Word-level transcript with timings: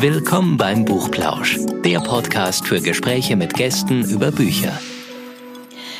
Willkommen 0.00 0.56
beim 0.56 0.84
Buchplausch, 0.84 1.58
der 1.84 1.98
Podcast 1.98 2.68
für 2.68 2.80
Gespräche 2.80 3.34
mit 3.34 3.54
Gästen 3.54 4.08
über 4.08 4.30
Bücher. 4.30 4.78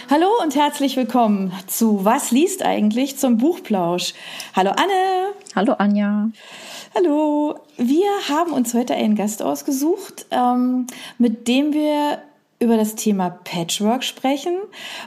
Hallo 0.08 0.28
und 0.40 0.54
herzlich 0.54 0.96
willkommen 0.96 1.52
zu 1.66 2.04
Was 2.04 2.30
liest 2.30 2.64
eigentlich 2.64 3.18
zum 3.18 3.38
Buchplausch. 3.38 4.14
Hallo 4.54 4.70
Anne. 4.70 5.34
Hallo 5.56 5.72
Anja. 5.72 6.30
Hallo. 6.94 7.58
Wir 7.76 8.06
haben 8.28 8.52
uns 8.52 8.72
heute 8.72 8.94
einen 8.94 9.16
Gast 9.16 9.42
ausgesucht, 9.42 10.26
ähm, 10.30 10.86
mit 11.18 11.48
dem 11.48 11.72
wir 11.72 12.22
über 12.60 12.76
das 12.76 12.96
Thema 12.96 13.30
Patchwork 13.30 14.02
sprechen. 14.02 14.56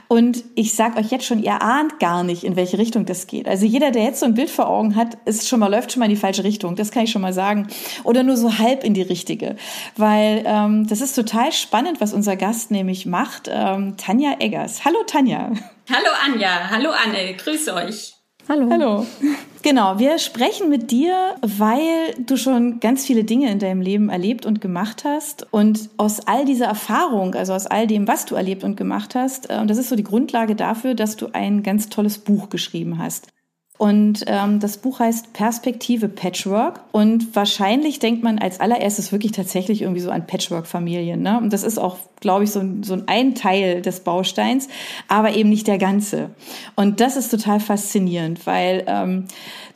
Und 0.08 0.42
ich 0.54 0.74
sage 0.74 0.98
euch 0.98 1.10
jetzt 1.10 1.26
schon, 1.26 1.42
ihr 1.42 1.60
ahnt 1.60 2.00
gar 2.00 2.24
nicht, 2.24 2.44
in 2.44 2.56
welche 2.56 2.78
Richtung 2.78 3.04
das 3.04 3.26
geht. 3.26 3.46
Also 3.46 3.66
jeder, 3.66 3.90
der 3.90 4.04
jetzt 4.04 4.20
so 4.20 4.26
ein 4.26 4.34
Bild 4.34 4.48
vor 4.48 4.68
Augen 4.68 4.96
hat, 4.96 5.18
ist 5.26 5.48
schon 5.48 5.60
mal, 5.60 5.70
läuft 5.70 5.92
schon 5.92 6.00
mal 6.00 6.06
in 6.06 6.14
die 6.14 6.20
falsche 6.20 6.44
Richtung. 6.44 6.76
Das 6.76 6.90
kann 6.90 7.04
ich 7.04 7.10
schon 7.10 7.20
mal 7.20 7.34
sagen. 7.34 7.68
Oder 8.04 8.22
nur 8.22 8.36
so 8.36 8.58
halb 8.58 8.84
in 8.84 8.94
die 8.94 9.02
richtige. 9.02 9.56
Weil 9.96 10.44
ähm, 10.46 10.86
das 10.86 11.02
ist 11.02 11.14
total 11.14 11.52
spannend, 11.52 12.00
was 12.00 12.14
unser 12.14 12.36
Gast 12.36 12.70
nämlich 12.70 13.04
macht. 13.04 13.50
Ähm, 13.52 13.96
Tanja 13.98 14.36
Eggers. 14.38 14.84
Hallo 14.86 14.98
Tanja. 15.06 15.52
Hallo 15.90 16.10
Anja. 16.24 16.70
Hallo 16.70 16.90
Anne. 16.90 17.34
Grüße 17.34 17.74
euch. 17.74 18.14
Hallo. 18.48 18.68
Hallo. 18.70 19.06
Genau, 19.62 20.00
wir 20.00 20.18
sprechen 20.18 20.68
mit 20.68 20.90
dir, 20.90 21.36
weil 21.40 22.14
du 22.18 22.36
schon 22.36 22.80
ganz 22.80 23.06
viele 23.06 23.22
Dinge 23.22 23.48
in 23.48 23.60
deinem 23.60 23.80
Leben 23.80 24.08
erlebt 24.08 24.44
und 24.44 24.60
gemacht 24.60 25.04
hast. 25.04 25.46
Und 25.52 25.88
aus 25.98 26.26
all 26.26 26.44
dieser 26.44 26.66
Erfahrung, 26.66 27.36
also 27.36 27.52
aus 27.52 27.66
all 27.66 27.86
dem, 27.86 28.08
was 28.08 28.26
du 28.26 28.34
erlebt 28.34 28.64
und 28.64 28.76
gemacht 28.76 29.14
hast, 29.14 29.50
äh, 29.50 29.58
und 29.60 29.70
das 29.70 29.78
ist 29.78 29.88
so 29.88 29.94
die 29.94 30.02
Grundlage 30.02 30.56
dafür, 30.56 30.94
dass 30.94 31.14
du 31.14 31.28
ein 31.32 31.62
ganz 31.62 31.88
tolles 31.88 32.18
Buch 32.18 32.48
geschrieben 32.48 32.98
hast. 32.98 33.28
Und 33.82 34.22
ähm, 34.28 34.60
das 34.60 34.76
Buch 34.76 35.00
heißt 35.00 35.32
Perspektive 35.32 36.08
Patchwork. 36.08 36.84
Und 36.92 37.34
wahrscheinlich 37.34 37.98
denkt 37.98 38.22
man 38.22 38.38
als 38.38 38.60
allererstes 38.60 39.10
wirklich 39.10 39.32
tatsächlich 39.32 39.82
irgendwie 39.82 40.00
so 40.00 40.12
an 40.12 40.24
Patchwork-Familien. 40.24 41.20
Ne? 41.20 41.36
Und 41.38 41.52
das 41.52 41.64
ist 41.64 41.78
auch, 41.78 41.96
glaube 42.20 42.44
ich, 42.44 42.52
so, 42.52 42.62
so 42.82 42.96
ein 43.06 43.34
Teil 43.34 43.82
des 43.82 43.98
Bausteins, 43.98 44.68
aber 45.08 45.34
eben 45.34 45.48
nicht 45.48 45.66
der 45.66 45.78
ganze. 45.78 46.30
Und 46.76 47.00
das 47.00 47.16
ist 47.16 47.30
total 47.30 47.58
faszinierend, 47.58 48.46
weil 48.46 48.84
ähm, 48.86 49.24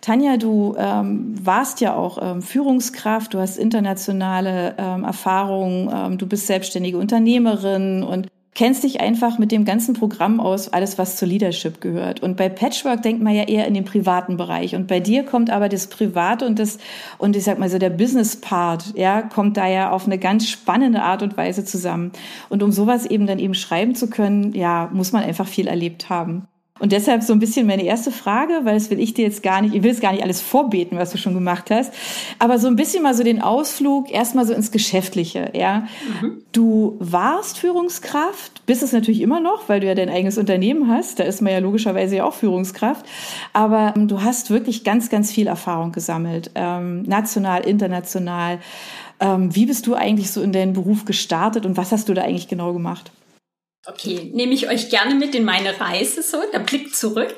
Tanja, 0.03 0.37
du 0.37 0.77
ähm, 0.79 1.35
warst 1.45 1.81
ja 1.81 1.97
auch 1.97 2.19
ähm, 2.23 2.43
Führungskraft, 2.43 3.35
du 3.35 3.41
hast 3.41 3.57
internationale 3.57 4.77
ähm, 4.79 5.03
Erfahrungen, 5.03 5.91
ähm, 5.93 6.17
du 6.17 6.29
bist 6.29 6.47
selbstständige 6.47 6.99
Unternehmerin 6.99 8.05
und 8.05 8.29
kennst 8.57 8.85
dich 8.85 9.03
einfach 9.03 9.39
mit 9.39 9.53
dem 9.53 9.67
ganzen 9.67 9.93
Programm 9.93 10.41
aus, 10.41 10.73
alles 10.73 10.97
was 10.97 11.17
zur 11.17 11.29
Leadership 11.29 11.83
gehört. 11.83 12.23
Und 12.23 12.39
bei 12.39 12.49
Patchwork 12.49 13.03
denkt 13.03 13.23
man 13.23 13.35
ja 13.35 13.43
eher 13.43 13.67
in 13.67 13.75
den 13.75 13.85
privaten 13.85 14.39
Bereich. 14.39 14.75
Und 14.75 14.87
bei 14.87 14.99
dir 14.99 15.25
kommt 15.25 15.51
aber 15.51 15.69
das 15.69 15.89
Private 15.89 16.47
und 16.47 16.59
das, 16.59 16.79
und 17.19 17.37
ich 17.37 17.45
sag 17.45 17.59
mal 17.59 17.69
so, 17.69 17.79
der 17.79 17.91
Business 17.91 18.37
Part, 18.37 18.95
ja, 18.97 19.21
kommt 19.21 19.59
da 19.59 19.67
ja 19.67 19.91
auf 19.91 20.07
eine 20.07 20.17
ganz 20.17 20.49
spannende 20.49 21.03
Art 21.03 21.23
und 21.23 21.37
Weise 21.37 21.67
zusammen. 21.67 22.13
Und 22.49 22.63
um 22.63 22.73
sowas 22.73 23.05
eben 23.05 23.27
dann 23.27 23.39
eben 23.39 23.53
schreiben 23.53 23.95
zu 23.95 24.09
können, 24.09 24.55
ja, 24.55 24.89
muss 24.91 25.13
man 25.13 25.23
einfach 25.23 25.47
viel 25.47 25.67
erlebt 25.67 26.09
haben. 26.09 26.49
Und 26.79 26.93
deshalb 26.93 27.23
so 27.23 27.33
ein 27.33 27.39
bisschen 27.39 27.67
meine 27.67 27.85
erste 27.85 28.11
Frage, 28.11 28.61
weil 28.65 28.75
das 28.75 28.91
will 28.91 29.01
ich 29.01 29.15
dir 29.15 29.25
jetzt 29.25 29.43
gar 29.43 29.63
nicht, 29.63 29.75
ich 29.75 29.83
will 29.83 29.91
es 29.91 30.01
gar 30.01 30.13
nicht 30.13 30.23
alles 30.23 30.43
vorbeten, 30.43 30.99
was 30.99 31.11
du 31.11 31.19
schon 31.19 31.33
gemacht 31.33 31.71
hast, 31.71 31.93
aber 32.39 32.59
so 32.59 32.69
ein 32.69 32.77
bisschen 32.77 33.03
mal 33.03 33.15
so 33.15 33.23
den 33.23 33.41
Ausflug 33.41 34.11
erstmal 34.11 34.47
so 34.47 34.53
ins 34.53 34.71
Geschäftliche, 34.71 35.53
ja. 35.55 35.87
Mhm. 36.21 36.43
Du 36.53 36.97
warst 36.99 37.59
Führungskraft, 37.59 38.65
bist 38.67 38.83
es 38.83 38.93
natürlich 38.93 39.23
immer 39.23 39.41
noch, 39.41 39.69
weil 39.69 39.81
du 39.81 39.87
ja 39.87 39.95
dein 39.95 40.11
eigenes 40.11 40.37
Unternehmen 40.37 40.89
hast, 40.89 41.19
da 41.19 41.25
ist 41.25 41.41
man 41.41 41.53
ja 41.53 41.61
logischerweise 41.61 42.17
ja 42.17 42.25
auch 42.25 42.35
Führungskraft, 42.35 43.07
aber 43.55 43.95
ähm, 43.97 44.07
du 44.07 44.23
hast 44.23 44.51
wirklich 44.51 44.85
ganz, 44.85 45.09
ganz 45.09 45.33
viel 45.33 45.47
Erfahrung 45.47 45.93
gesammelt, 45.93 46.51
ähm, 46.55 47.03
national, 47.05 47.63
international. 47.63 48.59
Ähm, 49.19 49.55
wie 49.55 49.65
bist 49.65 49.87
du 49.87 49.95
eigentlich 49.95 50.31
so 50.31 50.43
in 50.43 50.53
deinen 50.53 50.75
Beruf 50.75 51.07
gestartet 51.07 51.65
und 51.65 51.79
was 51.79 51.91
hast 51.91 52.11
du 52.11 52.15
da 52.15 52.23
eigentlich 52.23 52.49
genau 52.49 52.75
gemacht? 52.75 53.11
Okay, 53.89 54.31
nehme 54.33 54.53
ich 54.53 54.69
euch 54.69 54.91
gerne 54.91 55.15
mit 55.15 55.35
in 55.35 55.45
meine 55.45 55.81
Reise 55.81 56.23
so, 56.23 56.43
der 56.53 56.59
Blick 56.59 56.95
zurück. 56.95 57.37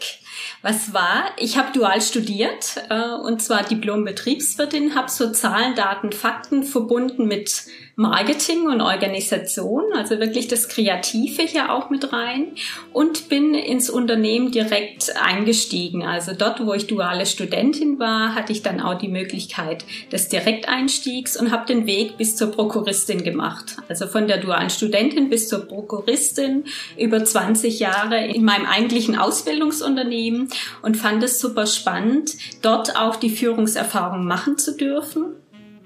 Was 0.63 0.95
war? 0.95 1.33
Ich 1.37 1.59
habe 1.59 1.73
dual 1.73 2.01
studiert 2.01 2.77
äh, 2.89 3.15
und 3.23 3.43
zwar 3.43 3.65
Diplom-Betriebswirtin, 3.65 4.95
habe 4.95 5.11
so 5.11 5.31
Zahlen, 5.31 5.75
Daten, 5.75 6.13
Fakten 6.13 6.63
verbunden 6.65 7.27
mit 7.27 7.65
Marketing 8.01 8.69
und 8.69 8.81
Organisation, 8.81 9.83
also 9.93 10.21
wirklich 10.21 10.47
das 10.47 10.69
Kreative 10.69 11.43
hier 11.43 11.73
auch 11.73 11.91
mit 11.91 12.13
rein 12.13 12.53
und 12.93 13.29
bin 13.29 13.55
ins 13.55 13.91
Unternehmen 13.91 14.53
direkt 14.53 15.17
eingestiegen. 15.21 16.05
Also 16.05 16.31
dort, 16.33 16.65
wo 16.65 16.75
ich 16.75 16.87
duale 16.87 17.27
Studentin 17.27 17.99
war, 17.99 18.37
hatte 18.37 18.53
ich 18.53 18.63
dann 18.63 18.81
auch 18.81 18.95
die 18.95 19.09
Möglichkeit 19.09 19.85
des 20.13 20.29
Direkteinstiegs 20.29 21.37
und 21.37 21.51
habe 21.51 21.67
den 21.67 21.87
Weg 21.87 22.17
bis 22.17 22.37
zur 22.37 22.53
Prokuristin 22.53 23.25
gemacht. 23.25 23.79
Also 23.89 24.07
von 24.07 24.29
der 24.29 24.39
dualen 24.39 24.71
Studentin 24.71 25.29
bis 25.29 25.49
zur 25.49 25.67
Prokuristin 25.67 26.67
über 26.97 27.25
20 27.25 27.81
Jahre 27.81 28.25
in 28.29 28.45
meinem 28.45 28.67
eigentlichen 28.67 29.19
Ausbildungsunternehmen 29.19 30.51
und 30.83 30.97
fand 30.97 31.25
es 31.25 31.41
super 31.41 31.67
spannend, 31.67 32.37
dort 32.63 32.95
auch 32.95 33.17
die 33.17 33.31
Führungserfahrung 33.31 34.25
machen 34.25 34.57
zu 34.57 34.77
dürfen 34.77 35.35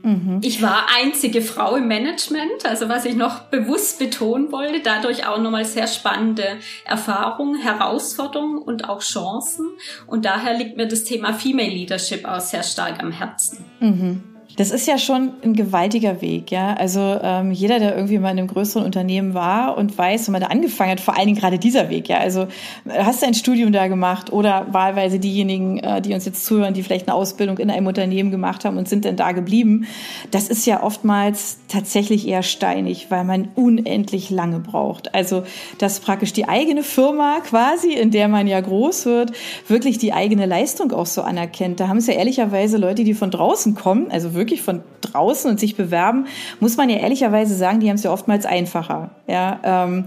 Mhm. 0.02 0.40
Ich 0.42 0.62
war 0.62 0.86
einzige 0.96 1.42
Frau 1.42 1.76
im 1.76 1.88
Management, 1.88 2.64
also 2.64 2.88
was 2.88 3.04
ich 3.04 3.14
noch 3.14 3.44
bewusst 3.44 3.98
betonen 3.98 4.50
wollte, 4.50 4.80
dadurch 4.80 5.26
auch 5.26 5.38
nochmal 5.38 5.64
sehr 5.64 5.86
spannende 5.86 6.58
Erfahrungen, 6.84 7.60
Herausforderungen 7.60 8.58
und 8.58 8.88
auch 8.88 9.00
Chancen. 9.00 9.66
Und 10.06 10.24
daher 10.24 10.58
liegt 10.58 10.76
mir 10.76 10.88
das 10.88 11.04
Thema 11.04 11.32
Female 11.32 11.70
Leadership 11.70 12.24
auch 12.24 12.40
sehr 12.40 12.62
stark 12.62 13.02
am 13.02 13.12
Herzen. 13.12 13.64
Mhm. 13.80 14.31
Das 14.56 14.70
ist 14.70 14.86
ja 14.86 14.98
schon 14.98 15.32
ein 15.42 15.54
gewaltiger 15.54 16.20
Weg, 16.20 16.50
ja. 16.50 16.74
Also 16.74 17.00
ähm, 17.22 17.52
jeder, 17.52 17.78
der 17.78 17.94
irgendwie 17.94 18.18
mal 18.18 18.30
in 18.30 18.38
einem 18.38 18.48
größeren 18.48 18.84
Unternehmen 18.84 19.34
war 19.34 19.78
und 19.78 19.96
weiß, 19.96 20.26
wenn 20.26 20.32
man 20.32 20.42
da 20.42 20.48
angefangen 20.48 20.90
hat, 20.90 21.00
vor 21.00 21.16
allen 21.16 21.26
Dingen 21.26 21.38
gerade 21.38 21.58
dieser 21.58 21.88
Weg, 21.88 22.08
ja. 22.08 22.18
Also 22.18 22.48
hast 22.88 23.22
du 23.22 23.26
ein 23.26 23.34
Studium 23.34 23.72
da 23.72 23.88
gemacht 23.88 24.32
oder 24.32 24.66
wahlweise 24.70 25.18
diejenigen, 25.18 25.78
äh, 25.78 26.02
die 26.02 26.12
uns 26.12 26.26
jetzt 26.26 26.44
zuhören, 26.44 26.74
die 26.74 26.82
vielleicht 26.82 27.08
eine 27.08 27.14
Ausbildung 27.14 27.58
in 27.58 27.70
einem 27.70 27.86
Unternehmen 27.86 28.30
gemacht 28.30 28.64
haben 28.64 28.76
und 28.76 28.88
sind 28.88 29.04
dann 29.04 29.16
da 29.16 29.32
geblieben. 29.32 29.86
Das 30.30 30.48
ist 30.48 30.66
ja 30.66 30.82
oftmals 30.82 31.58
tatsächlich 31.68 32.28
eher 32.28 32.42
steinig, 32.42 33.06
weil 33.10 33.24
man 33.24 33.48
unendlich 33.54 34.30
lange 34.30 34.58
braucht. 34.58 35.14
Also 35.14 35.44
dass 35.78 36.00
praktisch 36.00 36.32
die 36.32 36.48
eigene 36.48 36.82
Firma 36.82 37.40
quasi, 37.40 37.92
in 37.94 38.10
der 38.10 38.28
man 38.28 38.46
ja 38.46 38.60
groß 38.60 39.06
wird, 39.06 39.32
wirklich 39.68 39.98
die 39.98 40.12
eigene 40.12 40.46
Leistung 40.46 40.92
auch 40.92 41.06
so 41.06 41.22
anerkennt. 41.22 41.80
Da 41.80 41.88
haben 41.88 41.98
es 41.98 42.06
ja 42.06 42.14
ehrlicherweise 42.14 42.76
Leute, 42.76 43.04
die 43.04 43.14
von 43.14 43.30
draußen 43.30 43.74
kommen, 43.74 44.10
also 44.10 44.34
wirklich 44.34 44.41
von 44.62 44.82
draußen 45.00 45.50
und 45.50 45.60
sich 45.60 45.76
bewerben, 45.76 46.26
muss 46.60 46.76
man 46.76 46.88
ja 46.88 46.96
ehrlicherweise 46.96 47.54
sagen, 47.54 47.80
die 47.80 47.88
haben 47.88 47.96
es 47.96 48.02
ja 48.02 48.12
oftmals 48.12 48.46
einfacher. 48.46 49.10
Ja, 49.26 49.60
ähm, 49.62 50.04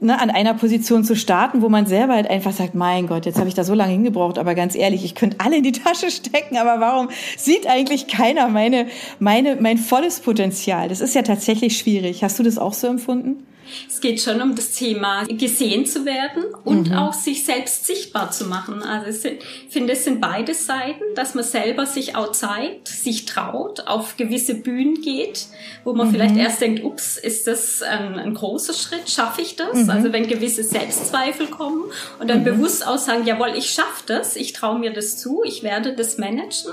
ne, 0.00 0.20
an 0.20 0.30
einer 0.30 0.54
Position 0.54 1.04
zu 1.04 1.16
starten, 1.16 1.62
wo 1.62 1.68
man 1.68 1.86
selber 1.86 2.14
halt 2.14 2.28
einfach 2.28 2.52
sagt, 2.52 2.74
mein 2.74 3.06
Gott, 3.06 3.26
jetzt 3.26 3.38
habe 3.38 3.48
ich 3.48 3.54
da 3.54 3.64
so 3.64 3.74
lange 3.74 3.92
hingebraucht, 3.92 4.38
aber 4.38 4.54
ganz 4.54 4.74
ehrlich, 4.74 5.04
ich 5.04 5.14
könnte 5.14 5.38
alle 5.40 5.56
in 5.56 5.62
die 5.62 5.72
Tasche 5.72 6.10
stecken, 6.10 6.56
aber 6.56 6.80
warum 6.80 7.08
sieht 7.36 7.66
eigentlich 7.66 8.06
keiner 8.06 8.48
meine, 8.48 8.86
meine, 9.18 9.56
mein 9.56 9.78
volles 9.78 10.20
Potenzial? 10.20 10.88
Das 10.88 11.00
ist 11.00 11.14
ja 11.14 11.22
tatsächlich 11.22 11.78
schwierig. 11.78 12.22
Hast 12.22 12.38
du 12.38 12.42
das 12.42 12.58
auch 12.58 12.74
so 12.74 12.86
empfunden? 12.86 13.44
Es 13.88 14.00
geht 14.00 14.20
schon 14.20 14.40
um 14.42 14.54
das 14.54 14.72
Thema 14.72 15.24
gesehen 15.24 15.86
zu 15.86 16.04
werden 16.04 16.44
und 16.64 16.90
mhm. 16.90 16.96
auch 16.96 17.12
sich 17.12 17.44
selbst 17.44 17.86
sichtbar 17.86 18.30
zu 18.30 18.46
machen. 18.46 18.82
Also 18.82 19.28
ich 19.28 19.38
finde, 19.70 19.92
es 19.94 20.04
sind 20.04 20.20
beide 20.20 20.54
Seiten, 20.54 21.02
dass 21.14 21.34
man 21.34 21.44
selber 21.44 21.86
sich 21.86 22.16
auch 22.16 22.32
zeigt, 22.32 22.88
sich 22.88 23.26
traut, 23.26 23.86
auf 23.86 24.16
gewisse 24.16 24.54
Bühnen 24.54 25.00
geht, 25.00 25.46
wo 25.84 25.92
man 25.92 26.08
mhm. 26.08 26.12
vielleicht 26.12 26.36
erst 26.36 26.60
denkt, 26.60 26.84
ups, 26.84 27.16
ist 27.16 27.46
das 27.46 27.82
ein, 27.82 28.18
ein 28.18 28.34
großer 28.34 28.72
Schritt, 28.72 29.08
schaffe 29.10 29.42
ich 29.42 29.56
das? 29.56 29.84
Mhm. 29.84 29.90
Also 29.90 30.12
wenn 30.12 30.26
gewisse 30.26 30.64
Selbstzweifel 30.64 31.46
kommen 31.46 31.84
und 32.18 32.28
dann 32.28 32.40
mhm. 32.40 32.44
bewusst 32.44 32.86
auch 32.86 32.98
sagen, 32.98 33.24
jawohl, 33.26 33.54
ich 33.56 33.70
schaffe 33.70 34.04
das, 34.06 34.36
ich 34.36 34.52
traue 34.52 34.78
mir 34.78 34.92
das 34.92 35.18
zu, 35.18 35.42
ich 35.44 35.62
werde 35.62 35.94
das 35.94 36.18
managen 36.18 36.72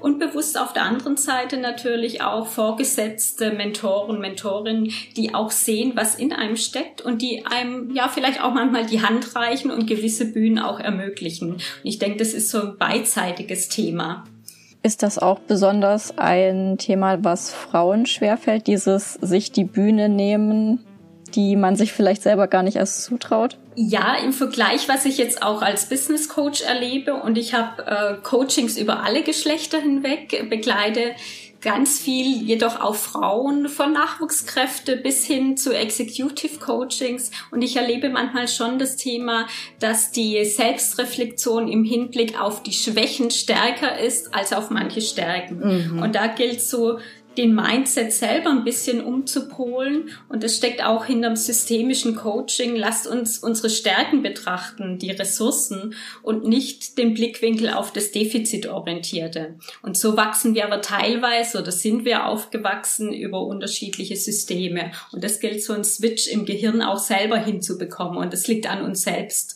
und 0.00 0.18
bewusst 0.18 0.58
auf 0.58 0.72
der 0.72 0.82
anderen 0.82 1.16
Seite 1.16 1.56
natürlich 1.56 2.22
auch 2.22 2.46
Vorgesetzte, 2.46 3.52
Mentoren, 3.52 4.20
Mentorinnen, 4.20 4.92
die 5.16 5.34
auch 5.34 5.50
sehen, 5.50 5.92
was 5.94 6.15
in 6.18 6.32
einem 6.32 6.56
steckt 6.56 7.02
und 7.02 7.22
die 7.22 7.44
einem 7.46 7.94
ja 7.94 8.08
vielleicht 8.08 8.42
auch 8.42 8.52
manchmal 8.52 8.86
die 8.86 9.02
Hand 9.02 9.34
reichen 9.34 9.70
und 9.70 9.86
gewisse 9.86 10.26
Bühnen 10.32 10.58
auch 10.58 10.80
ermöglichen. 10.80 11.52
Und 11.52 11.62
ich 11.82 11.98
denke, 11.98 12.18
das 12.18 12.32
ist 12.32 12.50
so 12.50 12.60
ein 12.60 12.78
beidseitiges 12.78 13.68
Thema. 13.68 14.24
Ist 14.82 15.02
das 15.02 15.18
auch 15.18 15.40
besonders 15.40 16.16
ein 16.16 16.78
Thema, 16.78 17.24
was 17.24 17.52
Frauen 17.52 18.06
schwerfällt, 18.06 18.68
dieses 18.68 19.14
sich 19.14 19.50
die 19.50 19.64
Bühne 19.64 20.08
nehmen, 20.08 20.78
die 21.34 21.56
man 21.56 21.74
sich 21.74 21.92
vielleicht 21.92 22.22
selber 22.22 22.46
gar 22.46 22.62
nicht 22.62 22.76
erst 22.76 23.02
zutraut? 23.02 23.58
Ja, 23.74 24.16
im 24.16 24.32
Vergleich, 24.32 24.88
was 24.88 25.04
ich 25.04 25.18
jetzt 25.18 25.42
auch 25.42 25.60
als 25.60 25.88
Business 25.88 26.28
Coach 26.28 26.62
erlebe 26.62 27.14
und 27.14 27.36
ich 27.36 27.52
habe 27.52 27.84
äh, 27.84 28.14
Coachings 28.22 28.78
über 28.78 29.02
alle 29.02 29.22
Geschlechter 29.22 29.78
hinweg, 29.78 30.48
begleite 30.48 31.16
ganz 31.60 31.98
viel 31.98 32.42
jedoch 32.42 32.80
auch 32.80 32.94
Frauen 32.94 33.68
von 33.68 33.92
Nachwuchskräfte 33.92 34.96
bis 34.96 35.24
hin 35.24 35.56
zu 35.56 35.72
Executive 35.72 36.58
Coachings. 36.58 37.30
Und 37.50 37.62
ich 37.62 37.76
erlebe 37.76 38.08
manchmal 38.08 38.48
schon 38.48 38.78
das 38.78 38.96
Thema, 38.96 39.46
dass 39.78 40.12
die 40.12 40.44
Selbstreflexion 40.44 41.68
im 41.68 41.84
Hinblick 41.84 42.40
auf 42.40 42.62
die 42.62 42.72
Schwächen 42.72 43.30
stärker 43.30 43.98
ist 43.98 44.34
als 44.34 44.52
auf 44.52 44.70
manche 44.70 45.00
Stärken. 45.00 45.92
Mhm. 45.94 46.02
Und 46.02 46.14
da 46.14 46.26
gilt 46.26 46.60
so, 46.60 46.98
den 47.38 47.54
Mindset 47.54 48.12
selber 48.12 48.50
ein 48.50 48.64
bisschen 48.64 49.02
umzupolen. 49.02 50.10
Und 50.28 50.42
das 50.42 50.56
steckt 50.56 50.82
auch 50.82 51.04
hinterm 51.04 51.36
systemischen 51.36 52.16
Coaching. 52.16 52.76
Lasst 52.76 53.06
uns 53.06 53.38
unsere 53.38 53.70
Stärken 53.70 54.22
betrachten, 54.22 54.98
die 54.98 55.10
Ressourcen 55.10 55.94
und 56.22 56.44
nicht 56.44 56.98
den 56.98 57.14
Blickwinkel 57.14 57.70
auf 57.70 57.92
das 57.92 58.12
Defizitorientierte. 58.12 59.56
Und 59.82 59.96
so 59.96 60.16
wachsen 60.16 60.54
wir 60.54 60.64
aber 60.64 60.80
teilweise 60.80 61.58
oder 61.58 61.72
sind 61.72 62.04
wir 62.04 62.26
aufgewachsen 62.26 63.12
über 63.12 63.42
unterschiedliche 63.42 64.16
Systeme. 64.16 64.92
Und 65.12 65.22
das 65.24 65.40
gilt 65.40 65.62
so 65.62 65.72
ein 65.72 65.84
Switch 65.84 66.28
im 66.28 66.46
Gehirn 66.46 66.82
auch 66.82 66.98
selber 66.98 67.38
hinzubekommen. 67.38 68.18
Und 68.18 68.32
das 68.32 68.46
liegt 68.48 68.68
an 68.68 68.82
uns 68.82 69.02
selbst. 69.02 69.55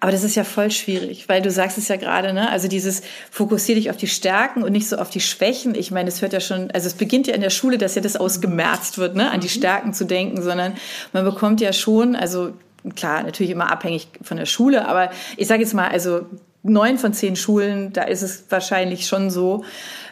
Aber 0.00 0.12
das 0.12 0.24
ist 0.24 0.34
ja 0.34 0.44
voll 0.44 0.70
schwierig, 0.70 1.28
weil 1.28 1.42
du 1.42 1.50
sagst 1.50 1.78
es 1.78 1.88
ja 1.88 1.96
gerade, 1.96 2.32
ne? 2.32 2.50
Also 2.50 2.68
dieses 2.68 3.02
fokussier 3.30 3.74
dich 3.74 3.90
auf 3.90 3.96
die 3.96 4.06
Stärken 4.06 4.62
und 4.62 4.72
nicht 4.72 4.88
so 4.88 4.96
auf 4.96 5.10
die 5.10 5.20
Schwächen. 5.20 5.74
Ich 5.74 5.90
meine, 5.90 6.08
es 6.08 6.22
hört 6.22 6.32
ja 6.32 6.40
schon, 6.40 6.70
also 6.70 6.86
es 6.86 6.94
beginnt 6.94 7.26
ja 7.26 7.34
in 7.34 7.40
der 7.40 7.50
Schule, 7.50 7.78
dass 7.78 7.94
ja 7.94 8.02
das 8.02 8.16
ausgemerzt 8.16 8.98
wird, 8.98 9.16
ne? 9.16 9.30
An 9.30 9.40
die 9.40 9.48
mhm. 9.48 9.52
Stärken 9.52 9.94
zu 9.94 10.04
denken, 10.04 10.42
sondern 10.42 10.74
man 11.12 11.24
bekommt 11.24 11.60
ja 11.60 11.72
schon, 11.72 12.16
also 12.16 12.52
klar, 12.94 13.22
natürlich 13.22 13.52
immer 13.52 13.70
abhängig 13.70 14.08
von 14.22 14.36
der 14.36 14.46
Schule, 14.46 14.86
aber 14.86 15.10
ich 15.36 15.46
sage 15.46 15.62
jetzt 15.62 15.74
mal, 15.74 15.88
also 15.88 16.26
neun 16.62 16.98
von 16.98 17.12
zehn 17.12 17.36
Schulen, 17.36 17.92
da 17.92 18.02
ist 18.02 18.22
es 18.22 18.44
wahrscheinlich 18.50 19.06
schon 19.06 19.30
so, 19.30 19.64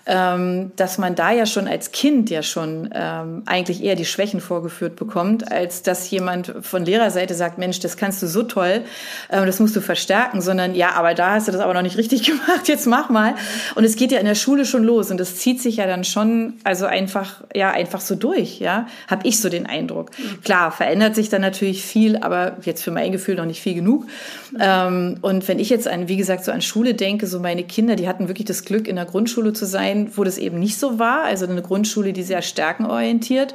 ähm, 0.06 0.70
dass 0.76 0.98
man 0.98 1.16
da 1.16 1.32
ja 1.32 1.46
schon 1.46 1.66
als 1.66 1.90
Kind 1.90 2.30
ja 2.30 2.42
schon 2.42 2.90
ähm, 2.94 3.42
eigentlich 3.46 3.82
eher 3.82 3.96
die 3.96 4.04
Schwächen 4.04 4.40
vorgeführt 4.40 4.94
bekommt, 4.94 5.50
als 5.50 5.82
dass 5.82 6.08
jemand 6.10 6.54
von 6.62 6.84
Lehrerseite 6.84 7.34
sagt, 7.34 7.58
Mensch, 7.58 7.80
das 7.80 7.96
kannst 7.96 8.22
du 8.22 8.28
so 8.28 8.44
toll, 8.44 8.82
ähm, 9.30 9.46
das 9.46 9.58
musst 9.58 9.74
du 9.74 9.80
verstärken, 9.80 10.40
sondern 10.40 10.76
ja, 10.76 10.92
aber 10.92 11.14
da 11.14 11.32
hast 11.32 11.48
du 11.48 11.52
das 11.52 11.60
aber 11.60 11.74
noch 11.74 11.82
nicht 11.82 11.96
richtig 11.96 12.22
gemacht, 12.26 12.68
jetzt 12.68 12.86
mach 12.86 13.10
mal. 13.10 13.34
Und 13.74 13.84
es 13.84 13.96
geht 13.96 14.12
ja 14.12 14.20
in 14.20 14.26
der 14.26 14.36
Schule 14.36 14.64
schon 14.64 14.84
los 14.84 15.10
und 15.10 15.18
das 15.18 15.36
zieht 15.36 15.60
sich 15.60 15.76
ja 15.76 15.86
dann 15.88 16.04
schon, 16.04 16.54
also 16.62 16.86
einfach, 16.86 17.42
ja, 17.52 17.72
einfach 17.72 18.00
so 18.00 18.14
durch, 18.14 18.60
ja, 18.60 18.86
habe 19.08 19.26
ich 19.26 19.40
so 19.40 19.48
den 19.48 19.66
Eindruck. 19.66 20.10
Klar, 20.44 20.70
verändert 20.70 21.16
sich 21.16 21.30
dann 21.30 21.40
natürlich 21.40 21.82
viel, 21.84 22.16
aber 22.18 22.56
jetzt 22.62 22.84
für 22.84 22.92
mein 22.92 23.10
Gefühl 23.10 23.34
noch 23.34 23.44
nicht 23.44 23.60
viel 23.60 23.74
genug. 23.74 24.06
Ähm, 24.60 25.18
und 25.22 25.48
wenn 25.48 25.58
ich 25.58 25.68
jetzt 25.68 25.88
an, 25.88 26.06
wie 26.06 26.16
gesagt, 26.16 26.44
so 26.44 26.52
an 26.52 26.62
Schule 26.62 26.94
denke, 26.94 27.26
so 27.26 27.40
meine 27.40 27.64
Kinder, 27.64 27.96
die 27.96 28.06
hatten 28.06 28.28
wirklich 28.28 28.46
das 28.46 28.64
Glück, 28.64 28.86
in 28.86 28.96
der 28.96 29.04
Grundschule 29.04 29.52
zu 29.52 29.66
sein, 29.66 29.95
wo 30.14 30.24
das 30.24 30.38
eben 30.38 30.58
nicht 30.58 30.78
so 30.78 30.98
war. 30.98 31.24
Also 31.24 31.46
eine 31.46 31.62
Grundschule, 31.62 32.12
die 32.12 32.22
sehr 32.22 32.42
stärkenorientiert 32.42 33.54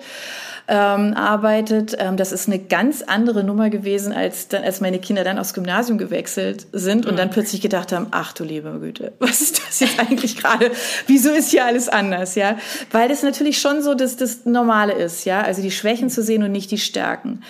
ähm, 0.72 1.14
arbeitet. 1.14 1.98
Ähm, 2.00 2.16
das 2.16 2.32
ist 2.32 2.48
eine 2.48 2.58
ganz 2.58 3.02
andere 3.02 3.44
Nummer 3.44 3.70
gewesen, 3.70 4.14
als, 4.14 4.48
dann, 4.48 4.64
als 4.64 4.80
meine 4.80 5.00
Kinder 5.00 5.26
dann 5.26 5.38
aufs 5.38 5.54
Gymnasium 5.54 5.98
gewechselt 5.98 6.66
sind 6.72 7.06
und 7.06 7.20
dann 7.20 7.28
mhm. 7.28 7.34
plötzlich 7.34 7.60
gedacht 7.60 7.92
haben, 7.92 8.08
ach 8.12 8.32
du 8.32 8.46
liebe 8.46 8.72
Güte, 8.80 9.12
was 9.20 9.42
ist 9.42 9.62
das 9.62 9.82
jetzt 9.82 10.00
eigentlich 10.00 10.38
gerade? 10.38 10.72
Wieso 11.08 11.32
ist 11.32 11.52
hier 11.52 11.66
alles 11.66 11.90
anders? 11.90 12.36
Ja, 12.36 12.58
weil 12.92 13.10
das 13.10 13.22
natürlich 13.22 13.60
schon 13.60 13.82
so 13.82 13.96
das, 13.96 14.16
das 14.16 14.46
Normale 14.46 14.94
ist, 14.94 15.26
ja, 15.26 15.42
also 15.42 15.62
die 15.62 15.72
Schwächen 15.72 16.10
zu 16.10 16.24
sehen 16.24 16.42
und 16.42 16.54
nicht 16.54 16.72
die 16.72 16.78
Stärken. 16.78 17.42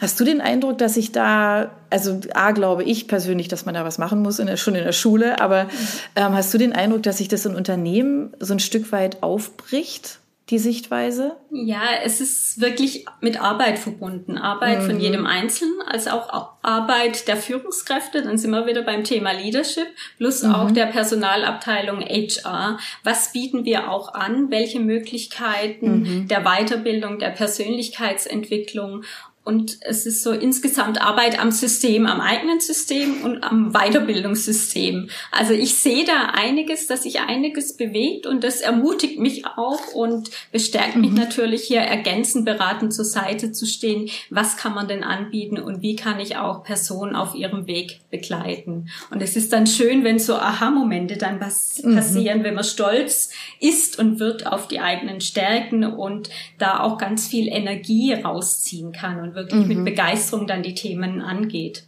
Hast 0.00 0.20
du 0.20 0.24
den 0.24 0.40
Eindruck, 0.40 0.78
dass 0.78 0.96
ich 0.96 1.10
da 1.10 1.72
also 1.92 2.20
A, 2.34 2.52
glaube 2.52 2.84
ich 2.84 3.08
persönlich, 3.08 3.48
dass 3.48 3.66
man 3.66 3.74
da 3.74 3.84
was 3.84 3.98
machen 3.98 4.22
muss, 4.22 4.38
in 4.38 4.46
der, 4.46 4.56
schon 4.56 4.76
in 4.76 4.84
der 4.84 4.92
Schule, 4.92 5.40
aber 5.40 5.66
ähm, 6.14 6.34
hast 6.34 6.54
du 6.54 6.58
den 6.58 6.72
Eindruck, 6.72 7.02
dass 7.02 7.18
sich 7.18 7.26
das 7.26 7.44
in 7.46 7.56
Unternehmen 7.56 8.32
so 8.38 8.54
ein 8.54 8.60
Stück 8.60 8.92
weit 8.92 9.24
aufbricht? 9.24 10.19
Die 10.50 10.58
Sichtweise? 10.58 11.36
Ja, 11.50 11.82
es 12.04 12.20
ist 12.20 12.60
wirklich 12.60 13.06
mit 13.20 13.40
Arbeit 13.40 13.78
verbunden. 13.78 14.36
Arbeit 14.36 14.82
mhm. 14.82 14.86
von 14.86 15.00
jedem 15.00 15.26
Einzelnen, 15.26 15.80
als 15.86 16.08
auch 16.08 16.52
Arbeit 16.62 17.28
der 17.28 17.36
Führungskräfte. 17.36 18.22
Dann 18.22 18.36
sind 18.36 18.50
wir 18.50 18.66
wieder 18.66 18.82
beim 18.82 19.04
Thema 19.04 19.32
Leadership, 19.32 19.86
plus 20.18 20.42
mhm. 20.42 20.54
auch 20.54 20.70
der 20.72 20.86
Personalabteilung 20.86 22.00
HR. 22.00 22.78
Was 23.04 23.32
bieten 23.32 23.64
wir 23.64 23.90
auch 23.90 24.14
an? 24.14 24.50
Welche 24.50 24.80
Möglichkeiten 24.80 26.00
mhm. 26.00 26.28
der 26.28 26.42
Weiterbildung, 26.42 27.18
der 27.18 27.30
Persönlichkeitsentwicklung 27.30 29.04
und 29.42 29.78
es 29.80 30.04
ist 30.04 30.22
so 30.22 30.32
insgesamt 30.32 31.00
Arbeit 31.00 31.40
am 31.40 31.50
System, 31.50 32.06
am 32.06 32.20
eigenen 32.20 32.60
System 32.60 33.22
und 33.24 33.42
am 33.42 33.72
Weiterbildungssystem. 33.72 35.08
Also 35.32 35.54
ich 35.54 35.76
sehe 35.76 36.04
da 36.04 36.32
einiges, 36.34 36.86
dass 36.86 37.04
sich 37.04 37.20
einiges 37.20 37.76
bewegt 37.76 38.26
und 38.26 38.44
das 38.44 38.60
ermutigt 38.60 39.18
mich 39.18 39.46
auch 39.46 39.94
und 39.94 40.30
bestärkt 40.52 40.96
mhm. 40.96 41.00
mich 41.00 41.12
natürlich 41.12 41.62
hier 41.62 41.80
ergänzend 41.80 42.44
beratend 42.44 42.92
zur 42.92 43.06
Seite 43.06 43.50
zu 43.50 43.64
stehen. 43.64 44.10
Was 44.28 44.58
kann 44.58 44.74
man 44.74 44.88
denn 44.88 45.02
anbieten 45.02 45.58
und 45.58 45.80
wie 45.80 45.96
kann 45.96 46.20
ich 46.20 46.36
auch 46.36 46.62
Personen 46.62 47.16
auf 47.16 47.34
ihrem 47.34 47.66
Weg 47.66 48.02
begleiten? 48.10 48.90
Und 49.10 49.22
es 49.22 49.36
ist 49.36 49.54
dann 49.54 49.66
schön, 49.66 50.04
wenn 50.04 50.18
so 50.18 50.34
Aha-Momente 50.34 51.16
dann 51.16 51.40
was 51.40 51.82
mhm. 51.82 51.96
passieren, 51.96 52.44
wenn 52.44 52.54
man 52.54 52.64
stolz 52.64 53.30
ist 53.58 53.98
und 53.98 54.20
wird 54.20 54.46
auf 54.46 54.68
die 54.68 54.80
eigenen 54.80 55.22
Stärken 55.22 55.82
und 55.82 56.28
da 56.58 56.80
auch 56.80 56.98
ganz 56.98 57.26
viel 57.26 57.48
Energie 57.48 58.12
rausziehen 58.12 58.92
kann 58.92 59.18
und 59.20 59.29
wirklich 59.34 59.66
mhm. 59.66 59.68
mit 59.68 59.84
Begeisterung 59.84 60.46
dann 60.46 60.62
die 60.62 60.74
Themen 60.74 61.20
angeht. 61.20 61.84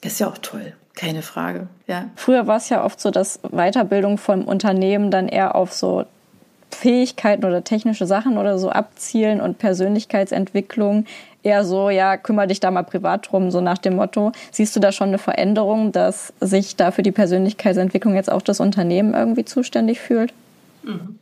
Das 0.00 0.14
ist 0.14 0.18
ja 0.18 0.28
auch 0.28 0.38
toll. 0.38 0.74
Keine 0.94 1.22
Frage, 1.22 1.68
ja. 1.86 2.10
Früher 2.16 2.46
war 2.46 2.58
es 2.58 2.68
ja 2.68 2.84
oft 2.84 3.00
so, 3.00 3.10
dass 3.10 3.40
Weiterbildung 3.50 4.18
vom 4.18 4.44
Unternehmen 4.44 5.10
dann 5.10 5.26
eher 5.26 5.54
auf 5.54 5.72
so 5.72 6.04
Fähigkeiten 6.70 7.44
oder 7.44 7.64
technische 7.64 8.06
Sachen 8.06 8.36
oder 8.36 8.58
so 8.58 8.68
abzielen 8.70 9.40
und 9.40 9.58
Persönlichkeitsentwicklung 9.58 11.06
eher 11.42 11.64
so, 11.64 11.88
ja, 11.90 12.16
kümmere 12.16 12.46
dich 12.46 12.60
da 12.60 12.70
mal 12.70 12.82
privat 12.82 13.30
drum, 13.30 13.50
so 13.50 13.60
nach 13.60 13.78
dem 13.78 13.96
Motto. 13.96 14.32
Siehst 14.50 14.76
du 14.76 14.80
da 14.80 14.92
schon 14.92 15.08
eine 15.08 15.18
Veränderung, 15.18 15.92
dass 15.92 16.32
sich 16.40 16.76
da 16.76 16.90
für 16.90 17.02
die 17.02 17.12
Persönlichkeitsentwicklung 17.12 18.14
jetzt 18.14 18.30
auch 18.30 18.42
das 18.42 18.60
Unternehmen 18.60 19.14
irgendwie 19.14 19.44
zuständig 19.44 19.98
fühlt? 20.00 20.32
Mhm 20.82 21.18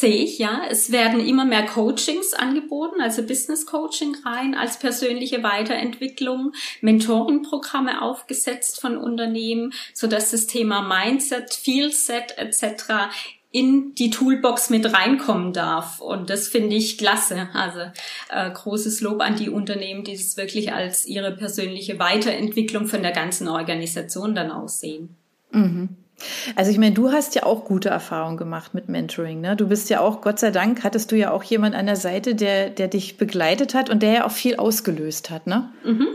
sehe 0.00 0.24
ich, 0.24 0.38
ja. 0.38 0.62
Es 0.68 0.92
werden 0.92 1.26
immer 1.26 1.44
mehr 1.44 1.66
Coachings 1.66 2.34
angeboten, 2.34 3.00
also 3.00 3.22
Business 3.22 3.66
Coaching 3.66 4.16
rein 4.24 4.54
als 4.54 4.78
persönliche 4.78 5.42
Weiterentwicklung, 5.42 6.52
Mentoring-Programme 6.80 8.02
aufgesetzt 8.02 8.80
von 8.80 8.96
Unternehmen, 8.96 9.72
so 9.94 10.06
dass 10.06 10.30
das 10.30 10.46
Thema 10.46 10.82
Mindset, 10.82 11.54
Feelset 11.54 12.36
etc 12.36 13.10
in 13.56 13.94
die 13.94 14.10
Toolbox 14.10 14.68
mit 14.68 14.92
reinkommen 14.92 15.54
darf. 15.54 16.00
Und 16.02 16.28
das 16.28 16.46
finde 16.46 16.76
ich 16.76 16.98
klasse. 16.98 17.48
Also 17.54 17.80
äh, 18.28 18.50
großes 18.50 19.00
Lob 19.00 19.22
an 19.22 19.36
die 19.36 19.48
Unternehmen, 19.48 20.04
die 20.04 20.12
es 20.12 20.36
wirklich 20.36 20.74
als 20.74 21.06
ihre 21.06 21.32
persönliche 21.32 21.98
Weiterentwicklung 21.98 22.86
von 22.86 23.00
der 23.00 23.12
ganzen 23.12 23.48
Organisation 23.48 24.34
dann 24.34 24.50
aussehen. 24.50 25.16
Mhm. 25.52 25.88
Also 26.54 26.70
ich 26.70 26.78
meine, 26.78 26.94
du 26.94 27.12
hast 27.12 27.34
ja 27.34 27.42
auch 27.42 27.64
gute 27.64 27.88
Erfahrungen 27.88 28.36
gemacht 28.36 28.74
mit 28.74 28.88
Mentoring. 28.88 29.40
Ne? 29.40 29.56
Du 29.56 29.68
bist 29.68 29.90
ja 29.90 30.00
auch, 30.00 30.20
Gott 30.22 30.38
sei 30.38 30.50
Dank, 30.50 30.82
hattest 30.84 31.12
du 31.12 31.16
ja 31.16 31.30
auch 31.30 31.42
jemand 31.42 31.74
an 31.74 31.86
der 31.86 31.96
Seite, 31.96 32.34
der, 32.34 32.70
der 32.70 32.88
dich 32.88 33.18
begleitet 33.18 33.74
hat 33.74 33.90
und 33.90 34.02
der 34.02 34.12
ja 34.12 34.26
auch 34.26 34.32
viel 34.32 34.56
ausgelöst 34.56 35.30
hat, 35.30 35.46
ne? 35.46 35.70
Mhm. 35.84 36.08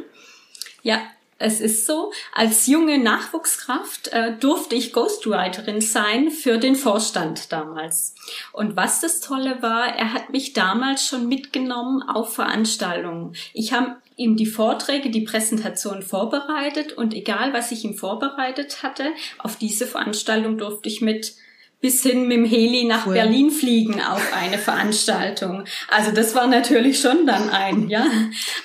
Ja, 0.83 1.01
es 1.41 1.59
ist 1.59 1.85
so, 1.85 2.11
als 2.33 2.67
junge 2.67 2.97
Nachwuchskraft 2.99 4.09
äh, 4.09 4.37
durfte 4.37 4.75
ich 4.75 4.93
Ghostwriterin 4.93 5.81
sein 5.81 6.29
für 6.31 6.57
den 6.57 6.75
Vorstand 6.75 7.51
damals. 7.51 8.15
Und 8.53 8.75
was 8.75 9.01
das 9.01 9.19
Tolle 9.19 9.61
war, 9.61 9.87
er 9.87 10.13
hat 10.13 10.29
mich 10.29 10.53
damals 10.53 11.05
schon 11.05 11.27
mitgenommen 11.27 12.03
auf 12.03 12.35
Veranstaltungen. 12.35 13.35
Ich 13.53 13.73
habe 13.73 13.97
ihm 14.15 14.37
die 14.37 14.45
Vorträge, 14.45 15.09
die 15.09 15.21
Präsentation 15.21 16.03
vorbereitet 16.03 16.93
und 16.93 17.13
egal 17.13 17.53
was 17.53 17.71
ich 17.71 17.83
ihm 17.83 17.95
vorbereitet 17.95 18.83
hatte, 18.83 19.11
auf 19.39 19.55
diese 19.55 19.87
Veranstaltung 19.87 20.57
durfte 20.57 20.89
ich 20.89 21.01
mit 21.01 21.33
bis 21.81 22.03
hin 22.03 22.27
mit 22.27 22.37
dem 22.37 22.45
Heli 22.45 22.85
nach 22.85 23.07
cool. 23.07 23.15
Berlin 23.15 23.49
fliegen 23.49 24.01
auf 24.01 24.21
eine 24.33 24.59
Veranstaltung. 24.59 25.65
Also 25.89 26.11
das 26.11 26.35
war 26.35 26.47
natürlich 26.47 27.01
schon 27.01 27.25
dann 27.25 27.49
ein, 27.49 27.89
ja, 27.89 28.05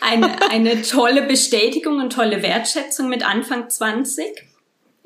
eine, 0.01 0.51
eine 0.51 0.83
tolle 0.83 1.23
Bestätigung 1.23 1.99
und 1.99 2.13
tolle 2.13 2.43
Wertschätzung 2.43 3.09
mit 3.09 3.27
Anfang 3.27 3.71
20. 3.71 4.27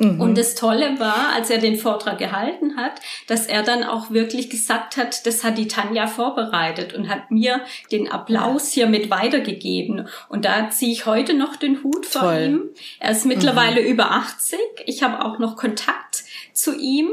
Mhm. 0.00 0.20
Und 0.20 0.38
das 0.38 0.54
Tolle 0.54 0.98
war, 0.98 1.32
als 1.34 1.50
er 1.50 1.58
den 1.58 1.76
Vortrag 1.76 2.18
gehalten 2.18 2.76
hat, 2.76 3.00
dass 3.26 3.46
er 3.46 3.62
dann 3.62 3.84
auch 3.84 4.10
wirklich 4.10 4.48
gesagt 4.48 4.96
hat, 4.96 5.26
das 5.26 5.44
hat 5.44 5.58
die 5.58 5.68
Tanja 5.68 6.06
vorbereitet 6.06 6.94
und 6.94 7.08
hat 7.08 7.30
mir 7.30 7.60
den 7.92 8.10
Applaus 8.10 8.72
hier 8.72 8.86
mit 8.86 9.10
weitergegeben. 9.10 10.08
Und 10.28 10.46
da 10.46 10.70
ziehe 10.70 10.90
ich 10.90 11.06
heute 11.06 11.34
noch 11.34 11.56
den 11.56 11.84
Hut 11.84 12.06
vor 12.06 12.22
Toll. 12.22 12.44
ihm. 12.44 12.62
Er 12.98 13.10
ist 13.10 13.26
mittlerweile 13.26 13.82
mhm. 13.82 13.88
über 13.88 14.10
80. 14.10 14.58
Ich 14.86 15.02
habe 15.02 15.24
auch 15.24 15.38
noch 15.38 15.56
Kontakt 15.56 16.24
zu 16.60 16.76
ihm. 16.76 17.10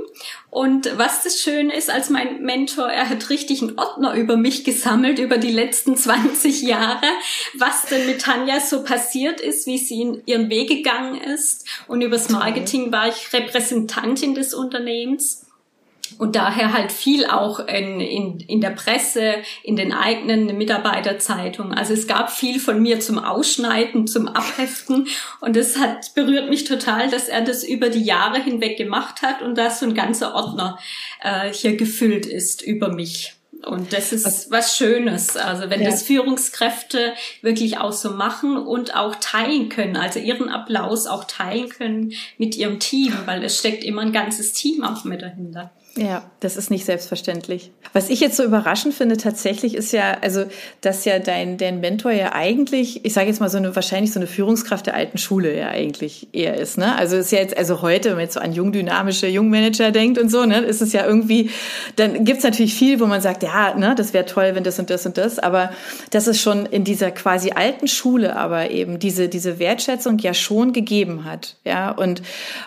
Und 0.50 0.98
was 0.98 1.24
das 1.24 1.42
Schöne 1.42 1.76
ist, 1.76 1.90
als 1.90 2.10
mein 2.10 2.42
Mentor, 2.44 2.88
er 2.88 3.10
hat 3.10 3.30
richtig 3.30 3.62
einen 3.62 3.78
Ordner 3.78 4.14
über 4.16 4.38
mich 4.38 4.64
gesammelt, 4.64 5.20
über 5.20 5.38
die 5.38 5.52
letzten 5.52 5.96
20 5.98 6.62
Jahre, 6.64 7.08
was 7.56 7.86
denn 7.86 8.06
mit 8.06 8.22
Tanja 8.22 8.60
so 8.60 8.84
passiert 8.84 9.42
ist, 9.42 9.68
wie 9.68 9.78
sie 9.78 10.02
in 10.02 10.22
ihren 10.26 10.50
Weg 10.50 10.70
gegangen 10.70 11.20
ist. 11.22 11.66
Und 11.88 12.02
übers 12.02 12.30
Marketing 12.30 12.92
war 12.92 13.08
ich 13.08 13.34
Repräsentantin 13.34 14.36
des 14.36 14.54
Unternehmens 14.54 15.47
und 16.18 16.36
daher 16.36 16.74
halt 16.74 16.92
viel 16.92 17.26
auch 17.26 17.60
in, 17.60 18.00
in, 18.00 18.40
in 18.40 18.62
der 18.62 18.72
Presse, 18.72 19.36
in 19.64 19.76
den 19.76 19.94
eigenen 19.94 20.58
Mitarbeiterzeitungen. 20.58 21.74
Also 21.74 21.94
es 21.94 22.08
gab 22.08 22.32
viel 22.32 22.60
von 22.60 22.82
mir 22.82 23.00
zum 23.00 23.20
Ausschneiden, 23.20 24.08
zum 24.08 24.28
Abheften 24.28 25.08
und 25.42 25.58
es 25.58 25.78
hat 25.78 26.14
berührt 26.16 26.50
mich 26.50 26.64
total, 26.64 27.10
dass 27.10 27.28
er 27.28 27.42
das 27.42 27.64
über 27.64 27.90
die 27.90 28.04
Jahre 28.04 28.42
hinweg 28.42 28.78
gemacht 28.78 29.22
hat 29.22 29.42
und 29.42 29.58
dass 29.58 29.80
so 29.80 29.86
ein 29.86 29.94
ganzer 29.94 30.36
Ordner 30.36 30.80
äh, 31.22 31.52
hier 31.52 31.76
gefüllt 31.78 32.26
ist 32.26 32.62
über 32.62 32.90
mich. 32.90 33.38
Und 33.66 33.92
das 33.92 34.14
ist 34.14 34.26
was, 34.26 34.52
was 34.52 34.78
Schönes. 34.78 35.36
Also 35.36 35.70
wenn 35.70 35.82
ja. 35.82 35.90
das 35.90 36.04
Führungskräfte 36.04 37.14
wirklich 37.42 37.80
auch 37.80 37.92
so 37.92 38.12
machen 38.12 38.58
und 38.58 38.96
auch 38.96 39.16
teilen 39.16 39.70
können, 39.70 39.98
also 39.98 40.20
ihren 40.20 40.50
Applaus 40.50 41.08
auch 41.08 41.26
teilen 41.26 41.70
können 41.70 42.14
mit 42.38 42.56
ihrem 42.56 42.80
Team, 42.80 43.14
weil 43.26 43.44
es 43.44 43.58
steckt 43.58 43.84
immer 43.84 44.02
ein 44.02 44.14
ganzes 44.14 44.54
Team 44.54 44.84
auch 44.84 45.04
mit 45.04 45.22
dahinter. 45.22 45.72
Ja, 45.98 46.24
das 46.42 46.58
ist 46.58 46.70
nicht 46.70 46.86
selbstverständlich. 46.86 47.72
Was 47.92 48.10
ich 48.10 48.20
jetzt 48.20 48.38
so 48.38 48.44
überraschend 48.44 48.94
finde 48.94 49.18
tatsächlich 49.18 49.74
ist 49.74 49.92
ja, 49.92 50.18
also, 50.22 50.46
dass 50.82 51.06
ja 51.06 51.18
dein, 51.18 51.58
dein 51.58 51.80
Mentor 51.80 52.12
ja 52.12 52.34
eigentlich, 52.34 53.04
ich 53.04 53.14
sage 53.14 53.28
jetzt 53.28 53.40
mal 53.40 53.50
so 53.50 53.58
eine, 53.58 53.76
wahrscheinlich 53.76 54.14
so 54.14 54.20
eine 54.20 54.28
Führungskraft 54.28 54.86
der 54.86 54.94
alten 54.94 55.18
Schule 55.18 55.58
ja 55.58 55.70
eigentlich 55.70 56.28
eher 56.34 56.56
ist, 56.56 56.78
ne? 56.78 56.96
Also 56.96 57.16
ist 57.18 57.32
ja 57.32 57.40
jetzt, 57.40 57.58
also 57.58 57.82
heute, 57.82 58.10
wenn 58.10 58.18
man 58.18 58.26
jetzt 58.26 58.36
so 58.36 58.40
an 58.40 58.54
jung 58.54 58.72
dynamische 58.72 59.28
Jungmanager 59.28 59.92
denkt 59.92 60.20
und 60.20 60.30
so, 60.30 60.46
ne, 60.46 60.60
ist 60.60 60.82
es 60.82 60.94
ja 60.94 61.06
irgendwie, 61.06 61.50
dann 61.96 62.24
gibt's 62.24 62.44
natürlich 62.44 62.76
viel, 62.76 63.00
wo 63.00 63.08
man 63.08 63.22
sagt, 63.22 63.42
ja, 63.42 63.74
ne, 63.74 63.96
das 63.96 64.14
wäre 64.14 64.26
toll, 64.26 64.52
wenn 64.54 64.64
das 64.64 64.78
und 64.78 64.92
das 64.92 65.06
und 65.08 65.18
das, 65.18 65.40
aber 65.40 65.72
das 66.12 66.28
ist 66.28 66.42
schon 66.42 66.68
in 66.68 66.84
dieser 66.84 67.10
quasi 67.10 67.52
alten 67.52 67.88
Schule 67.88 68.36
aber 68.36 68.70
eben 68.70 69.00
diese, 69.00 69.30
diese 69.30 69.58
Wertschätzung 69.58 70.20
ja 70.20 70.36
schon 70.36 70.74
gegeben 70.74 71.26
hat, 71.26 71.56
ja, 71.66 71.90
und, 71.90 72.22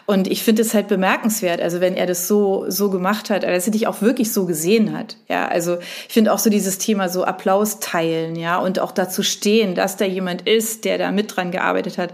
und 0.07 0.27
ich 0.27 0.43
finde 0.43 0.63
es 0.63 0.75
halt 0.75 0.89
bemerkenswert, 0.89 1.61
also 1.61 1.81
wenn 1.81 1.95
er 1.95 2.07
das 2.07 2.27
so, 2.27 2.65
so 2.69 2.91
gemacht 2.91 3.20
gemacht 3.21 3.31
hat, 3.31 3.43
dass 3.43 3.67
er 3.67 3.73
dich 3.73 3.87
auch 3.87 4.03
wirklich 4.03 4.33
so 4.33 4.47
gesehen 4.47 4.97
hat. 4.97 5.17
Ja, 5.29 5.49
also 5.49 5.79
ich 6.09 6.15
finde 6.15 6.33
auch 6.33 6.39
so 6.39 6.51
dieses 6.51 6.79
Thema 6.79 7.09
so 7.09 7.25
Applaus 7.25 7.81
teilen, 7.81 8.37
ja, 8.37 8.59
und 8.59 8.79
auch 8.79 8.93
dazu 8.93 9.23
stehen, 9.23 9.75
dass 9.75 9.97
da 9.97 10.05
jemand 10.05 10.43
ist, 10.43 10.85
der 10.85 10.99
da 10.99 11.13
mit 11.13 11.37
dran 11.37 11.51
gearbeitet 11.51 11.99
hat. 11.99 12.13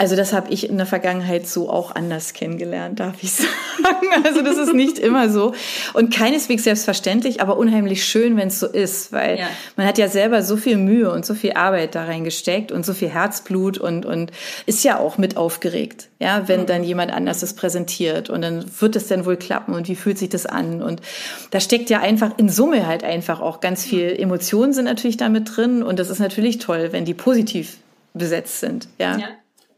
Also 0.00 0.14
das 0.14 0.32
habe 0.32 0.52
ich 0.52 0.70
in 0.70 0.76
der 0.76 0.86
Vergangenheit 0.86 1.48
so 1.48 1.68
auch 1.68 1.92
anders 1.92 2.32
kennengelernt, 2.32 3.00
darf 3.00 3.16
ich 3.20 3.32
sagen. 3.32 4.06
Also 4.24 4.42
das 4.42 4.56
ist 4.56 4.72
nicht 4.72 4.96
immer 4.96 5.28
so 5.28 5.54
und 5.92 6.14
keineswegs 6.14 6.62
selbstverständlich, 6.62 7.40
aber 7.40 7.56
unheimlich 7.56 8.04
schön, 8.04 8.36
wenn 8.36 8.46
es 8.46 8.60
so 8.60 8.68
ist, 8.68 9.12
weil 9.12 9.40
ja. 9.40 9.48
man 9.76 9.86
hat 9.86 9.98
ja 9.98 10.08
selber 10.08 10.42
so 10.42 10.56
viel 10.56 10.76
Mühe 10.76 11.10
und 11.10 11.26
so 11.26 11.34
viel 11.34 11.54
Arbeit 11.54 11.96
da 11.96 12.04
reingesteckt 12.04 12.70
und 12.70 12.86
so 12.86 12.94
viel 12.94 13.08
Herzblut 13.08 13.78
und 13.78 14.06
und 14.06 14.30
ist 14.66 14.84
ja 14.84 15.00
auch 15.00 15.18
mit 15.18 15.36
aufgeregt, 15.36 16.08
ja, 16.20 16.46
wenn 16.46 16.62
mhm. 16.62 16.66
dann 16.66 16.84
jemand 16.84 17.12
anders 17.12 17.42
es 17.42 17.54
präsentiert 17.54 18.30
und 18.30 18.42
dann 18.42 18.64
wird 18.80 18.94
es 18.94 19.08
denn 19.08 19.26
wohl 19.26 19.36
klappen 19.36 19.74
und 19.74 19.88
wie 19.88 19.96
fühlt 19.96 20.18
sich 20.18 20.28
das 20.28 20.46
an 20.46 20.80
und 20.80 21.02
da 21.50 21.58
steckt 21.58 21.90
ja 21.90 21.98
einfach 21.98 22.38
in 22.38 22.48
Summe 22.48 22.86
halt 22.86 23.02
einfach 23.02 23.40
auch 23.40 23.58
ganz 23.58 23.84
viel 23.84 24.14
Emotionen 24.16 24.72
sind 24.72 24.84
natürlich 24.84 25.16
damit 25.16 25.56
drin 25.56 25.82
und 25.82 25.98
das 25.98 26.08
ist 26.08 26.20
natürlich 26.20 26.58
toll, 26.58 26.90
wenn 26.92 27.04
die 27.04 27.14
positiv 27.14 27.78
besetzt 28.14 28.60
sind, 28.60 28.88
ja. 28.98 29.16
ja. 29.16 29.28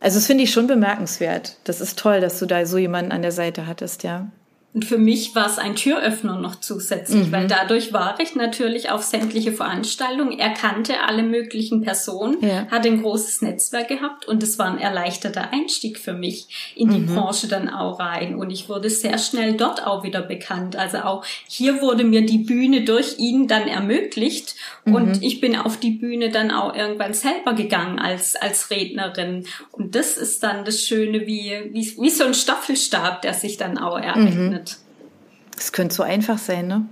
Also 0.01 0.17
das 0.19 0.27
finde 0.27 0.45
ich 0.45 0.53
schon 0.53 0.67
bemerkenswert. 0.67 1.59
Das 1.65 1.81
ist 1.81 1.99
toll, 1.99 2.21
dass 2.21 2.39
du 2.39 2.47
da 2.47 2.65
so 2.67 2.79
jemanden 2.79 3.13
an 3.13 3.23
der 3.23 3.33
Seite 3.33 3.67
hattest, 3.67 4.03
ja. 4.03 4.31
Und 4.73 4.85
für 4.85 4.99
mich 4.99 5.35
war 5.35 5.47
es 5.47 5.59
ein 5.59 5.75
Türöffner 5.75 6.39
noch 6.39 6.61
zusätzlich, 6.61 7.27
mhm. 7.27 7.33
weil 7.33 7.49
dadurch 7.49 7.93
war 7.93 8.21
ich 8.21 8.37
natürlich 8.37 8.91
auf 8.91 9.03
sämtliche 9.03 9.51
Veranstaltungen. 9.51 10.39
Er 10.39 10.51
kannte 10.51 11.01
alle 11.05 11.25
möglichen 11.25 11.81
Personen, 11.81 12.37
ja. 12.41 12.69
hat 12.71 12.87
ein 12.87 13.03
großes 13.03 13.43
Netzwerk 13.43 13.89
gehabt 13.89 14.29
und 14.29 14.45
es 14.45 14.61
war 14.61 14.67
ein 14.67 14.79
erleichterter 14.79 15.53
Einstieg 15.53 15.99
für 15.99 16.13
mich 16.13 16.73
in 16.77 16.89
die 16.91 17.01
mhm. 17.01 17.07
Branche 17.07 17.49
dann 17.49 17.69
auch 17.69 17.99
rein. 17.99 18.37
Und 18.37 18.51
ich 18.51 18.69
wurde 18.69 18.91
sehr 18.91 19.19
schnell 19.19 19.55
dort 19.55 19.85
auch 19.85 20.05
wieder 20.05 20.23
bekannt. 20.23 20.77
Also 20.77 20.99
auch 20.99 21.25
hier 21.49 21.83
wurde 21.83 22.05
mir 22.05 22.25
die 22.25 22.39
Bühne 22.39 22.85
durch 22.85 23.19
ihn 23.19 23.49
dann 23.49 23.67
ermöglicht 23.67 24.55
mhm. 24.85 24.95
und 24.95 25.23
ich 25.23 25.41
bin 25.41 25.57
auf 25.57 25.81
die 25.81 25.91
Bühne 25.91 26.31
dann 26.31 26.53
auch 26.53 26.77
irgendwann 26.77 27.13
selber 27.13 27.55
gegangen 27.55 27.99
als, 27.99 28.37
als 28.37 28.71
Rednerin. 28.71 29.47
Und 29.73 29.97
das 29.97 30.17
ist 30.17 30.45
dann 30.45 30.65
das 30.65 30.85
Schöne, 30.85 31.27
wie, 31.27 31.71
wie, 31.73 31.97
wie 32.01 32.11
so 32.11 32.23
ein 32.23 32.35
Staffelstab, 32.35 33.23
der 33.23 33.35
sich 33.35 33.57
dann 33.57 33.77
auch 33.77 33.99
ereignet. 33.99 34.61
Das 35.61 35.73
könnte 35.73 35.95
so 35.95 36.03
einfach 36.03 36.39
sein, 36.39 36.69
ne? 36.69 36.87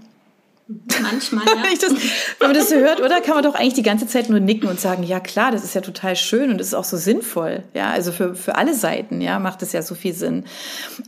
Manchmal, 1.01 1.47
ja. 1.47 1.55
das, 1.81 1.93
wenn 2.39 2.49
man 2.49 2.55
das 2.55 2.69
so 2.69 2.75
hört, 2.77 3.01
oder? 3.01 3.23
Kann 3.23 3.35
man 3.35 3.43
doch 3.43 3.55
eigentlich 3.55 3.73
die 3.73 3.83
ganze 3.83 4.07
Zeit 4.07 4.29
nur 4.29 4.41
nicken 4.41 4.69
und 4.69 4.79
sagen, 4.79 5.05
ja 5.05 5.21
klar, 5.21 5.51
das 5.51 5.65
ist 5.65 5.75
ja 5.75 5.81
total 5.81 6.17
schön 6.17 6.51
und 6.51 6.59
das 6.59 6.67
ist 6.67 6.75
auch 6.75 6.85
so 6.85 6.99
sinnvoll. 6.99 7.63
Ja, 7.73 7.91
also 7.91 8.13
für, 8.13 8.35
für 8.35 8.57
alle 8.57 8.75
Seiten, 8.75 9.23
ja, 9.23 9.39
macht 9.39 9.63
es 9.63 9.73
ja 9.73 9.81
so 9.81 9.95
viel 9.95 10.13
Sinn. 10.13 10.45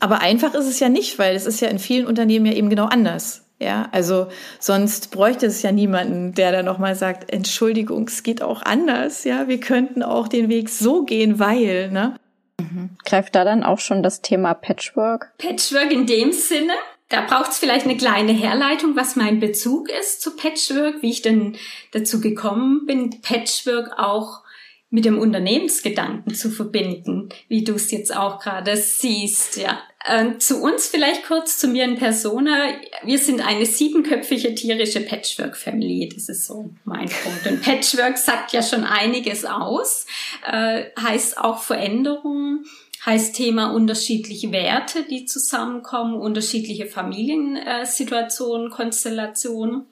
Aber 0.01 0.23
einfach 0.23 0.55
ist 0.55 0.65
es 0.65 0.81
ja 0.81 0.89
nicht, 0.89 1.19
weil 1.19 1.37
es 1.37 1.45
ist 1.45 1.61
ja 1.61 1.69
in 1.69 1.79
vielen 1.79 2.07
Unternehmen 2.07 2.47
ja 2.47 2.55
eben 2.55 2.71
genau 2.71 2.87
anders. 2.87 3.43
Ja, 3.59 3.91
also 3.93 4.29
sonst 4.59 5.11
bräuchte 5.11 5.45
es 5.45 5.61
ja 5.61 5.71
niemanden, 5.71 6.33
der 6.33 6.53
da 6.53 6.63
nochmal 6.63 6.95
sagt, 6.95 7.31
Entschuldigung, 7.31 8.09
es 8.09 8.23
geht 8.23 8.41
auch 8.41 8.63
anders. 8.63 9.25
Ja, 9.25 9.49
wir 9.49 9.61
könnten 9.61 10.03
auch 10.03 10.29
den 10.29 10.49
Weg 10.49 10.71
so 10.71 11.03
gehen, 11.03 11.39
weil, 11.39 11.91
ne? 11.91 12.17
Mhm. 12.59 12.97
Greift 13.05 13.35
da 13.35 13.45
dann 13.45 13.63
auch 13.63 13.79
schon 13.79 14.03
das 14.03 14.23
Thema 14.23 14.55
Patchwork? 14.55 15.33
Patchwork 15.37 15.93
in 15.93 16.07
dem 16.07 16.33
Sinne, 16.33 16.73
da 17.11 17.23
braucht 17.23 17.51
es 17.51 17.59
vielleicht 17.59 17.85
eine 17.85 17.97
kleine 17.97 18.33
Herleitung, 18.33 18.97
was 18.97 19.17
mein 19.17 19.41
Bezug 19.41 19.91
ist 19.91 20.23
zu 20.23 20.37
Patchwork, 20.37 21.03
wie 21.03 21.11
ich 21.11 21.23
denn 21.23 21.57
dazu 21.91 22.21
gekommen 22.21 22.87
bin, 22.87 23.21
Patchwork 23.21 23.99
auch 23.99 24.43
mit 24.91 25.05
dem 25.05 25.19
Unternehmensgedanken 25.19 26.35
zu 26.35 26.51
verbinden, 26.51 27.29
wie 27.49 27.63
du 27.63 27.75
es 27.75 27.91
jetzt 27.91 28.15
auch 28.15 28.41
gerade 28.41 28.77
siehst. 28.77 29.57
Ja, 29.57 29.81
äh, 30.05 30.39
zu 30.39 30.63
uns 30.63 30.89
vielleicht 30.89 31.27
kurz 31.27 31.59
zu 31.59 31.69
mir 31.69 31.85
in 31.85 31.97
Persona. 31.97 32.71
Wir 33.05 33.19
sind 33.19 33.47
eine 33.47 33.67
siebenköpfige 33.67 34.55
tierische 34.55 35.01
Patchwork-Family. 35.01 36.11
Das 36.13 36.29
ist 36.29 36.47
so 36.47 36.71
mein 36.85 37.09
Punkt. 37.09 37.47
Und 37.47 37.63
Patchwork 37.63 38.19
sagt 38.19 38.53
ja 38.53 38.63
schon 38.63 38.85
einiges 38.85 39.45
aus, 39.45 40.07
äh, 40.45 40.87
heißt 41.01 41.39
auch 41.39 41.63
Veränderungen 41.63 42.65
heißt 43.05 43.35
Thema 43.35 43.73
unterschiedliche 43.73 44.53
Werte, 44.53 45.05
die 45.05 45.25
zusammenkommen, 45.25 46.15
unterschiedliche 46.15 46.87
Familiensituationen, 46.87 48.71
Konstellationen. 48.71 49.87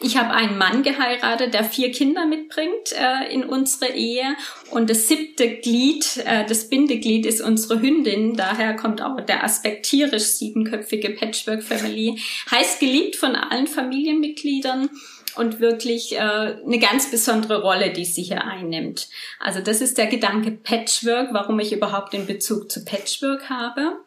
Ich 0.00 0.16
habe 0.16 0.30
einen 0.30 0.56
Mann 0.56 0.82
geheiratet, 0.82 1.52
der 1.52 1.64
vier 1.64 1.90
Kinder 1.90 2.24
mitbringt 2.26 2.92
äh, 2.92 3.32
in 3.32 3.44
unsere 3.44 3.92
Ehe 3.92 4.36
und 4.70 4.88
das 4.88 5.08
siebte 5.08 5.56
Glied, 5.56 6.22
äh, 6.24 6.46
das 6.46 6.68
Bindeglied 6.68 7.26
ist 7.26 7.40
unsere 7.40 7.80
Hündin. 7.80 8.34
Daher 8.34 8.76
kommt 8.76 9.02
auch 9.02 9.20
der 9.20 9.44
Aspekt 9.44 9.86
tierisch 9.86 10.24
siebenköpfige 10.24 11.10
Patchwork 11.10 11.62
Family. 11.62 12.18
Heißt 12.50 12.80
geliebt 12.80 13.16
von 13.16 13.36
allen 13.36 13.66
Familienmitgliedern 13.66 14.90
und 15.36 15.60
wirklich 15.60 16.16
äh, 16.16 16.18
eine 16.18 16.78
ganz 16.78 17.10
besondere 17.10 17.62
Rolle, 17.62 17.92
die 17.92 18.04
sie 18.04 18.22
hier 18.22 18.44
einnimmt. 18.44 19.08
Also 19.40 19.60
das 19.60 19.80
ist 19.80 19.98
der 19.98 20.06
Gedanke 20.06 20.50
Patchwork, 20.52 21.28
warum 21.32 21.58
ich 21.60 21.72
überhaupt 21.72 22.12
den 22.12 22.26
Bezug 22.26 22.70
zu 22.70 22.84
Patchwork 22.84 23.50
habe. 23.50 23.98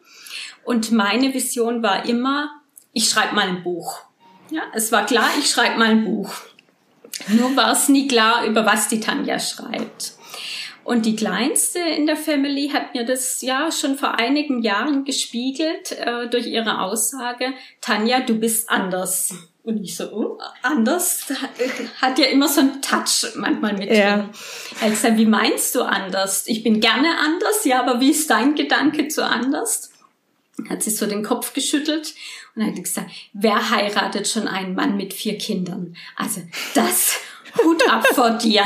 Und 0.64 0.92
meine 0.92 1.32
Vision 1.34 1.82
war 1.82 2.06
immer, 2.06 2.50
ich 2.92 3.08
schreibe 3.08 3.34
mal 3.34 3.48
ein 3.48 3.62
Buch. 3.62 4.00
Ja, 4.50 4.62
es 4.74 4.92
war 4.92 5.04
klar, 5.06 5.28
ich 5.38 5.50
schreibe 5.50 5.78
mal 5.78 5.88
ein 5.88 6.04
Buch. 6.04 6.32
Nur 7.28 7.56
war 7.56 7.72
es 7.72 7.88
nie 7.88 8.08
klar, 8.08 8.46
über 8.46 8.64
was 8.64 8.88
die 8.88 9.00
Tanja 9.00 9.38
schreibt. 9.38 10.12
Und 10.84 11.04
die 11.04 11.16
Kleinste 11.16 11.80
in 11.80 12.06
der 12.06 12.16
Family 12.16 12.70
hat 12.72 12.94
mir 12.94 13.04
das 13.04 13.42
ja 13.42 13.70
schon 13.70 13.98
vor 13.98 14.18
einigen 14.18 14.62
Jahren 14.62 15.04
gespiegelt 15.04 15.92
äh, 15.92 16.28
durch 16.30 16.46
ihre 16.46 16.80
Aussage, 16.80 17.52
Tanja, 17.82 18.20
du 18.20 18.34
bist 18.36 18.70
anders. 18.70 19.34
Und 19.68 19.84
ich 19.84 19.96
so, 19.96 20.10
oh, 20.10 20.38
anders 20.62 21.26
hat 22.00 22.18
ja 22.18 22.24
immer 22.24 22.48
so 22.48 22.60
einen 22.60 22.80
Touch 22.80 23.26
manchmal 23.34 23.74
mit 23.74 23.94
ja. 23.94 24.16
drin. 24.16 24.30
Er 24.80 24.88
gesagt, 24.88 25.18
wie 25.18 25.26
meinst 25.26 25.74
du 25.74 25.82
anders? 25.82 26.44
Ich 26.46 26.62
bin 26.62 26.80
gerne 26.80 27.18
anders, 27.18 27.66
ja, 27.66 27.82
aber 27.82 28.00
wie 28.00 28.08
ist 28.08 28.30
dein 28.30 28.54
Gedanke 28.54 29.08
zu 29.08 29.22
anders? 29.22 29.90
Hat 30.70 30.82
sie 30.82 30.90
so 30.90 31.04
den 31.04 31.22
Kopf 31.22 31.52
geschüttelt 31.52 32.14
und 32.56 32.64
hat 32.64 32.82
gesagt, 32.82 33.10
wer 33.34 33.68
heiratet 33.68 34.26
schon 34.26 34.48
einen 34.48 34.74
Mann 34.74 34.96
mit 34.96 35.12
vier 35.12 35.36
Kindern? 35.36 35.94
Also 36.16 36.40
das 36.72 37.16
Hut 37.62 37.86
ab 37.90 38.06
vor 38.14 38.30
dir. 38.38 38.64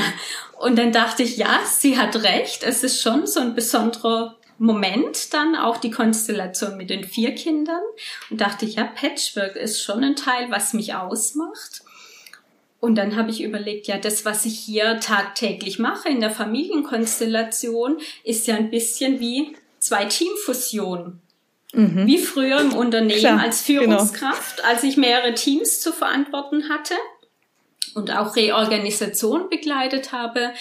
Und 0.60 0.78
dann 0.78 0.92
dachte 0.92 1.24
ich, 1.24 1.36
ja, 1.36 1.62
sie 1.66 1.98
hat 1.98 2.14
recht. 2.22 2.62
Es 2.62 2.84
ist 2.84 3.02
schon 3.02 3.26
so 3.26 3.40
ein 3.40 3.56
besonderer 3.56 4.38
Moment 4.58 5.34
dann 5.34 5.56
auch 5.56 5.76
die 5.76 5.90
Konstellation 5.90 6.76
mit 6.76 6.90
den 6.90 7.04
vier 7.04 7.34
Kindern 7.34 7.82
und 8.30 8.40
dachte 8.40 8.64
ich, 8.64 8.76
ja, 8.76 8.84
Patchwork 8.84 9.56
ist 9.56 9.82
schon 9.82 10.04
ein 10.04 10.16
Teil, 10.16 10.50
was 10.50 10.72
mich 10.72 10.94
ausmacht. 10.94 11.82
Und 12.80 12.96
dann 12.96 13.14
habe 13.14 13.30
ich 13.30 13.42
überlegt, 13.42 13.86
ja, 13.86 13.96
das, 13.96 14.24
was 14.24 14.44
ich 14.44 14.58
hier 14.58 14.98
tagtäglich 14.98 15.78
mache 15.78 16.08
in 16.08 16.20
der 16.20 16.30
Familienkonstellation, 16.30 17.98
ist 18.24 18.46
ja 18.48 18.56
ein 18.56 18.70
bisschen 18.70 19.20
wie 19.20 19.56
zwei 19.78 20.04
Teamfusionen. 20.06 21.20
Mhm. 21.72 22.06
Wie 22.06 22.18
früher 22.18 22.60
im 22.60 22.74
Unternehmen 22.74 23.20
Klar, 23.20 23.40
als 23.40 23.64
genau. 23.64 23.82
Führungskraft, 23.82 24.56
genau. 24.56 24.68
als 24.68 24.82
ich 24.82 24.96
mehrere 24.96 25.34
Teams 25.34 25.80
zu 25.80 25.92
verantworten 25.92 26.68
hatte 26.68 26.94
und 27.94 28.10
auch 28.10 28.36
Reorganisation 28.36 29.48
begleitet 29.48 30.12
habe, 30.12 30.52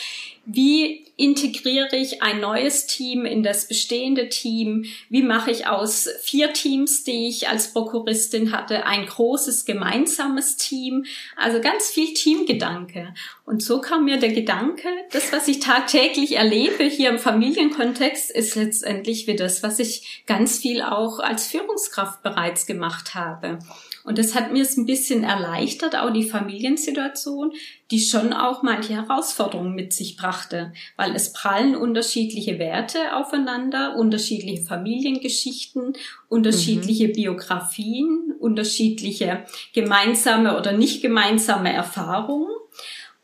wie 0.45 1.00
integriere 1.17 1.95
ich 1.95 2.21
ein 2.23 2.39
neues 2.39 2.87
Team 2.87 3.25
in 3.25 3.43
das 3.43 3.67
bestehende 3.67 4.29
Team? 4.29 4.85
Wie 5.09 5.21
mache 5.21 5.51
ich 5.51 5.67
aus 5.67 6.09
vier 6.21 6.53
Teams, 6.53 7.03
die 7.03 7.27
ich 7.27 7.47
als 7.49 7.73
Prokuristin 7.73 8.51
hatte, 8.51 8.85
ein 8.85 9.05
großes 9.05 9.65
gemeinsames 9.65 10.57
Team? 10.57 11.05
Also 11.35 11.61
ganz 11.61 11.89
viel 11.89 12.13
Teamgedanke. 12.13 13.13
Und 13.45 13.61
so 13.61 13.81
kam 13.81 14.05
mir 14.05 14.17
der 14.17 14.31
Gedanke, 14.31 14.87
das, 15.11 15.31
was 15.31 15.47
ich 15.47 15.59
tagtäglich 15.59 16.37
erlebe 16.37 16.85
hier 16.85 17.09
im 17.09 17.19
Familienkontext, 17.19 18.31
ist 18.31 18.55
letztendlich 18.55 19.27
wie 19.27 19.35
das, 19.35 19.61
was 19.61 19.79
ich 19.79 20.23
ganz 20.25 20.59
viel 20.59 20.81
auch 20.81 21.19
als 21.19 21.47
Führungskraft 21.47 22.23
bereits 22.23 22.65
gemacht 22.65 23.13
habe. 23.13 23.59
Und 24.03 24.17
das 24.17 24.33
hat 24.33 24.51
mir 24.51 24.63
es 24.63 24.77
ein 24.77 24.85
bisschen 24.85 25.23
erleichtert, 25.23 25.95
auch 25.95 26.11
die 26.11 26.27
Familiensituation, 26.27 27.51
die 27.91 27.99
schon 27.99 28.31
auch 28.31 28.63
manche 28.63 28.93
Herausforderungen 28.93 29.75
mit 29.75 29.93
sich 29.93 30.15
brachte, 30.15 30.71
weil 30.95 31.13
es 31.15 31.33
prallen 31.33 31.75
unterschiedliche 31.75 32.57
Werte 32.57 33.15
aufeinander, 33.15 33.95
unterschiedliche 33.97 34.63
Familiengeschichten, 34.63 35.93
unterschiedliche 36.29 37.09
mhm. 37.09 37.13
Biografien, 37.13 38.33
unterschiedliche 38.39 39.45
gemeinsame 39.73 40.57
oder 40.57 40.71
nicht 40.71 41.01
gemeinsame 41.01 41.73
Erfahrungen. 41.73 42.49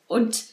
Und 0.08 0.44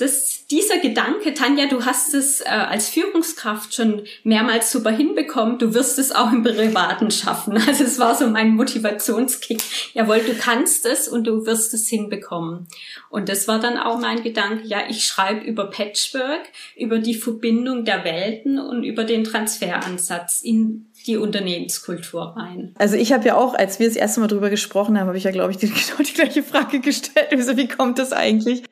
das, 0.00 0.46
dieser 0.50 0.78
Gedanke, 0.78 1.34
Tanja, 1.34 1.66
du 1.66 1.84
hast 1.84 2.14
es 2.14 2.40
äh, 2.40 2.48
als 2.48 2.88
Führungskraft 2.88 3.74
schon 3.74 4.02
mehrmals 4.24 4.72
super 4.72 4.90
hinbekommen, 4.90 5.58
du 5.58 5.74
wirst 5.74 5.98
es 5.98 6.12
auch 6.12 6.32
im 6.32 6.42
Privaten 6.42 7.10
schaffen. 7.10 7.58
Also 7.70 7.84
es 7.84 7.98
war 7.98 8.16
so 8.16 8.26
mein 8.26 8.56
Motivationskick. 8.56 9.62
Jawohl, 9.92 10.20
du 10.20 10.34
kannst 10.34 10.86
es 10.86 11.08
und 11.08 11.24
du 11.26 11.46
wirst 11.46 11.72
es 11.72 11.88
hinbekommen. 11.88 12.66
Und 13.10 13.28
das 13.28 13.46
war 13.46 13.60
dann 13.60 13.76
auch 13.76 14.00
mein 14.00 14.22
Gedanke, 14.22 14.66
ja, 14.66 14.78
ich 14.88 15.04
schreibe 15.04 15.44
über 15.44 15.70
Patchwork, 15.70 16.48
über 16.74 16.98
die 16.98 17.14
Verbindung 17.14 17.84
der 17.84 18.02
Welten 18.04 18.58
und 18.58 18.82
über 18.82 19.04
den 19.04 19.24
Transferansatz 19.24 20.40
in 20.40 20.90
die 21.06 21.16
Unternehmenskultur 21.16 22.34
rein. 22.36 22.74
Also 22.78 22.96
ich 22.96 23.12
habe 23.12 23.26
ja 23.26 23.36
auch, 23.36 23.54
als 23.54 23.78
wir 23.78 23.86
das 23.86 23.96
erste 23.96 24.20
Mal 24.20 24.26
drüber 24.26 24.50
gesprochen 24.50 24.98
haben, 24.98 25.06
habe 25.06 25.18
ich 25.18 25.24
ja, 25.24 25.30
glaube 25.30 25.52
ich, 25.52 25.58
genau 25.60 25.74
die 25.98 26.12
gleiche 26.12 26.42
Frage 26.42 26.80
gestellt. 26.80 27.28
Also 27.30 27.56
wie 27.56 27.68
kommt 27.68 27.98
das 27.98 28.12
eigentlich? 28.12 28.62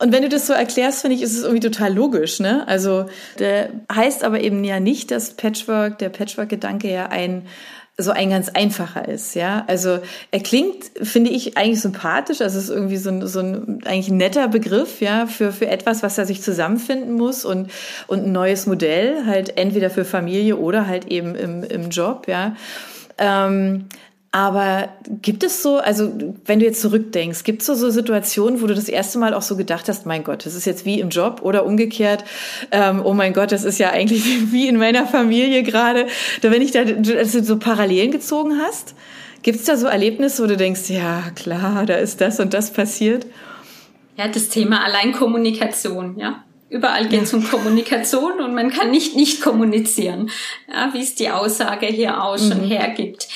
Und 0.00 0.12
wenn 0.12 0.22
du 0.22 0.30
das 0.30 0.46
so 0.46 0.54
erklärst, 0.54 1.02
finde 1.02 1.16
ich, 1.16 1.22
ist 1.22 1.36
es 1.36 1.42
irgendwie 1.42 1.60
total 1.60 1.92
logisch, 1.92 2.40
ne? 2.40 2.66
Also, 2.66 3.06
der 3.38 3.68
heißt 3.94 4.24
aber 4.24 4.40
eben 4.40 4.64
ja 4.64 4.80
nicht, 4.80 5.10
dass 5.10 5.34
Patchwork, 5.34 5.98
der 5.98 6.08
Patchwork-Gedanke 6.08 6.90
ja 6.90 7.06
ein, 7.08 7.46
so 7.98 8.10
ein 8.10 8.30
ganz 8.30 8.48
einfacher 8.48 9.06
ist, 9.06 9.34
ja. 9.34 9.64
Also 9.66 9.98
er 10.30 10.40
klingt, 10.40 10.84
finde 11.02 11.30
ich, 11.30 11.58
eigentlich 11.58 11.82
sympathisch. 11.82 12.40
Also 12.40 12.58
es 12.58 12.64
ist 12.64 12.70
irgendwie 12.70 12.96
so 12.96 13.10
ein, 13.10 13.26
so 13.26 13.40
ein 13.40 13.82
eigentlich 13.84 14.08
ein 14.08 14.16
netter 14.16 14.48
Begriff, 14.48 15.02
ja, 15.02 15.26
für, 15.26 15.52
für 15.52 15.66
etwas, 15.66 16.02
was 16.02 16.16
er 16.16 16.24
sich 16.24 16.40
zusammenfinden 16.40 17.12
muss 17.12 17.44
und, 17.44 17.70
und 18.06 18.24
ein 18.24 18.32
neues 18.32 18.66
Modell, 18.66 19.26
halt 19.26 19.58
entweder 19.58 19.90
für 19.90 20.06
Familie 20.06 20.56
oder 20.56 20.86
halt 20.86 21.06
eben 21.08 21.34
im, 21.34 21.62
im 21.62 21.90
Job, 21.90 22.26
ja. 22.26 22.56
Ähm, 23.18 23.86
aber 24.32 24.90
gibt 25.22 25.42
es 25.42 25.60
so, 25.60 25.78
also 25.78 26.12
wenn 26.44 26.60
du 26.60 26.64
jetzt 26.64 26.80
zurückdenkst, 26.80 27.42
gibt 27.42 27.62
es 27.62 27.66
so, 27.66 27.74
so 27.74 27.90
Situationen, 27.90 28.62
wo 28.62 28.68
du 28.68 28.74
das 28.76 28.88
erste 28.88 29.18
Mal 29.18 29.34
auch 29.34 29.42
so 29.42 29.56
gedacht 29.56 29.88
hast, 29.88 30.06
mein 30.06 30.22
Gott, 30.22 30.46
das 30.46 30.54
ist 30.54 30.66
jetzt 30.66 30.84
wie 30.84 31.00
im 31.00 31.08
Job 31.08 31.40
oder 31.42 31.66
umgekehrt, 31.66 32.22
ähm, 32.70 33.02
oh 33.04 33.12
mein 33.12 33.32
Gott, 33.32 33.50
das 33.50 33.64
ist 33.64 33.78
ja 33.78 33.90
eigentlich 33.90 34.24
wie 34.52 34.68
in 34.68 34.76
meiner 34.76 35.06
Familie 35.06 35.64
gerade. 35.64 36.06
Da 36.42 36.52
wenn 36.52 36.62
ich 36.62 36.70
da 36.70 36.84
also 37.16 37.42
so 37.42 37.58
Parallelen 37.58 38.12
gezogen 38.12 38.60
hast, 38.62 38.94
gibt 39.42 39.58
es 39.58 39.64
da 39.64 39.76
so 39.76 39.88
Erlebnisse, 39.88 40.44
wo 40.44 40.46
du 40.46 40.56
denkst, 40.56 40.90
ja 40.90 41.24
klar, 41.34 41.84
da 41.86 41.94
ist 41.94 42.20
das 42.20 42.38
und 42.38 42.54
das 42.54 42.72
passiert? 42.72 43.26
Ja, 44.16 44.28
das 44.28 44.48
Thema 44.48 44.84
Alleinkommunikation, 44.84 46.18
ja. 46.18 46.44
Überall 46.68 47.08
geht 47.08 47.22
es 47.22 47.34
um 47.34 47.42
Kommunikation 47.42 48.40
und 48.40 48.54
man 48.54 48.70
kann 48.70 48.92
nicht 48.92 49.16
nicht 49.16 49.42
kommunizieren, 49.42 50.30
ja, 50.72 50.90
wie 50.92 51.00
es 51.00 51.16
die 51.16 51.30
Aussage 51.30 51.86
hier 51.86 52.22
auch 52.22 52.38
schon 52.38 52.64
mhm. 52.64 52.68
hergibt. 52.68 53.26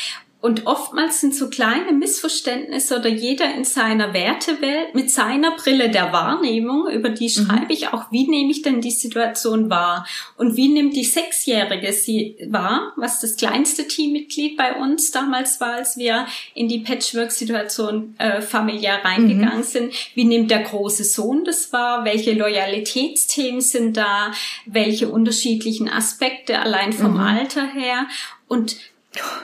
Und 0.44 0.66
oftmals 0.66 1.22
sind 1.22 1.34
so 1.34 1.48
kleine 1.48 1.92
Missverständnisse 1.92 2.98
oder 2.98 3.08
jeder 3.08 3.54
in 3.54 3.64
seiner 3.64 4.12
Wertewelt 4.12 4.94
mit 4.94 5.10
seiner 5.10 5.56
Brille 5.56 5.88
der 5.88 6.12
Wahrnehmung, 6.12 6.86
über 6.90 7.08
die 7.08 7.28
mhm. 7.28 7.46
schreibe 7.46 7.72
ich 7.72 7.88
auch, 7.94 8.12
wie 8.12 8.28
nehme 8.28 8.50
ich 8.50 8.60
denn 8.60 8.82
die 8.82 8.90
Situation 8.90 9.70
wahr? 9.70 10.06
Und 10.36 10.54
wie 10.54 10.68
nimmt 10.68 10.96
die 10.96 11.04
Sechsjährige 11.04 11.94
sie 11.94 12.36
wahr, 12.50 12.92
was 12.96 13.20
das 13.20 13.36
kleinste 13.36 13.88
Teammitglied 13.88 14.58
bei 14.58 14.74
uns 14.74 15.12
damals 15.12 15.62
war, 15.62 15.76
als 15.76 15.96
wir 15.96 16.26
in 16.54 16.68
die 16.68 16.80
Patchwork-Situation 16.80 18.14
äh, 18.18 18.42
familiär 18.42 19.02
reingegangen 19.02 19.60
mhm. 19.60 19.62
sind? 19.62 19.94
Wie 20.14 20.24
nimmt 20.24 20.50
der 20.50 20.64
große 20.64 21.04
Sohn 21.04 21.44
das 21.44 21.72
wahr? 21.72 22.04
Welche 22.04 22.34
Loyalitätsthemen 22.34 23.62
sind 23.62 23.96
da? 23.96 24.32
Welche 24.66 25.08
unterschiedlichen 25.08 25.88
Aspekte 25.88 26.58
allein 26.58 26.92
vom 26.92 27.14
mhm. 27.14 27.20
Alter 27.20 27.66
her? 27.66 28.08
Und 28.46 28.76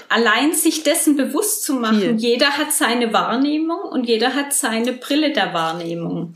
allein 0.08 0.52
sich 0.54 0.82
dessen 0.82 1.16
bewusst 1.16 1.64
zu 1.64 1.74
machen, 1.74 2.00
Viel. 2.00 2.16
jeder 2.16 2.58
hat 2.58 2.72
seine 2.72 3.12
Wahrnehmung 3.12 3.80
und 3.80 4.04
jeder 4.04 4.34
hat 4.34 4.52
seine 4.52 4.92
Brille 4.92 5.32
der 5.32 5.54
Wahrnehmung. 5.54 6.34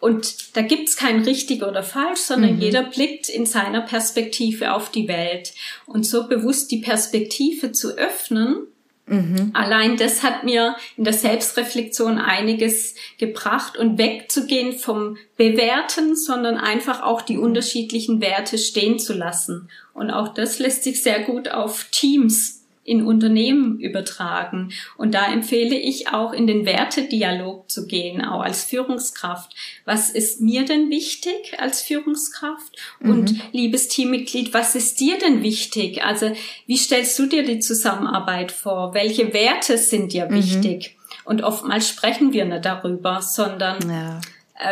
Und 0.00 0.56
da 0.56 0.62
gibt's 0.62 0.96
kein 0.96 1.22
richtig 1.22 1.62
oder 1.64 1.82
falsch, 1.82 2.20
sondern 2.20 2.56
mhm. 2.56 2.60
jeder 2.60 2.84
blickt 2.84 3.28
in 3.28 3.46
seiner 3.46 3.80
Perspektive 3.80 4.72
auf 4.72 4.90
die 4.90 5.08
Welt. 5.08 5.52
Und 5.86 6.06
so 6.06 6.28
bewusst 6.28 6.70
die 6.70 6.78
Perspektive 6.78 7.72
zu 7.72 7.98
öffnen, 7.98 8.68
mhm. 9.06 9.50
allein 9.54 9.96
das 9.96 10.22
hat 10.22 10.44
mir 10.44 10.76
in 10.96 11.02
der 11.02 11.14
Selbstreflexion 11.14 12.18
einiges 12.18 12.94
gebracht 13.18 13.76
und 13.76 13.98
wegzugehen 13.98 14.78
vom 14.78 15.16
Bewerten, 15.36 16.14
sondern 16.14 16.58
einfach 16.58 17.02
auch 17.02 17.22
die 17.22 17.38
unterschiedlichen 17.38 18.20
Werte 18.20 18.56
stehen 18.56 19.00
zu 19.00 19.14
lassen. 19.14 19.68
Und 19.94 20.12
auch 20.12 20.28
das 20.32 20.60
lässt 20.60 20.84
sich 20.84 21.02
sehr 21.02 21.24
gut 21.24 21.50
auf 21.50 21.86
Teams 21.90 22.57
in 22.88 23.04
Unternehmen 23.04 23.78
übertragen. 23.78 24.72
Und 24.96 25.14
da 25.14 25.30
empfehle 25.30 25.76
ich 25.76 26.08
auch 26.08 26.32
in 26.32 26.46
den 26.46 26.64
Wertedialog 26.64 27.70
zu 27.70 27.86
gehen, 27.86 28.24
auch 28.24 28.40
als 28.40 28.64
Führungskraft. 28.64 29.54
Was 29.84 30.10
ist 30.10 30.40
mir 30.40 30.64
denn 30.64 30.90
wichtig 30.90 31.58
als 31.58 31.82
Führungskraft? 31.82 32.76
Und 33.00 33.32
mhm. 33.32 33.40
liebes 33.52 33.88
Teammitglied, 33.88 34.54
was 34.54 34.74
ist 34.74 35.00
dir 35.00 35.18
denn 35.18 35.42
wichtig? 35.42 36.02
Also 36.02 36.32
wie 36.66 36.76
stellst 36.76 37.18
du 37.18 37.26
dir 37.26 37.44
die 37.44 37.60
Zusammenarbeit 37.60 38.50
vor? 38.50 38.94
Welche 38.94 39.32
Werte 39.34 39.76
sind 39.76 40.12
dir 40.12 40.26
mhm. 40.26 40.34
wichtig? 40.34 40.96
Und 41.24 41.42
oftmals 41.42 41.88
sprechen 41.88 42.32
wir 42.32 42.46
nicht 42.46 42.64
darüber, 42.64 43.20
sondern 43.20 43.78
ja 43.88 44.20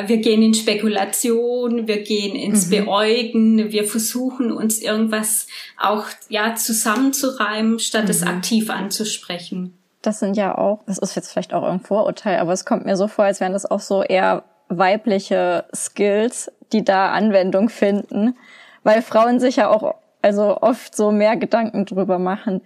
wir 0.07 0.19
gehen 0.19 0.43
in 0.43 0.55
Spekulation, 0.55 1.87
wir 1.87 2.03
gehen 2.03 2.35
ins 2.35 2.67
mhm. 2.67 2.71
Beäugen, 2.71 3.73
wir 3.73 3.85
versuchen 3.85 4.53
uns 4.53 4.81
irgendwas 4.81 5.47
auch 5.79 6.07
ja 6.29 6.55
zusammenzureimen, 6.55 7.79
statt 7.79 8.05
mhm. 8.05 8.11
es 8.11 8.23
aktiv 8.23 8.71
anzusprechen. 8.71 9.79
Das 10.03 10.21
sind 10.21 10.37
ja 10.37 10.57
auch, 10.57 10.83
das 10.87 10.99
ist 10.99 11.15
jetzt 11.17 11.31
vielleicht 11.31 11.53
auch 11.53 11.65
ein 11.65 11.81
Vorurteil, 11.81 12.39
aber 12.39 12.53
es 12.53 12.65
kommt 12.65 12.85
mir 12.85 12.97
so 12.97 13.09
vor, 13.09 13.25
als 13.25 13.41
wären 13.41 13.53
das 13.53 13.67
auch 13.67 13.81
so 13.81 14.03
eher 14.03 14.45
weibliche 14.69 15.65
Skills, 15.75 16.51
die 16.73 16.85
da 16.85 17.13
Anwendung 17.13 17.69
finden, 17.69 18.37
weil 18.83 19.03
Frauen 19.03 19.41
sich 19.41 19.57
ja 19.57 19.69
auch 19.69 19.95
also 20.23 20.61
oft 20.61 20.97
so 20.97 21.13
mehr 21.13 21.37
Gedanken 21.37 21.87
drüber 21.87 22.19
machen. 22.19 22.63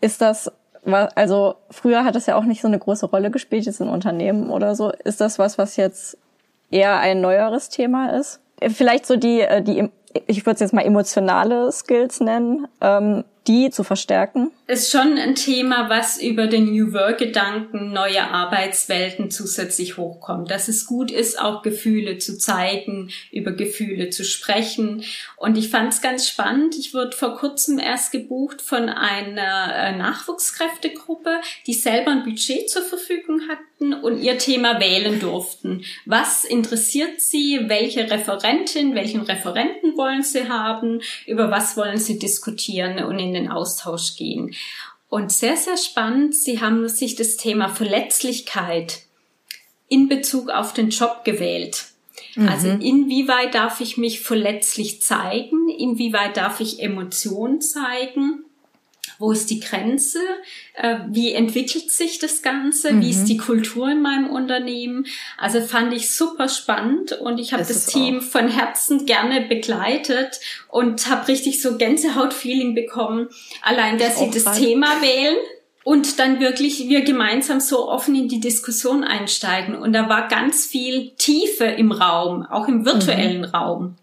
Ist 0.00 0.20
das 0.20 0.50
also 1.16 1.56
früher 1.70 2.04
hat 2.04 2.14
es 2.14 2.26
ja 2.26 2.36
auch 2.36 2.44
nicht 2.44 2.62
so 2.62 2.68
eine 2.68 2.78
große 2.78 3.06
Rolle 3.06 3.32
gespielt, 3.32 3.66
jetzt 3.66 3.80
in 3.80 3.88
Unternehmen 3.88 4.50
oder 4.50 4.76
so. 4.76 4.92
Ist 4.92 5.20
das 5.20 5.38
was, 5.38 5.58
was 5.58 5.76
jetzt 5.76 6.16
eher 6.70 6.98
ein 6.98 7.20
neueres 7.20 7.68
Thema 7.68 8.16
ist. 8.18 8.40
Vielleicht 8.60 9.06
so 9.06 9.16
die, 9.16 9.40
äh, 9.40 9.62
die 9.62 9.90
ich 10.26 10.46
würde 10.46 10.54
es 10.54 10.60
jetzt 10.60 10.72
mal 10.72 10.84
emotionale 10.84 11.70
Skills 11.72 12.20
nennen, 12.20 12.66
ähm, 12.80 13.24
die 13.46 13.70
zu 13.70 13.84
verstärken? 13.84 14.50
Ist 14.66 14.90
schon 14.90 15.16
ein 15.16 15.36
Thema, 15.36 15.88
was 15.88 16.20
über 16.20 16.48
den 16.48 16.72
New 16.72 16.92
Work-Gedanken 16.92 17.92
neue 17.92 18.28
Arbeitswelten 18.28 19.30
zusätzlich 19.30 19.96
hochkommt. 19.96 20.50
Dass 20.50 20.66
es 20.66 20.86
gut 20.86 21.12
ist, 21.12 21.40
auch 21.40 21.62
Gefühle 21.62 22.18
zu 22.18 22.36
zeigen, 22.36 23.10
über 23.30 23.52
Gefühle 23.52 24.10
zu 24.10 24.24
sprechen. 24.24 25.04
Und 25.36 25.56
ich 25.56 25.70
fand 25.70 25.92
es 25.92 26.02
ganz 26.02 26.28
spannend. 26.28 26.76
Ich 26.76 26.94
wurde 26.94 27.16
vor 27.16 27.36
kurzem 27.36 27.78
erst 27.78 28.10
gebucht 28.10 28.60
von 28.60 28.88
einer 28.88 29.74
äh, 29.74 29.96
Nachwuchskräftegruppe, 29.96 31.40
die 31.68 31.74
selber 31.74 32.10
ein 32.10 32.24
Budget 32.24 32.68
zur 32.68 32.82
Verfügung 32.82 33.42
hatten 33.48 33.94
und 33.94 34.20
ihr 34.20 34.38
Thema 34.38 34.80
wählen 34.80 35.20
durften. 35.20 35.84
Was 36.06 36.44
interessiert 36.44 37.20
sie? 37.20 37.60
Welche 37.66 38.10
Referentin, 38.10 38.94
welchen 38.94 39.20
Referenten 39.20 39.96
wollen 39.96 40.22
sie 40.22 40.48
haben? 40.48 41.02
Über 41.26 41.50
was 41.50 41.76
wollen 41.76 41.98
sie 41.98 42.18
diskutieren 42.18 43.04
und 43.04 43.18
in 43.18 43.35
den 43.36 43.50
Austausch 43.50 44.16
gehen. 44.16 44.54
Und 45.08 45.30
sehr, 45.30 45.56
sehr 45.56 45.76
spannend, 45.76 46.34
Sie 46.34 46.60
haben 46.60 46.88
sich 46.88 47.14
das 47.14 47.36
Thema 47.36 47.68
Verletzlichkeit 47.68 49.02
in 49.88 50.08
Bezug 50.08 50.50
auf 50.50 50.72
den 50.72 50.90
Job 50.90 51.24
gewählt. 51.24 51.86
Mhm. 52.34 52.48
Also 52.48 52.68
inwieweit 52.68 53.54
darf 53.54 53.80
ich 53.80 53.96
mich 53.96 54.20
verletzlich 54.20 55.02
zeigen? 55.02 55.68
Inwieweit 55.68 56.36
darf 56.36 56.60
ich 56.60 56.80
Emotionen 56.82 57.60
zeigen? 57.60 58.45
Wo 59.18 59.32
ist 59.32 59.50
die 59.50 59.60
Grenze, 59.60 60.20
äh, 60.74 60.98
wie 61.08 61.32
entwickelt 61.32 61.90
sich 61.90 62.18
das 62.18 62.42
Ganze, 62.42 62.92
mhm. 62.92 63.02
wie 63.02 63.10
ist 63.10 63.22
mhm. 63.22 63.26
die 63.26 63.36
Kultur 63.36 63.90
in 63.90 64.02
meinem 64.02 64.30
Unternehmen. 64.30 65.06
Also 65.38 65.60
fand 65.60 65.92
ich 65.92 66.14
super 66.14 66.48
spannend 66.48 67.12
und 67.12 67.38
ich 67.38 67.52
habe 67.52 67.64
das 67.64 67.86
Team 67.86 68.18
auch. 68.18 68.22
von 68.22 68.48
Herzen 68.48 69.06
gerne 69.06 69.42
begleitet 69.42 70.40
und 70.68 71.08
habe 71.08 71.28
richtig 71.28 71.62
so 71.62 71.76
Gänsehaut-Feeling 71.76 72.74
bekommen, 72.74 73.28
allein 73.62 73.98
dass 73.98 74.18
sie 74.18 74.30
das 74.30 74.46
rein. 74.46 74.58
Thema 74.58 75.00
wählen 75.00 75.36
und 75.86 76.18
dann 76.18 76.40
wirklich 76.40 76.88
wir 76.88 77.02
gemeinsam 77.02 77.60
so 77.60 77.88
offen 77.88 78.16
in 78.16 78.26
die 78.26 78.40
Diskussion 78.40 79.04
einsteigen. 79.04 79.76
Und 79.76 79.92
da 79.92 80.08
war 80.08 80.26
ganz 80.26 80.66
viel 80.66 81.12
Tiefe 81.16 81.64
im 81.64 81.92
Raum, 81.92 82.44
auch 82.44 82.66
im 82.66 82.84
virtuellen 82.84 83.42
mhm. 83.42 83.44
Raum. 83.44 83.94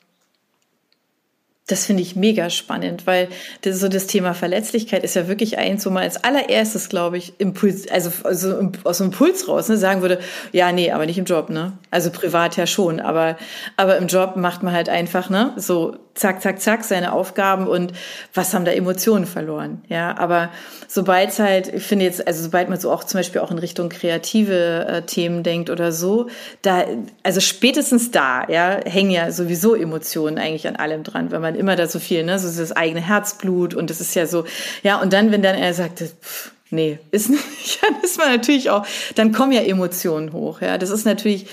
Das 1.74 1.88
finde 1.88 2.04
ich 2.04 2.16
mega 2.16 2.52
spannend, 2.52 3.08
weil 3.08 3.30
das, 3.62 3.80
so 3.80 3.88
das 3.88 4.06
Thema 4.06 4.36
Verletzlichkeit 4.36 5.04
ist 5.04 5.16
ja 5.16 5.28
wirklich 5.28 5.58
eins, 5.58 5.84
wo 5.88 5.90
man 5.90 6.04
als 6.04 6.24
allererstes, 6.24 6.88
glaube 6.88 7.18
ich, 7.18 7.34
Impuls, 7.40 7.90
also, 7.90 8.12
also 8.26 8.70
aus 8.84 9.00
dem 9.00 9.08
Impuls 9.08 9.48
raus 9.48 9.70
ne, 9.70 9.78
sagen 9.78 10.04
würde, 10.04 10.20
ja, 10.52 10.72
nee, 10.72 10.92
aber 10.92 11.08
nicht 11.08 11.18
im 11.18 11.26
Job, 11.26 11.50
ne? 11.50 11.74
Also 11.90 12.12
privat 12.12 12.58
ja 12.58 12.68
schon, 12.68 13.00
aber, 13.00 13.38
aber 13.76 13.98
im 13.98 14.06
Job 14.06 14.36
macht 14.36 14.62
man 14.62 14.72
halt 14.72 14.88
einfach, 14.88 15.32
ne, 15.32 15.54
so 15.56 15.96
zack, 16.16 16.42
zack, 16.44 16.62
zack, 16.62 16.84
seine 16.84 17.12
Aufgaben 17.12 17.68
und 17.68 17.92
was 18.34 18.54
haben 18.54 18.66
da 18.66 18.72
Emotionen 18.72 19.26
verloren, 19.26 19.82
ja? 19.88 20.16
Aber 20.18 20.52
sobald 20.88 21.30
es 21.30 21.40
halt, 21.40 21.74
ich 21.74 21.84
finde 21.84 22.06
jetzt, 22.06 22.28
also 22.28 22.44
sobald 22.44 22.70
man 22.70 22.80
so 22.80 22.92
auch 22.92 23.04
zum 23.04 23.20
Beispiel 23.20 23.42
auch 23.42 23.50
in 23.50 23.58
Richtung 23.58 23.90
kreative 23.90 24.86
äh, 24.88 25.02
Themen 25.02 25.42
denkt 25.42 25.72
oder 25.72 25.92
so, 25.92 26.28
da, 26.62 26.86
also 27.24 27.40
spätestens 27.40 28.12
da, 28.12 28.48
ja, 28.48 28.80
hängen 28.86 29.10
ja 29.10 29.32
sowieso 29.32 29.74
Emotionen 29.74 30.38
eigentlich 30.38 30.68
an 30.68 30.76
allem 30.76 31.04
dran, 31.04 31.32
wenn 31.32 31.42
man 31.42 31.56
immer 31.64 31.76
da 31.76 31.88
so 31.88 32.00
viel, 32.00 32.24
ne, 32.24 32.38
so 32.38 32.48
das 32.60 32.72
eigene 32.74 33.02
Herzblut 33.02 33.74
und 33.74 33.90
das 33.90 34.02
ist 34.02 34.14
ja 34.16 34.28
so, 34.28 34.46
ja, 34.84 35.02
und 35.02 35.14
dann, 35.14 35.32
wenn 35.32 35.42
dann 35.42 35.56
er 35.56 35.74
sagt, 35.74 36.00
pff, 36.00 36.52
nee, 36.70 37.00
ist 37.12 37.30
nicht, 37.30 37.80
dann 37.82 38.02
ist 38.04 38.18
man 38.18 38.30
natürlich 38.30 38.70
auch, 38.70 38.86
dann 39.16 39.32
kommen 39.32 39.52
ja 39.54 39.62
Emotionen 39.62 40.34
hoch, 40.34 40.62
ja, 40.62 40.78
das 40.78 40.90
ist 40.90 41.06
natürlich, 41.06 41.48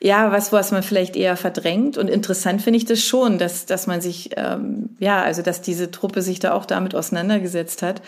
ja, 0.00 0.32
was, 0.32 0.52
was 0.52 0.72
man 0.72 0.82
vielleicht 0.82 1.14
eher 1.14 1.36
verdrängt 1.36 1.96
und 1.96 2.08
interessant 2.08 2.60
finde 2.60 2.78
ich 2.78 2.84
das 2.84 3.00
schon, 3.00 3.38
dass, 3.38 3.66
dass 3.66 3.86
man 3.86 4.00
sich, 4.00 4.30
ähm, 4.36 4.90
ja, 4.98 5.22
also, 5.22 5.42
dass 5.42 5.62
diese 5.62 5.90
Truppe 5.92 6.22
sich 6.22 6.40
da 6.40 6.54
auch 6.54 6.66
damit 6.66 6.94
auseinandergesetzt 6.94 7.82
hat, 7.82 8.02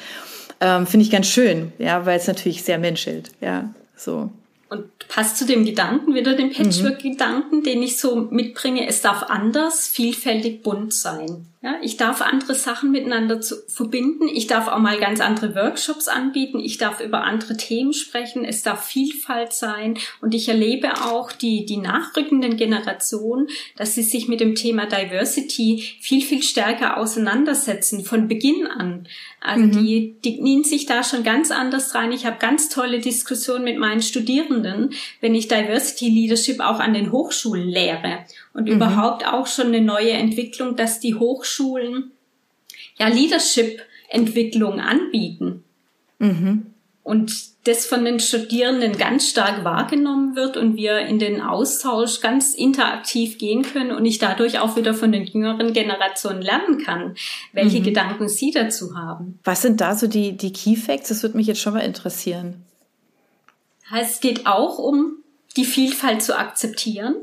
ähm, 0.61 0.87
finde 0.87 1.05
ich 1.05 1.13
ganz 1.13 1.29
schön, 1.29 1.73
ja, 1.79 2.05
weil 2.05 2.19
es 2.19 2.27
natürlich 2.27 2.65
sehr 2.65 2.79
menschelt, 2.79 3.31
ja, 3.41 3.73
so. 3.97 4.31
Und 4.69 4.91
passt 5.09 5.37
zu 5.37 5.47
dem 5.47 5.65
Gedanken, 5.65 6.15
wieder 6.15 6.35
dem 6.35 6.53
Patchwork-Gedanken, 6.53 7.63
den 7.63 7.83
ich 7.83 7.99
so 7.99 8.17
mitbringe, 8.17 8.87
es 8.87 9.03
darf 9.03 9.25
anders, 9.25 9.89
vielfältig, 9.89 10.63
bunt 10.63 10.93
sein. 10.93 11.47
Ja, 11.65 11.79
ich 11.81 11.97
darf 11.97 12.21
andere 12.21 12.55
Sachen 12.55 12.91
miteinander 12.91 13.41
zu, 13.41 13.57
verbinden. 13.69 14.29
Ich 14.29 14.47
darf 14.47 14.69
auch 14.69 14.81
mal 14.81 14.99
ganz 14.99 15.21
andere 15.21 15.55
Workshops 15.55 16.09
anbieten. 16.09 16.61
Ich 16.61 16.77
darf 16.77 17.01
über 17.01 17.25
andere 17.25 17.57
Themen 17.57 17.95
sprechen. 17.95 18.45
Es 18.45 18.63
darf 18.63 18.85
Vielfalt 18.85 19.55
sein. 19.55 19.97
Und 20.21 20.35
ich 20.35 20.47
erlebe 20.51 20.93
auch 21.07 21.33
die, 21.33 21.65
die 21.65 21.79
nachrückenden 21.79 22.59
Generationen, 22.59 23.47
dass 23.77 23.95
sie 23.95 24.03
sich 24.03 24.29
mit 24.29 24.41
dem 24.41 24.57
Thema 24.57 24.85
Diversity 24.85 25.83
viel, 26.03 26.21
viel 26.21 26.43
stärker 26.43 26.99
auseinandersetzen 26.99 28.05
von 28.05 28.29
Beginn 28.29 28.67
an. 28.67 29.09
Also 29.41 29.65
mhm. 29.65 29.73
die, 29.73 30.17
die 30.23 30.37
knien 30.37 30.65
sich 30.65 30.85
da 30.85 31.03
schon 31.03 31.25
ganz 31.25 31.51
anders 31.51 31.95
rein. 31.95 32.13
Ich 32.13 32.27
habe 32.27 32.37
ganz 32.41 32.69
tolle 32.69 33.01
Diskussionen 33.01 33.65
mit 33.65 33.79
meinen 33.79 34.03
Studierenden, 34.03 34.91
wenn 35.23 35.35
ich 35.35 35.49
Diversity 35.49 36.11
Leadership 36.11 36.61
auch 36.61 36.79
an 36.79 36.93
den 36.93 37.11
Hochschulen 37.11 37.71
lehre 37.71 38.27
und 38.55 38.65
mhm. 38.65 38.77
überhaupt 38.77 39.27
auch 39.27 39.47
schon 39.47 39.67
eine 39.67 39.83
neue 39.83 40.13
Entwicklung, 40.13 40.77
dass 40.77 41.01
die 41.01 41.17
Hochschulen 41.17 42.13
ja 42.99 43.09
Leadership-Entwicklung 43.09 44.81
anbieten. 44.81 45.65
Mhm. 46.19 46.67
Und 47.03 47.55
das 47.65 47.85
von 47.85 48.05
den 48.05 48.21
Studierenden 48.21 48.97
ganz 48.97 49.29
stark 49.29 49.65
wahrgenommen 49.65 50.37
wird 50.37 50.57
und 50.57 50.77
wir 50.77 51.01
in 51.01 51.19
den 51.19 51.43
Austausch 51.43 52.21
ganz 52.21 52.55
interaktiv 52.55 53.37
gehen 53.37 53.63
können 53.63 53.91
und 53.91 54.07
ich 54.07 54.19
dadurch 54.19 54.59
auch 54.59 54.77
wieder 54.77 54.95
von 54.95 55.13
den 55.13 55.25
jüngeren 55.25 55.73
Generationen 55.73 56.41
lernen 56.41 56.83
kann, 56.83 57.15
welche 57.53 57.81
mhm. 57.81 57.85
Gedanken 57.85 58.29
sie 58.29 58.53
dazu 58.53 58.97
haben. 58.97 59.39
Was 59.45 59.63
sind 59.63 59.81
da 59.81 59.97
so 59.97 60.07
die, 60.07 60.37
die 60.37 60.53
Key 60.53 60.77
Facts? 60.77 61.09
Das 61.09 61.23
würde 61.23 61.37
mich 61.37 61.47
jetzt 61.47 61.61
schon 61.61 61.75
mal 61.75 61.81
interessieren. 61.81 62.63
Es 63.95 64.21
geht 64.21 64.47
auch 64.47 64.79
um 64.79 65.19
die 65.57 65.65
Vielfalt 65.65 66.23
zu 66.23 66.39
akzeptieren 66.39 67.17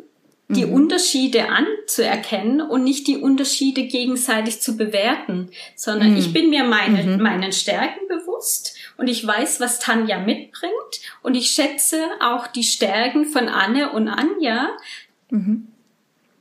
die 0.51 0.65
mhm. 0.65 0.73
Unterschiede 0.73 1.49
anzuerkennen 1.49 2.61
und 2.61 2.83
nicht 2.83 3.07
die 3.07 3.17
Unterschiede 3.17 3.83
gegenseitig 3.83 4.61
zu 4.61 4.77
bewerten, 4.77 5.49
sondern 5.75 6.11
mhm. 6.11 6.17
ich 6.17 6.33
bin 6.33 6.49
mir 6.49 6.63
meine, 6.63 7.03
mhm. 7.03 7.21
meinen 7.21 7.51
Stärken 7.51 8.07
bewusst 8.07 8.75
und 8.97 9.07
ich 9.07 9.25
weiß, 9.25 9.59
was 9.59 9.79
Tanja 9.79 10.19
mitbringt 10.19 10.73
und 11.21 11.35
ich 11.35 11.51
schätze 11.51 12.01
auch 12.19 12.47
die 12.47 12.63
Stärken 12.63 13.25
von 13.25 13.47
Anne 13.47 13.91
und 13.91 14.07
Anja 14.07 14.69
mhm. 15.29 15.67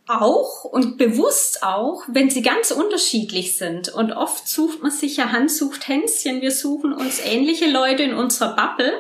auch 0.07 0.65
und 0.65 0.99
bewusst 0.99 1.63
auch, 1.63 2.03
wenn 2.09 2.31
sie 2.31 2.43
ganz 2.43 2.71
unterschiedlich 2.71 3.57
sind. 3.57 3.89
Und 3.89 4.13
oft 4.13 4.49
sucht 4.49 4.83
man 4.83 4.91
sich 4.91 5.17
ja 5.19 5.33
Hand 5.33 5.51
sucht 5.51 5.89
Hänschen. 5.89 6.41
Wir 6.41 6.53
suchen 6.53 6.93
uns 6.93 7.21
ähnliche 7.25 7.71
Leute 7.71 8.03
in 8.03 8.15
unserer 8.15 8.57
Bubble 8.57 8.93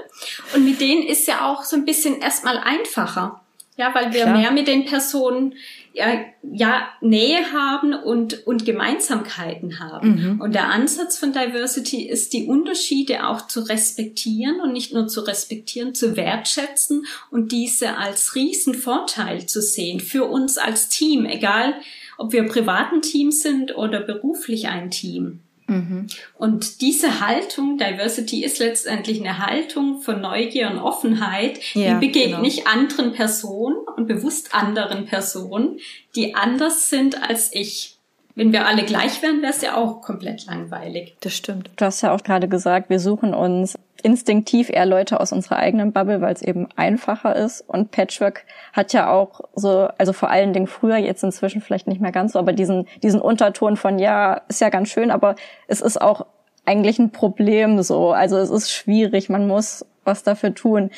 und 0.54 0.64
mit 0.64 0.80
denen 0.80 1.02
ist 1.02 1.26
ja 1.26 1.50
auch 1.50 1.64
so 1.64 1.76
ein 1.76 1.84
bisschen 1.84 2.20
erstmal 2.20 2.58
einfacher. 2.58 3.40
Ja, 3.80 3.94
weil 3.94 4.12
wir 4.12 4.24
Klar. 4.24 4.36
mehr 4.36 4.50
mit 4.50 4.68
den 4.68 4.84
Personen 4.84 5.54
ja, 5.94 6.20
ja 6.42 6.86
Nähe 7.00 7.50
haben 7.50 7.94
und, 7.94 8.46
und 8.46 8.66
Gemeinsamkeiten 8.66 9.80
haben. 9.80 10.34
Mhm. 10.34 10.40
Und 10.42 10.54
der 10.54 10.68
Ansatz 10.68 11.16
von 11.16 11.32
Diversity 11.32 12.06
ist, 12.06 12.34
die 12.34 12.44
Unterschiede 12.44 13.26
auch 13.26 13.46
zu 13.46 13.60
respektieren 13.60 14.60
und 14.60 14.74
nicht 14.74 14.92
nur 14.92 15.08
zu 15.08 15.22
respektieren, 15.22 15.94
zu 15.94 16.14
wertschätzen 16.14 17.06
und 17.30 17.52
diese 17.52 17.96
als 17.96 18.34
Riesenvorteil 18.34 19.46
zu 19.46 19.62
sehen 19.62 19.98
für 19.98 20.26
uns 20.26 20.58
als 20.58 20.90
Team, 20.90 21.24
egal 21.24 21.72
ob 22.18 22.34
wir 22.34 22.46
privaten 22.46 23.00
Team 23.00 23.30
sind 23.30 23.74
oder 23.74 24.00
beruflich 24.00 24.68
ein 24.68 24.90
Team. 24.90 25.40
Mhm. 25.70 26.08
Und 26.36 26.80
diese 26.80 27.20
Haltung, 27.20 27.78
Diversity 27.78 28.44
ist 28.44 28.58
letztendlich 28.58 29.20
eine 29.20 29.38
Haltung 29.38 30.00
von 30.00 30.20
Neugier 30.20 30.68
und 30.68 30.78
Offenheit, 30.78 31.60
ja, 31.74 31.94
die 31.94 32.06
begegne 32.06 32.36
genau. 32.36 32.46
ich 32.46 32.66
anderen 32.66 33.12
Personen 33.12 33.76
und 33.96 34.08
bewusst 34.08 34.52
anderen 34.52 35.06
Personen, 35.06 35.78
die 36.16 36.34
anders 36.34 36.90
sind 36.90 37.22
als 37.22 37.54
ich. 37.54 37.96
Wenn 38.34 38.52
wir 38.52 38.66
alle 38.66 38.84
gleich 38.84 39.22
wären, 39.22 39.42
wäre 39.42 39.52
es 39.52 39.62
ja 39.62 39.76
auch 39.76 40.00
komplett 40.00 40.46
langweilig. 40.46 41.16
Das 41.20 41.34
stimmt. 41.34 41.70
Du 41.76 41.84
hast 41.84 42.00
ja 42.02 42.14
auch 42.14 42.22
gerade 42.22 42.48
gesagt, 42.48 42.90
wir 42.90 42.98
suchen 42.98 43.34
uns 43.34 43.78
instinktiv 44.00 44.70
eher 44.70 44.86
Leute 44.86 45.20
aus 45.20 45.32
unserer 45.32 45.56
eigenen 45.56 45.92
Bubble, 45.92 46.20
weil 46.20 46.34
es 46.34 46.42
eben 46.42 46.68
einfacher 46.76 47.36
ist. 47.36 47.62
Und 47.66 47.90
Patchwork 47.90 48.44
hat 48.72 48.92
ja 48.92 49.10
auch 49.10 49.40
so, 49.54 49.88
also 49.98 50.12
vor 50.12 50.30
allen 50.30 50.52
Dingen 50.52 50.66
früher, 50.66 50.96
jetzt 50.96 51.22
inzwischen 51.22 51.60
vielleicht 51.60 51.86
nicht 51.86 52.00
mehr 52.00 52.12
ganz 52.12 52.32
so, 52.32 52.38
aber 52.38 52.52
diesen, 52.52 52.86
diesen 53.02 53.20
Unterton 53.20 53.76
von, 53.76 53.98
ja, 53.98 54.42
ist 54.48 54.60
ja 54.60 54.68
ganz 54.68 54.88
schön, 54.88 55.10
aber 55.10 55.34
es 55.68 55.80
ist 55.80 56.00
auch 56.00 56.26
eigentlich 56.64 56.98
ein 56.98 57.10
Problem 57.10 57.82
so. 57.82 58.12
Also 58.12 58.38
es 58.38 58.50
ist 58.50 58.70
schwierig, 58.70 59.28
man 59.28 59.46
muss 59.46 59.84
was 60.04 60.22
dafür 60.22 60.54
tun. 60.54 60.90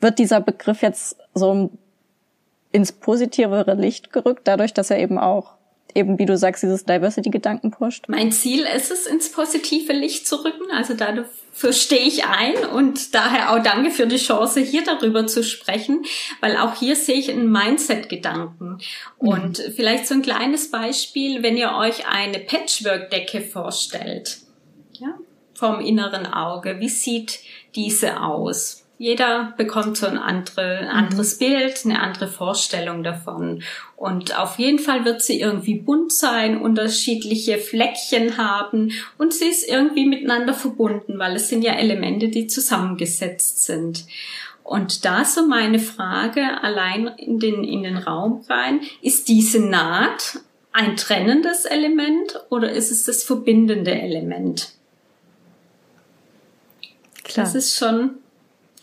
Wird 0.00 0.18
dieser 0.18 0.40
Begriff 0.40 0.82
jetzt 0.82 1.16
so 1.34 1.70
ins 2.72 2.92
positivere 2.92 3.74
Licht 3.74 4.12
gerückt, 4.12 4.42
dadurch, 4.44 4.72
dass 4.72 4.90
er 4.90 4.98
eben 4.98 5.18
auch 5.18 5.54
eben, 5.94 6.18
wie 6.18 6.26
du 6.26 6.36
sagst, 6.36 6.62
dieses 6.62 6.84
Diversity-Gedanken 6.84 7.70
pusht? 7.70 8.04
Mein 8.08 8.32
Ziel 8.32 8.64
ist 8.76 8.90
es, 8.90 9.06
ins 9.06 9.30
positive 9.30 9.92
Licht 9.92 10.26
zu 10.26 10.36
rücken. 10.44 10.70
Also 10.72 10.94
dafür 11.52 11.72
stehe 11.72 12.02
ich 12.02 12.24
ein 12.24 12.64
und 12.64 13.14
daher 13.14 13.52
auch 13.52 13.62
danke 13.62 13.90
für 13.90 14.06
die 14.06 14.16
Chance, 14.16 14.60
hier 14.60 14.84
darüber 14.84 15.26
zu 15.26 15.42
sprechen, 15.42 16.04
weil 16.40 16.56
auch 16.56 16.76
hier 16.76 16.96
sehe 16.96 17.16
ich 17.16 17.30
einen 17.30 17.50
Mindset-Gedanken. 17.50 18.78
Mhm. 19.20 19.28
Und 19.28 19.58
vielleicht 19.76 20.06
so 20.06 20.14
ein 20.14 20.22
kleines 20.22 20.70
Beispiel, 20.70 21.42
wenn 21.42 21.56
ihr 21.56 21.74
euch 21.74 22.06
eine 22.06 22.38
Patchwork-Decke 22.38 23.42
vorstellt, 23.42 24.38
ja, 24.92 25.18
vom 25.54 25.80
inneren 25.80 26.26
Auge, 26.26 26.80
wie 26.80 26.88
sieht 26.88 27.40
diese 27.74 28.20
aus? 28.22 28.79
Jeder 29.00 29.54
bekommt 29.56 29.96
so 29.96 30.06
ein, 30.06 30.18
andere, 30.18 30.76
ein 30.80 30.88
anderes 30.88 31.40
mhm. 31.40 31.46
Bild, 31.46 31.86
eine 31.86 32.02
andere 32.02 32.28
Vorstellung 32.28 33.02
davon. 33.02 33.62
Und 33.96 34.38
auf 34.38 34.58
jeden 34.58 34.78
Fall 34.78 35.06
wird 35.06 35.22
sie 35.22 35.40
irgendwie 35.40 35.76
bunt 35.76 36.12
sein, 36.12 36.60
unterschiedliche 36.60 37.56
Fleckchen 37.56 38.36
haben 38.36 38.92
und 39.16 39.32
sie 39.32 39.48
ist 39.48 39.66
irgendwie 39.66 40.04
miteinander 40.04 40.52
verbunden, 40.52 41.18
weil 41.18 41.34
es 41.36 41.48
sind 41.48 41.62
ja 41.62 41.72
Elemente, 41.76 42.28
die 42.28 42.46
zusammengesetzt 42.46 43.62
sind. 43.62 44.04
Und 44.64 45.06
da 45.06 45.24
so 45.24 45.46
meine 45.46 45.78
Frage 45.78 46.62
allein 46.62 47.06
in 47.06 47.38
den, 47.38 47.64
in 47.64 47.84
den 47.84 47.96
Raum 47.96 48.44
rein, 48.50 48.82
ist 49.00 49.28
diese 49.28 49.60
Naht 49.60 50.40
ein 50.72 50.98
trennendes 50.98 51.64
Element 51.64 52.38
oder 52.50 52.70
ist 52.70 52.90
es 52.90 53.04
das 53.04 53.22
verbindende 53.22 53.98
Element? 53.98 54.74
Klar. 57.24 57.46
Das 57.46 57.54
ist 57.54 57.78
schon 57.78 58.16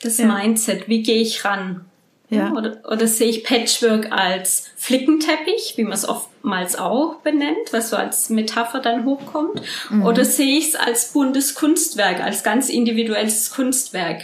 das 0.01 0.17
ja. 0.17 0.25
Mindset, 0.25 0.87
wie 0.87 1.03
gehe 1.03 1.21
ich 1.21 1.43
ran? 1.45 1.85
Ja. 2.29 2.51
Oder, 2.51 2.81
oder 2.89 3.07
sehe 3.07 3.29
ich 3.29 3.45
Patchwork 3.45 4.11
als 4.11 4.69
Flickenteppich, 4.75 5.73
wie 5.77 5.83
man 5.83 5.93
es 5.93 6.07
oftmals 6.07 6.75
auch 6.75 7.15
benennt, 7.21 7.71
was 7.71 7.89
so 7.89 7.95
als 7.95 8.29
Metapher 8.29 8.79
dann 8.79 9.05
hochkommt? 9.05 9.61
Mhm. 9.89 10.05
Oder 10.05 10.25
sehe 10.25 10.57
ich 10.57 10.69
es 10.69 10.75
als 10.75 11.13
buntes 11.13 11.55
Kunstwerk, 11.55 12.21
als 12.21 12.43
ganz 12.43 12.67
individuelles 12.67 13.51
Kunstwerk? 13.51 14.23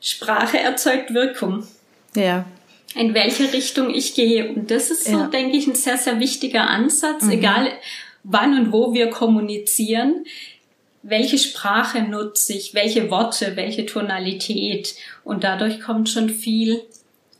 Sprache 0.00 0.58
erzeugt 0.58 1.12
Wirkung. 1.12 1.66
Ja. 2.16 2.46
In 2.94 3.12
welche 3.12 3.52
Richtung 3.52 3.90
ich 3.90 4.14
gehe. 4.14 4.48
Und 4.52 4.70
das 4.70 4.90
ist 4.90 5.04
so, 5.04 5.12
ja. 5.12 5.26
denke 5.26 5.56
ich, 5.56 5.66
ein 5.66 5.74
sehr, 5.74 5.98
sehr 5.98 6.20
wichtiger 6.20 6.68
Ansatz, 6.68 7.24
mhm. 7.24 7.32
egal 7.32 7.68
wann 8.24 8.58
und 8.58 8.72
wo 8.72 8.94
wir 8.94 9.10
kommunizieren 9.10 10.24
welche 11.02 11.38
Sprache 11.38 12.02
nutze 12.02 12.54
ich, 12.54 12.74
welche 12.74 13.10
Worte, 13.10 13.56
welche 13.56 13.86
Tonalität. 13.86 14.94
Und 15.24 15.44
dadurch 15.44 15.80
kommt 15.80 16.08
schon 16.08 16.28
viel 16.28 16.80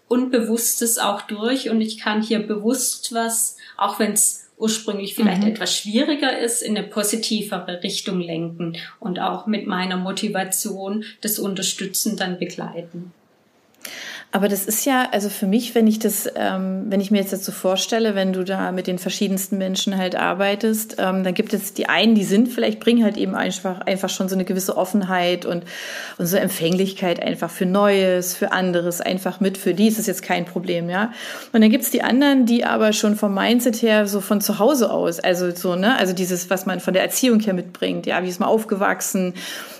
Unbewusstes 0.09 0.99
auch 0.99 1.23
durch 1.23 1.71
und 1.71 1.81
ich 1.81 1.99
kann 1.99 2.23
hier 2.23 2.41
bewusst 2.41 3.15
was, 3.15 3.57
auch 3.79 3.99
wenn 3.99 4.13
es 4.13 4.51
ursprünglich 4.59 5.15
vielleicht 5.15 5.43
mhm. 5.43 5.49
etwas 5.49 5.77
schwieriger 5.77 6.39
ist, 6.39 6.63
in 6.63 6.77
eine 6.77 6.87
positivere 6.87 7.83
Richtung 7.83 8.21
lenken 8.21 8.77
und 9.01 9.19
auch 9.19 9.47
mit 9.47 9.67
meiner 9.67 9.97
Motivation 9.97 11.05
das 11.21 11.39
Unterstützen 11.39 12.17
dann 12.17 12.39
begleiten. 12.39 13.13
Aber 14.35 14.49
das 14.49 14.65
ist 14.65 14.87
ja, 14.87 15.09
also 15.13 15.29
für 15.29 15.47
mich, 15.47 15.75
wenn 15.75 15.87
ich 15.87 15.99
das, 15.99 16.27
ähm, 16.37 16.87
wenn 16.89 17.03
ich 17.03 17.11
mir 17.11 17.21
jetzt 17.21 17.45
so 17.45 17.53
vorstelle, 17.53 18.15
wenn 18.15 18.33
du 18.33 18.45
da 18.45 18.73
mit 18.73 18.87
den 18.87 18.99
verschiedensten 18.99 19.59
Menschen 19.59 19.99
halt 19.99 20.17
arbeitest, 20.17 20.97
ähm, 20.99 21.23
dann 21.23 21.35
gibt 21.35 21.53
es 21.53 21.75
die 21.75 21.91
einen, 21.91 22.15
die 22.15 22.25
sind 22.25 22.49
vielleicht, 22.49 22.81
bringen 22.81 23.05
halt 23.05 23.19
eben 23.19 23.35
einfach, 23.35 23.83
einfach 23.83 24.09
schon 24.09 24.31
so 24.31 24.35
eine 24.35 24.47
gewisse 24.47 24.79
Offenheit 24.79 25.45
und, 25.45 25.65
und 26.17 26.25
so 26.25 26.39
Empfänglichkeit 26.39 27.23
einfach 27.23 27.51
für 27.51 27.67
Neues, 27.67 28.35
für 28.35 28.53
anderes 28.53 29.03
einfach 29.03 29.41
mit. 29.41 29.59
Für 29.59 29.75
die 29.75 29.89
ist 29.89 29.99
es 29.99 30.07
jetzt 30.07 30.23
kein 30.23 30.47
Problem, 30.47 30.89
ja. 30.89 31.13
Und 31.53 31.61
dann 31.61 31.71
gibt 31.71 31.85
es 31.85 31.91
die 31.91 32.03
anderen, 32.03 32.47
die 32.47 32.65
aber 32.65 32.95
schon 32.95 33.17
vom 33.17 33.35
Mindset 33.35 33.83
her 33.83 34.07
so 34.07 34.23
von 34.23 34.41
zu 34.41 34.59
Hause 34.59 34.91
aus, 34.91 35.21
also 35.21 35.55
so, 35.55 35.77
ne, 35.77 35.99
also 35.99 36.15
dieses, 36.15 36.49
was 36.49 36.65
man 36.65 36.81
von 36.81 36.95
der 36.95 37.03
Erziehung 37.03 37.41
her 37.41 37.53
mitbringt, 37.53 38.07
ja, 38.07 38.23
wie 38.23 38.29
ist 38.29 38.41
man 38.41 38.49
aufgewachsen, 38.49 39.35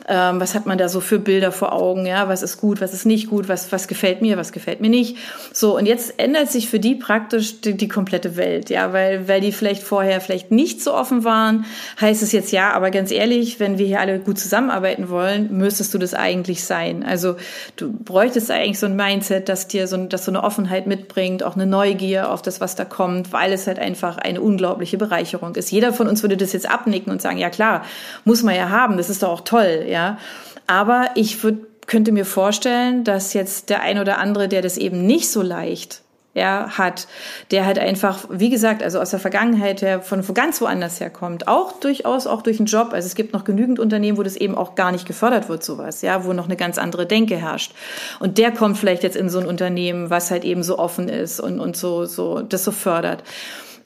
ähm, 0.09 0.41
was 0.41 0.55
hat 0.55 0.67
man 0.67 0.79
da 0.79 0.89
so 0.89 1.01
für 1.01 1.19
Bilder 1.19 1.53
vor 1.53 1.73
Augen, 1.73 2.07
ja, 2.07 2.29
was 2.29 2.43
ist 2.43 2.61
gut, 2.61 2.81
was 2.81 2.93
ist 2.93 3.07
nicht 3.07 3.31
gut, 3.31 3.49
was, 3.49 3.73
was 3.73 3.89
gefällt 3.89 4.21
mir, 4.21 4.37
was 4.37 4.42
gefällt 4.51 4.81
mir 4.81 4.89
nicht. 4.89 5.17
So, 5.53 5.77
und 5.77 5.87
jetzt 5.87 6.19
ändert 6.19 6.51
sich 6.51 6.69
für 6.69 6.81
die 6.81 6.97
praktisch 6.97 7.61
die, 7.61 7.77
die 7.77 7.87
komplette 7.87 8.37
Welt, 8.37 8.71
ja, 8.71 8.93
weil, 8.93 9.29
weil 9.29 9.41
die 9.41 9.53
vielleicht 9.53 9.85
vorher 9.85 10.21
vielleicht 10.21 10.51
nicht 10.51 10.83
so 10.83 10.95
offen 10.95 11.23
waren, 11.23 11.67
heißt 12.01 12.23
es 12.23 12.33
jetzt 12.33 12.51
ja, 12.51 12.73
aber 12.73 12.91
ganz 12.91 13.13
ehrlich, 13.13 13.61
wenn 13.61 13.79
wir 13.79 13.87
hier 13.87 14.01
alle 14.01 14.19
gut 14.19 14.39
zusammenarbeiten 14.39 15.11
wollen, 15.11 15.57
müsstest 15.57 15.95
du 15.95 15.99
das 15.99 16.15
eigentlich 16.15 16.65
sein. 16.65 17.05
Also 17.05 17.37
du 17.77 17.93
bräuchtest 17.93 18.51
eigentlich 18.51 18.79
so 18.79 18.87
ein 18.87 18.97
Mindset, 18.97 19.49
dass 19.49 19.69
dir 19.69 19.87
so, 19.87 19.97
dass 20.07 20.25
so 20.25 20.33
eine 20.33 20.43
Offenheit 20.43 20.87
mitbringt, 20.87 21.43
auch 21.45 21.55
eine 21.55 21.67
Neugier 21.67 22.31
auf 22.31 22.43
das, 22.43 22.61
was 22.61 22.75
da 22.75 22.85
kommt, 22.85 23.33
weil 23.33 23.53
es 23.53 23.67
halt 23.67 23.79
einfach 23.79 24.19
eine 24.19 24.41
unglaubliche 24.41 24.99
Bereicherung 24.99 25.55
ist. 25.55 25.71
Jeder 25.71 25.93
von 25.93 26.09
uns 26.09 26.23
würde 26.23 26.37
das 26.37 26.53
jetzt 26.53 26.69
abnicken 26.69 27.13
und 27.13 27.21
sagen, 27.21 27.39
ja 27.39 27.51
klar, 27.51 27.85
muss 28.25 28.43
man 28.43 28.57
ja 28.57 28.71
haben, 28.71 28.97
das 28.97 29.11
ist 29.11 29.23
doch 29.23 29.29
auch 29.29 29.41
toll, 29.43 29.85
ja. 29.89 30.19
Aber 30.67 31.11
ich 31.15 31.43
würde 31.45 31.67
könnte 31.87 32.13
mir 32.13 32.25
vorstellen, 32.25 33.05
dass 33.05 33.33
jetzt 33.33 33.71
der 33.71 33.83
ein 33.83 33.99
oder 33.99 34.19
andere, 34.19 34.49
der 34.49 34.63
das 34.63 34.77
eben 34.77 35.07
nicht 35.07 35.31
so 35.31 35.43
leicht 35.43 36.03
ja, 36.35 36.79
hat, 36.79 37.09
der 37.51 37.67
halt 37.67 37.79
einfach, 37.79 38.25
wie 38.31 38.49
gesagt, 38.49 38.83
also 38.83 39.01
aus 39.01 39.11
der 39.11 39.19
Vergangenheit 39.19 39.83
her, 39.83 40.01
von, 40.01 40.23
ganz 40.33 40.61
woanders 40.63 40.99
herkommt, 40.99 41.47
auch 41.47 41.73
durchaus 41.73 42.27
auch 42.27 42.41
durch 42.43 42.59
einen 42.59 42.67
Job. 42.67 42.93
Also 42.93 43.07
es 43.07 43.15
gibt 43.15 43.35
noch 43.35 43.45
genügend 43.45 43.79
Unternehmen, 43.79 44.17
wo 44.17 44.23
das 44.23 44.37
eben 44.37 44.55
auch 44.55 44.75
gar 44.75 44.93
nicht 44.93 45.07
gefördert 45.07 45.49
wird, 45.51 45.63
sowas, 45.63 46.01
ja, 46.01 46.25
wo 46.25 46.33
noch 46.33 46.47
eine 46.47 46.57
ganz 46.57 46.79
andere 46.79 47.07
Denke 47.07 47.37
herrscht. 47.37 47.75
Und 48.19 48.39
der 48.39 48.51
kommt 48.51 48.79
vielleicht 48.79 49.03
jetzt 49.03 49.17
in 49.17 49.29
so 49.29 49.41
ein 49.41 49.47
Unternehmen, 49.47 50.09
was 50.09 50.31
halt 50.31 50.45
eben 50.45 50.63
so 50.63 50.79
offen 50.79 51.09
ist 51.09 51.39
und, 51.39 51.61
und 51.61 51.77
so, 51.77 52.07
so, 52.07 52.41
das 52.41 52.65
so 52.65 52.73
fördert. 52.73 53.25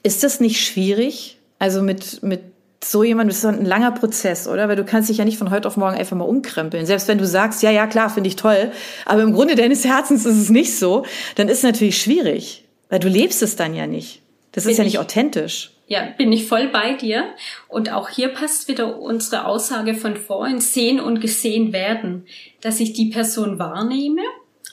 Ist 0.03 0.23
das 0.23 0.39
nicht 0.39 0.65
schwierig? 0.65 1.39
Also 1.59 1.81
mit, 1.81 2.23
mit 2.23 2.43
so 2.83 3.03
jemand, 3.03 3.29
das 3.29 3.39
ist 3.39 3.45
ein 3.45 3.65
langer 3.65 3.91
Prozess, 3.91 4.47
oder? 4.47 4.69
Weil 4.69 4.75
du 4.75 4.85
kannst 4.85 5.09
dich 5.09 5.17
ja 5.17 5.25
nicht 5.25 5.37
von 5.37 5.49
heute 5.49 5.67
auf 5.67 5.77
morgen 5.77 5.97
einfach 5.97 6.15
mal 6.15 6.25
umkrempeln. 6.25 6.85
Selbst 6.85 7.07
wenn 7.07 7.17
du 7.17 7.25
sagst, 7.25 7.63
ja, 7.63 7.71
ja, 7.71 7.87
klar, 7.87 8.09
finde 8.09 8.29
ich 8.29 8.35
toll, 8.35 8.71
aber 9.05 9.23
im 9.23 9.33
Grunde 9.33 9.55
deines 9.55 9.85
Herzens 9.85 10.25
ist 10.25 10.37
es 10.37 10.49
nicht 10.49 10.77
so, 10.77 11.05
dann 11.35 11.49
ist 11.49 11.57
es 11.57 11.63
natürlich 11.63 12.01
schwierig, 12.01 12.65
weil 12.89 12.99
du 12.99 13.07
lebst 13.07 13.41
es 13.41 13.55
dann 13.55 13.73
ja 13.73 13.87
nicht. 13.87 14.21
Das 14.51 14.63
bin 14.63 14.71
ist 14.71 14.77
ja 14.77 14.83
nicht 14.83 14.99
authentisch. 14.99 15.71
Ja, 15.87 16.09
bin 16.17 16.31
ich 16.33 16.47
voll 16.47 16.67
bei 16.67 16.93
dir. 16.93 17.25
Und 17.67 17.91
auch 17.91 18.09
hier 18.09 18.29
passt 18.29 18.67
wieder 18.67 18.99
unsere 18.99 19.45
Aussage 19.45 19.93
von 19.93 20.17
vorhin, 20.17 20.59
sehen 20.59 20.99
und 20.99 21.21
gesehen 21.21 21.71
werden, 21.71 22.25
dass 22.61 22.79
ich 22.79 22.93
die 22.93 23.09
Person 23.09 23.57
wahrnehme, 23.57 24.21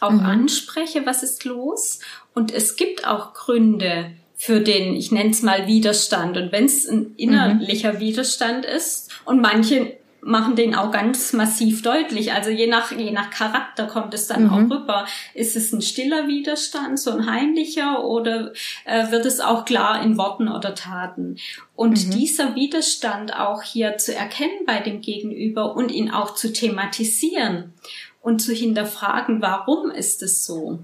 auch 0.00 0.10
mhm. 0.10 0.20
anspreche, 0.20 1.06
was 1.06 1.22
ist 1.22 1.44
los. 1.44 2.00
Und 2.34 2.52
es 2.52 2.76
gibt 2.76 3.06
auch 3.06 3.32
Gründe, 3.32 4.10
für 4.36 4.60
den, 4.60 4.94
ich 4.96 5.12
nenne 5.12 5.30
es 5.30 5.42
mal 5.42 5.66
Widerstand. 5.66 6.36
Und 6.36 6.52
wenn 6.52 6.64
es 6.64 6.86
ein 6.88 7.14
innerlicher 7.16 7.94
mhm. 7.94 8.00
Widerstand 8.00 8.64
ist 8.64 9.10
und 9.24 9.40
manche 9.40 9.96
machen 10.24 10.56
den 10.56 10.74
auch 10.74 10.90
ganz 10.90 11.32
massiv 11.32 11.82
deutlich. 11.82 12.32
Also 12.32 12.50
je 12.50 12.66
nach, 12.66 12.90
je 12.90 13.10
nach 13.10 13.30
Charakter 13.30 13.86
kommt 13.86 14.14
es 14.14 14.26
dann 14.26 14.44
mhm. 14.44 14.50
auch 14.50 14.76
rüber. 14.76 15.06
Ist 15.34 15.54
es 15.54 15.72
ein 15.72 15.82
stiller 15.82 16.26
Widerstand, 16.26 16.98
so 16.98 17.10
ein 17.10 17.30
heimlicher 17.30 18.04
oder 18.04 18.52
äh, 18.86 19.10
wird 19.10 19.26
es 19.26 19.40
auch 19.40 19.64
klar 19.64 20.02
in 20.02 20.16
Worten 20.16 20.48
oder 20.48 20.74
Taten? 20.74 21.36
Und 21.76 22.06
mhm. 22.06 22.10
dieser 22.10 22.54
Widerstand 22.54 23.38
auch 23.38 23.62
hier 23.62 23.98
zu 23.98 24.14
erkennen 24.14 24.64
bei 24.66 24.80
dem 24.80 25.00
Gegenüber 25.00 25.76
und 25.76 25.92
ihn 25.92 26.10
auch 26.10 26.34
zu 26.34 26.52
thematisieren 26.52 27.74
und 28.22 28.40
zu 28.40 28.54
hinterfragen, 28.54 29.42
warum 29.42 29.90
ist 29.90 30.22
es 30.22 30.46
so? 30.46 30.78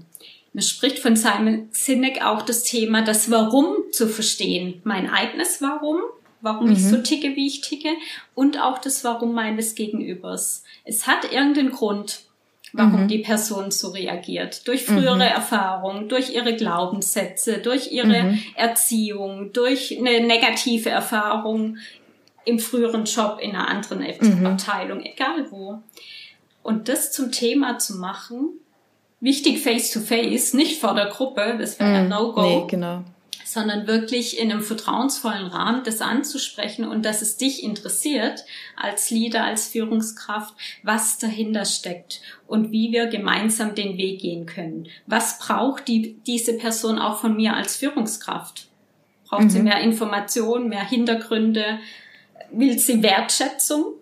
Man 0.53 0.63
spricht 0.63 0.99
von 0.99 1.15
Simon 1.15 1.69
Sinek 1.71 2.23
auch 2.25 2.41
das 2.41 2.63
Thema, 2.63 3.03
das 3.03 3.31
Warum 3.31 3.75
zu 3.91 4.07
verstehen. 4.07 4.81
Mein 4.83 5.09
eigenes 5.09 5.61
Warum, 5.61 6.01
warum 6.41 6.67
mhm. 6.67 6.73
ich 6.73 6.85
so 6.85 6.97
ticke, 6.97 7.35
wie 7.35 7.47
ich 7.47 7.61
ticke, 7.61 7.89
und 8.35 8.59
auch 8.59 8.79
das 8.79 9.03
Warum 9.03 9.33
meines 9.33 9.75
Gegenübers. 9.75 10.63
Es 10.83 11.07
hat 11.07 11.31
irgendeinen 11.31 11.71
Grund, 11.71 12.23
warum 12.73 13.03
mhm. 13.03 13.07
die 13.07 13.19
Person 13.19 13.71
so 13.71 13.89
reagiert. 13.89 14.67
Durch 14.67 14.85
frühere 14.85 15.15
mhm. 15.15 15.21
Erfahrung, 15.21 16.09
durch 16.09 16.33
ihre 16.33 16.55
Glaubenssätze, 16.55 17.59
durch 17.59 17.91
ihre 17.91 18.23
mhm. 18.23 18.43
Erziehung, 18.55 19.53
durch 19.53 19.97
eine 19.97 20.21
negative 20.25 20.89
Erfahrung 20.89 21.77
im 22.43 22.59
früheren 22.59 23.05
Job 23.05 23.39
in 23.41 23.51
einer 23.51 23.67
anderen 23.67 24.05
mhm. 24.19 24.45
Abteilung, 24.45 25.01
egal 25.03 25.51
wo. 25.51 25.81
Und 26.63 26.89
das 26.89 27.11
zum 27.11 27.31
Thema 27.31 27.77
zu 27.77 27.97
machen, 27.97 28.49
wichtig 29.21 29.61
face 29.61 29.91
to 29.91 30.01
face, 30.01 30.53
nicht 30.53 30.81
vor 30.81 30.93
der 30.95 31.05
Gruppe, 31.05 31.55
das 31.57 31.79
wäre 31.79 31.99
ein 31.99 32.07
mm, 32.07 32.09
No-Go. 32.09 32.41
Nee, 32.41 32.63
genau. 32.67 33.03
Sondern 33.45 33.87
wirklich 33.87 34.39
in 34.39 34.51
einem 34.51 34.61
vertrauensvollen 34.61 35.47
Rahmen 35.47 35.83
das 35.83 36.01
anzusprechen 36.01 36.87
und 36.87 37.05
dass 37.05 37.21
es 37.21 37.37
dich 37.37 37.63
interessiert 37.63 38.43
als 38.75 39.09
Leader, 39.09 39.43
als 39.43 39.67
Führungskraft, 39.67 40.53
was 40.83 41.17
dahinter 41.17 41.65
steckt 41.65 42.21
und 42.47 42.71
wie 42.71 42.91
wir 42.91 43.07
gemeinsam 43.07 43.75
den 43.75 43.97
Weg 43.97 44.21
gehen 44.21 44.45
können. 44.45 44.87
Was 45.05 45.37
braucht 45.39 45.87
die, 45.87 46.17
diese 46.25 46.53
Person 46.57 46.97
auch 46.97 47.19
von 47.19 47.35
mir 47.35 47.55
als 47.55 47.75
Führungskraft? 47.75 48.67
Braucht 49.27 49.43
mhm. 49.43 49.49
sie 49.49 49.61
mehr 49.61 49.81
Informationen, 49.81 50.69
mehr 50.69 50.87
Hintergründe? 50.87 51.79
Will 52.51 52.79
sie 52.79 53.03
Wertschätzung? 53.03 53.95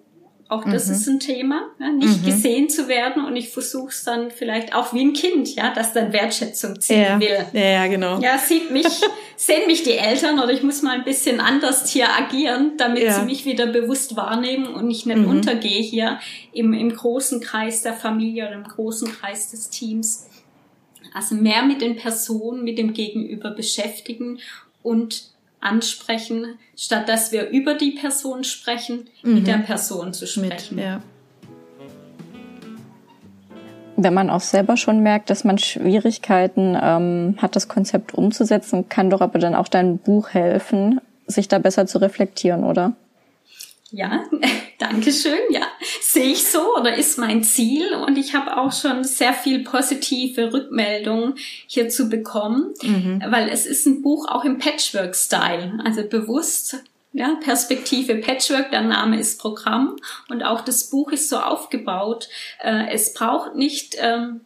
Auch 0.52 0.66
das 0.66 0.88
mhm. 0.88 0.94
ist 0.94 1.08
ein 1.08 1.20
Thema, 1.20 1.62
ja, 1.80 1.92
nicht 1.92 2.24
mhm. 2.24 2.26
gesehen 2.26 2.70
zu 2.70 2.88
werden 2.88 3.24
und 3.24 3.36
ich 3.36 3.50
versuche 3.50 3.90
es 3.90 4.04
dann 4.04 4.32
vielleicht 4.32 4.74
auch 4.74 4.96
wie 4.96 5.02
ein 5.02 5.14
Kind, 5.14 5.54
ja, 5.54 5.72
das 5.72 5.94
dann 5.94 6.12
Wertschätzung 6.12 6.82
ziehen 6.82 7.04
ja. 7.04 7.20
will. 7.20 7.46
Ja, 7.54 7.86
genau. 7.86 8.20
Ja, 8.20 8.40
sieht 8.40 8.72
mich, 8.72 8.88
sehen 9.36 9.68
mich 9.68 9.84
die 9.84 9.92
Eltern 9.92 10.40
oder 10.40 10.52
ich 10.52 10.64
muss 10.64 10.82
mal 10.82 10.98
ein 10.98 11.04
bisschen 11.04 11.40
anders 11.40 11.92
hier 11.92 12.10
agieren, 12.10 12.72
damit 12.78 13.04
ja. 13.04 13.14
sie 13.14 13.26
mich 13.26 13.46
wieder 13.46 13.68
bewusst 13.68 14.16
wahrnehmen 14.16 14.66
und 14.66 14.90
ich 14.90 15.06
nicht 15.06 15.20
mhm. 15.20 15.30
untergehe 15.30 15.84
hier 15.84 16.20
im, 16.52 16.74
im 16.74 16.96
großen 16.96 17.42
Kreis 17.42 17.84
der 17.84 17.94
Familie 17.94 18.48
oder 18.48 18.56
im 18.56 18.64
großen 18.64 19.12
Kreis 19.12 19.52
des 19.52 19.70
Teams. 19.70 20.30
Also 21.14 21.36
mehr 21.36 21.62
mit 21.62 21.82
den 21.82 21.96
Personen, 21.96 22.64
mit 22.64 22.80
dem 22.80 22.94
Gegenüber 22.94 23.52
beschäftigen 23.52 24.40
und 24.82 25.30
ansprechen, 25.62 26.58
statt 26.78 27.10
dass 27.10 27.32
wir 27.32 27.50
über 27.50 27.76
die 27.76 27.92
Person 27.92 28.44
sprechen, 28.44 29.10
mhm. 29.24 29.36
mit 29.36 29.48
der 29.48 29.58
Person 29.60 30.14
zu 30.14 30.28
sprechen. 30.28 30.76
Mit, 30.76 30.86
ja. 30.86 31.02
Wenn 33.98 34.14
man 34.14 34.30
auch 34.30 34.40
selber 34.40 34.78
schon 34.78 35.02
merkt, 35.02 35.30
dass 35.30 35.44
man 35.44 35.58
Schwierigkeiten 35.58 36.78
ähm, 36.82 37.36
hat, 37.42 37.58
das 37.58 37.68
Konzept 37.68 38.14
umzusetzen, 38.14 38.88
kann 38.88 39.10
doch 39.10 39.20
aber 39.20 39.40
dann 39.40 39.56
auch 39.56 39.68
dein 39.68 39.98
Buch 39.98 40.30
helfen, 40.30 41.02
sich 41.28 41.50
da 41.50 41.60
besser 41.60 41.86
zu 41.86 41.98
reflektieren, 41.98 42.64
oder? 42.64 42.94
Ja, 43.92 44.24
danke 44.78 45.12
schön. 45.12 45.40
Ja, 45.50 45.64
sehe 46.02 46.32
ich 46.32 46.44
so 46.46 46.76
oder 46.76 46.96
ist 46.96 47.18
mein 47.18 47.44
Ziel. 47.44 47.94
Und 47.94 48.18
ich 48.18 48.36
habe 48.36 48.58
auch 48.58 48.72
schon 48.72 49.04
sehr 49.04 49.34
viel 49.34 49.64
positive 49.64 50.54
Rückmeldungen 50.54 51.36
hierzu 51.68 52.10
bekommen, 52.10 52.74
mhm. 52.82 53.24
weil 53.30 53.50
es 53.50 53.66
ist 53.66 53.86
ein 53.86 54.02
Buch 54.02 54.28
auch 54.28 54.46
im 54.46 54.58
Patchwork-Style, 54.58 55.80
also 55.84 56.04
bewusst. 56.08 56.84
Ja, 57.12 57.40
Perspektive 57.42 58.16
Patchwork, 58.18 58.70
der 58.70 58.82
Name 58.84 59.20
ist 59.20 59.42
Programm 59.42 59.96
und 60.30 60.44
auch 60.44 60.62
das 60.62 60.92
Buch 60.92 61.12
ist 61.12 61.28
so 61.28 61.40
aufgebaut. 61.40 62.30
Äh, 62.60 62.92
es 62.92 63.16
braucht 63.16 63.56
nicht 63.56 63.98
ähm, 64.00 64.42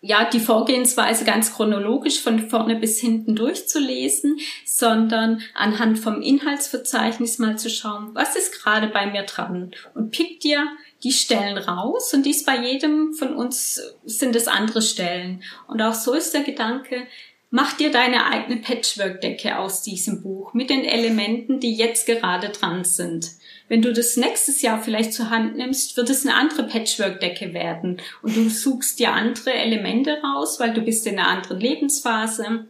ja, 0.00 0.28
die 0.28 0.40
Vorgehensweise 0.40 1.24
ganz 1.24 1.54
chronologisch 1.54 2.20
von 2.20 2.48
vorne 2.48 2.76
bis 2.76 3.00
hinten 3.00 3.36
durchzulesen, 3.36 4.38
sondern 4.64 5.42
anhand 5.54 5.98
vom 5.98 6.22
Inhaltsverzeichnis 6.22 7.38
mal 7.38 7.58
zu 7.58 7.68
schauen, 7.68 8.10
was 8.14 8.36
ist 8.36 8.62
gerade 8.62 8.88
bei 8.88 9.06
mir 9.06 9.22
dran 9.22 9.72
und 9.94 10.10
pick 10.10 10.40
dir 10.40 10.66
die 11.02 11.12
Stellen 11.12 11.58
raus 11.58 12.12
und 12.14 12.26
dies 12.26 12.44
bei 12.44 12.58
jedem 12.58 13.14
von 13.14 13.34
uns 13.34 13.80
sind 14.04 14.36
es 14.36 14.48
andere 14.48 14.82
Stellen. 14.82 15.42
Und 15.66 15.80
auch 15.80 15.94
so 15.94 16.12
ist 16.12 16.34
der 16.34 16.42
Gedanke, 16.42 17.06
mach 17.50 17.72
dir 17.74 17.90
deine 17.90 18.26
eigene 18.26 18.60
Patchwork-Decke 18.60 19.58
aus 19.58 19.82
diesem 19.82 20.22
Buch 20.22 20.54
mit 20.54 20.70
den 20.70 20.84
Elementen, 20.84 21.60
die 21.60 21.74
jetzt 21.74 22.06
gerade 22.06 22.50
dran 22.50 22.84
sind. 22.84 23.30
Wenn 23.70 23.82
du 23.82 23.92
das 23.92 24.16
nächstes 24.16 24.62
Jahr 24.62 24.82
vielleicht 24.82 25.12
zur 25.12 25.30
Hand 25.30 25.56
nimmst, 25.56 25.96
wird 25.96 26.10
es 26.10 26.26
eine 26.26 26.34
andere 26.34 26.64
Patchwork-Decke 26.64 27.54
werden. 27.54 28.02
Und 28.20 28.36
du 28.36 28.48
suchst 28.48 28.98
dir 28.98 29.12
andere 29.12 29.52
Elemente 29.52 30.18
raus, 30.24 30.58
weil 30.58 30.74
du 30.74 30.80
bist 30.80 31.06
in 31.06 31.20
einer 31.20 31.28
anderen 31.28 31.60
Lebensphase, 31.60 32.66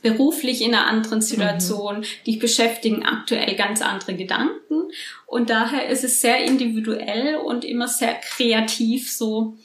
beruflich 0.00 0.62
in 0.62 0.76
einer 0.76 0.86
anderen 0.86 1.22
Situation, 1.22 1.98
mhm. 1.98 2.04
dich 2.24 2.38
beschäftigen 2.38 3.04
aktuell 3.04 3.56
ganz 3.56 3.82
andere 3.82 4.14
Gedanken. 4.14 4.92
Und 5.26 5.50
daher 5.50 5.88
ist 5.88 6.04
es 6.04 6.20
sehr 6.20 6.44
individuell 6.44 7.34
und 7.38 7.64
immer 7.64 7.88
sehr 7.88 8.14
kreativ 8.14 9.10
so 9.10 9.56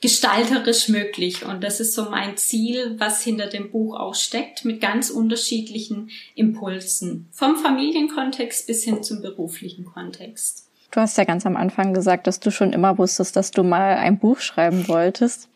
gestalterisch 0.00 0.88
möglich. 0.88 1.44
Und 1.44 1.64
das 1.64 1.80
ist 1.80 1.94
so 1.94 2.10
mein 2.10 2.36
Ziel, 2.36 2.94
was 2.98 3.22
hinter 3.22 3.46
dem 3.46 3.70
Buch 3.70 3.98
auch 3.98 4.14
steckt, 4.14 4.64
mit 4.64 4.80
ganz 4.80 5.10
unterschiedlichen 5.10 6.10
Impulsen. 6.34 7.28
Vom 7.32 7.56
Familienkontext 7.56 8.66
bis 8.66 8.84
hin 8.84 9.02
zum 9.02 9.22
beruflichen 9.22 9.84
Kontext. 9.84 10.68
Du 10.90 11.00
hast 11.00 11.18
ja 11.18 11.24
ganz 11.24 11.44
am 11.44 11.56
Anfang 11.56 11.92
gesagt, 11.92 12.26
dass 12.26 12.40
du 12.40 12.50
schon 12.50 12.72
immer 12.72 12.96
wusstest, 12.96 13.36
dass 13.36 13.50
du 13.50 13.62
mal 13.62 13.96
ein 13.96 14.18
Buch 14.18 14.40
schreiben 14.40 14.88
wolltest. 14.88 15.48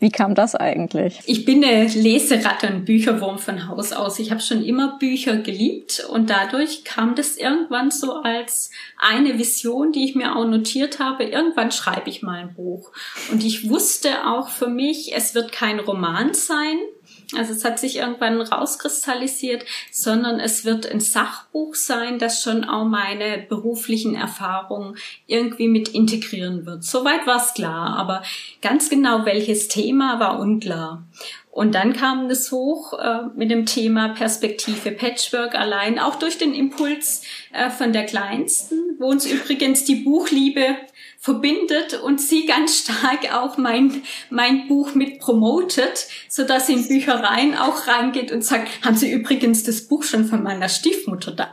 Wie 0.00 0.10
kam 0.10 0.36
das 0.36 0.54
eigentlich? 0.54 1.20
Ich 1.26 1.44
bin 1.44 1.64
eine 1.64 1.86
Leseratte 1.86 2.68
und 2.68 2.84
Bücherwurm 2.84 3.38
von 3.38 3.66
Haus 3.66 3.92
aus. 3.92 4.20
Ich 4.20 4.30
habe 4.30 4.40
schon 4.40 4.64
immer 4.64 4.96
Bücher 4.98 5.36
geliebt 5.38 6.06
und 6.08 6.30
dadurch 6.30 6.84
kam 6.84 7.16
das 7.16 7.36
irgendwann 7.36 7.90
so 7.90 8.14
als 8.14 8.70
eine 8.96 9.38
Vision, 9.38 9.90
die 9.90 10.04
ich 10.04 10.14
mir 10.14 10.36
auch 10.36 10.46
notiert 10.46 11.00
habe. 11.00 11.24
Irgendwann 11.24 11.72
schreibe 11.72 12.10
ich 12.10 12.22
mal 12.22 12.38
ein 12.38 12.54
Buch. 12.54 12.92
Und 13.32 13.44
ich 13.44 13.68
wusste 13.68 14.26
auch 14.26 14.48
für 14.48 14.68
mich, 14.68 15.14
es 15.16 15.34
wird 15.34 15.50
kein 15.50 15.80
Roman 15.80 16.32
sein, 16.32 16.78
also 17.36 17.52
es 17.52 17.64
hat 17.64 17.78
sich 17.78 17.96
irgendwann 17.96 18.40
rauskristallisiert, 18.40 19.64
sondern 19.92 20.40
es 20.40 20.64
wird 20.64 20.90
ein 20.90 21.00
Sachbuch 21.00 21.74
sein, 21.74 22.18
das 22.18 22.42
schon 22.42 22.64
auch 22.64 22.86
meine 22.86 23.38
beruflichen 23.38 24.14
Erfahrungen 24.14 24.96
irgendwie 25.26 25.68
mit 25.68 25.90
integrieren 25.90 26.64
wird. 26.64 26.84
Soweit 26.84 27.26
war 27.26 27.36
es 27.36 27.52
klar, 27.52 27.96
aber 27.96 28.22
ganz 28.62 28.88
genau 28.88 29.26
welches 29.26 29.68
Thema 29.68 30.20
war 30.20 30.40
unklar. 30.40 31.04
Und 31.58 31.74
dann 31.74 31.92
kam 31.92 32.30
es 32.30 32.52
hoch 32.52 32.92
äh, 32.92 33.22
mit 33.34 33.50
dem 33.50 33.66
Thema 33.66 34.10
Perspektive 34.10 34.92
Patchwork 34.92 35.56
allein, 35.56 35.98
auch 35.98 36.14
durch 36.14 36.38
den 36.38 36.54
Impuls 36.54 37.22
äh, 37.52 37.68
von 37.68 37.92
der 37.92 38.06
Kleinsten, 38.06 38.94
wo 39.00 39.06
uns 39.06 39.26
übrigens 39.26 39.82
die 39.82 39.96
Buchliebe 39.96 40.76
verbindet 41.18 41.94
und 41.94 42.20
sie 42.20 42.46
ganz 42.46 42.78
stark 42.78 43.34
auch 43.34 43.58
mein, 43.58 44.04
mein 44.30 44.68
Buch 44.68 44.94
mit 44.94 45.18
promotet, 45.18 46.06
so 46.28 46.44
dass 46.44 46.68
sie 46.68 46.74
in 46.74 46.86
Büchereien 46.86 47.58
auch 47.58 47.88
reingeht 47.88 48.30
und 48.30 48.44
sagt, 48.44 48.68
haben 48.84 48.94
Sie 48.94 49.10
übrigens 49.10 49.64
das 49.64 49.80
Buch 49.80 50.04
schon 50.04 50.26
von 50.26 50.44
meiner 50.44 50.68
Stiefmutter 50.68 51.32
da? 51.32 51.52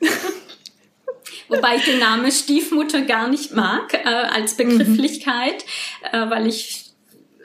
Wobei 1.48 1.76
ich 1.76 1.84
den 1.84 1.98
Namen 1.98 2.32
Stiefmutter 2.32 3.02
gar 3.02 3.28
nicht 3.28 3.54
mag 3.54 3.92
äh, 3.92 4.08
als 4.08 4.54
Begrifflichkeit, 4.54 5.66
mhm. 6.00 6.18
äh, 6.18 6.30
weil 6.30 6.46
ich 6.46 6.83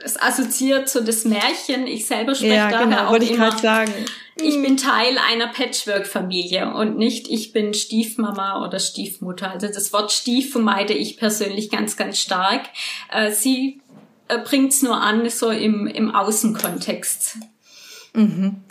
es 0.03 0.19
assoziiert 0.19 0.89
so 0.89 1.01
das 1.01 1.25
Märchen. 1.25 1.87
Ich 1.87 2.05
selber 2.05 2.35
spreche 2.35 2.55
ja, 2.55 2.69
daher 2.69 2.85
genau, 2.85 3.05
auch 3.05 3.11
wollte 3.11 3.25
ich 3.25 3.31
immer. 3.31 3.57
Sagen. 3.57 3.93
Ich 4.41 4.61
bin 4.61 4.77
Teil 4.77 5.17
einer 5.17 5.47
Patchwork-Familie 5.47 6.73
und 6.73 6.97
nicht 6.97 7.27
ich 7.29 7.51
bin 7.51 7.73
Stiefmama 7.73 8.65
oder 8.65 8.79
Stiefmutter. 8.79 9.51
Also 9.51 9.67
das 9.67 9.91
Wort 9.91 10.11
Stief 10.11 10.51
vermeide 10.51 10.93
ich 10.93 11.17
persönlich 11.17 11.69
ganz, 11.69 11.97
ganz 11.97 12.19
stark. 12.19 12.67
Äh, 13.11 13.31
sie 13.31 13.81
äh, 14.29 14.37
bringt 14.39 14.71
es 14.71 14.81
nur 14.81 15.01
an, 15.01 15.29
so 15.29 15.49
im, 15.49 15.87
im 15.87 16.15
Außenkontext. 16.15 17.37
Mhm. 18.13 18.61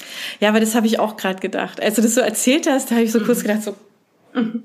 Ja, 0.41 0.49
aber 0.49 0.61
das 0.61 0.75
habe 0.75 0.87
ich 0.87 0.99
auch 0.99 1.17
gerade 1.17 1.41
gedacht. 1.41 1.83
Als 1.83 1.97
du 1.97 2.03
das 2.03 2.15
so 2.15 2.23
erzählt 2.23 2.67
hast, 2.67 2.91
da 2.91 2.95
habe 2.95 3.05
ich 3.05 3.13
so 3.13 3.21
mhm. 3.21 3.27
kurz 3.27 3.43
gedacht, 3.43 3.63
so 3.63 3.77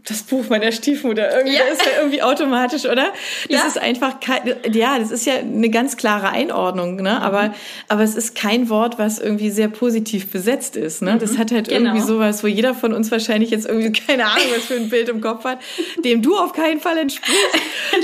das 0.06 0.24
Buch 0.24 0.50
meiner 0.50 0.72
Stiefmutter. 0.72 1.36
Irgendwie 1.38 1.56
ja. 1.56 1.64
ist 1.64 1.82
ja 1.86 2.00
irgendwie 2.00 2.22
automatisch, 2.22 2.86
oder? 2.86 3.14
Das 3.50 3.62
ja. 3.62 3.68
ist 3.68 3.78
einfach 3.78 4.20
kein, 4.20 4.56
ja, 4.72 5.00
das 5.00 5.12
ist 5.12 5.26
ja 5.26 5.36
eine 5.36 5.70
ganz 5.70 5.98
klare 5.98 6.30
Einordnung, 6.30 6.98
ne? 6.98 7.02
Mhm. 7.02 7.08
Aber, 7.08 7.54
aber 7.88 8.04
es 8.04 8.16
ist 8.16 8.36
kein 8.36 8.70
Wort, 8.70 9.00
was 9.00 9.20
irgendwie 9.20 9.50
sehr 9.50 9.70
positiv 9.70 10.32
besetzt 10.32 10.76
ist, 10.76 11.02
ne? 11.02 11.18
Das 11.18 11.34
mhm. 11.34 11.38
hat 11.38 11.52
halt 11.52 11.70
genau. 11.70 11.92
irgendwie 11.92 12.06
sowas, 12.06 12.44
wo 12.44 12.48
jeder 12.48 12.76
von 12.76 12.94
uns 12.94 13.10
wahrscheinlich 13.12 13.52
jetzt 13.52 13.66
irgendwie 13.66 13.92
keine 14.08 14.26
Ahnung, 14.26 14.48
was 14.56 14.66
für 14.66 14.76
ein 14.76 14.90
Bild 14.90 15.10
im 15.10 15.22
Kopf 15.22 15.46
hat, 15.46 15.60
dem 16.04 16.22
du 16.22 16.38
auf 16.38 16.54
keinen 16.54 16.80
Fall 16.80 16.98
entsprichst. 16.98 17.42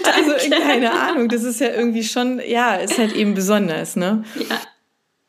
also 0.15 0.49
keine 0.49 0.91
Ahnung. 0.91 1.29
Das 1.29 1.43
ist 1.43 1.59
ja 1.59 1.69
irgendwie 1.69 2.03
schon, 2.03 2.41
ja, 2.45 2.75
ist 2.75 2.97
halt 2.97 3.13
eben 3.13 3.33
besonders, 3.33 3.95
ne? 3.95 4.23
Ja. 4.35 4.59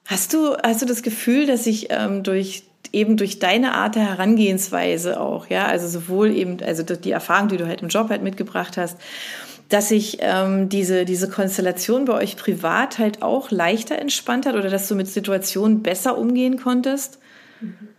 Hast 0.07 0.33
du, 0.33 0.57
hast 0.57 0.83
du 0.83 0.87
das 0.87 1.03
Gefühl, 1.03 1.47
dass 1.47 1.65
sich 1.65 1.89
ähm, 1.91 2.25
durch 2.25 2.65
eben 2.93 3.17
durch 3.17 3.39
deine 3.39 3.75
Art 3.75 3.95
der 3.95 4.09
Herangehensweise 4.09 5.21
auch, 5.21 5.49
ja, 5.49 5.67
also 5.67 5.87
sowohl 5.89 6.31
eben, 6.31 6.63
also 6.63 6.83
die 6.83 7.11
Erfahrung, 7.11 7.49
die 7.49 7.57
du 7.57 7.67
halt 7.67 7.83
im 7.83 7.89
Job 7.89 8.11
halt 8.11 8.23
mitgebracht 8.23 8.77
hast, 8.77 8.99
dass 9.69 9.89
sich 9.89 10.19
ähm, 10.21 10.69
diese, 10.69 11.05
diese 11.05 11.29
Konstellation 11.29 12.05
bei 12.05 12.15
euch 12.15 12.37
privat 12.37 12.99
halt 12.99 13.23
auch 13.23 13.51
leichter 13.51 13.99
entspannt 13.99 14.47
hat 14.47 14.57
oder 14.57 14.69
dass 14.69 14.89
du 14.89 14.97
mit 14.97 15.07
Situationen 15.07 15.83
besser 15.83 16.19
umgehen 16.19 16.59
konntest? 16.59 17.19
Mhm 17.61 17.90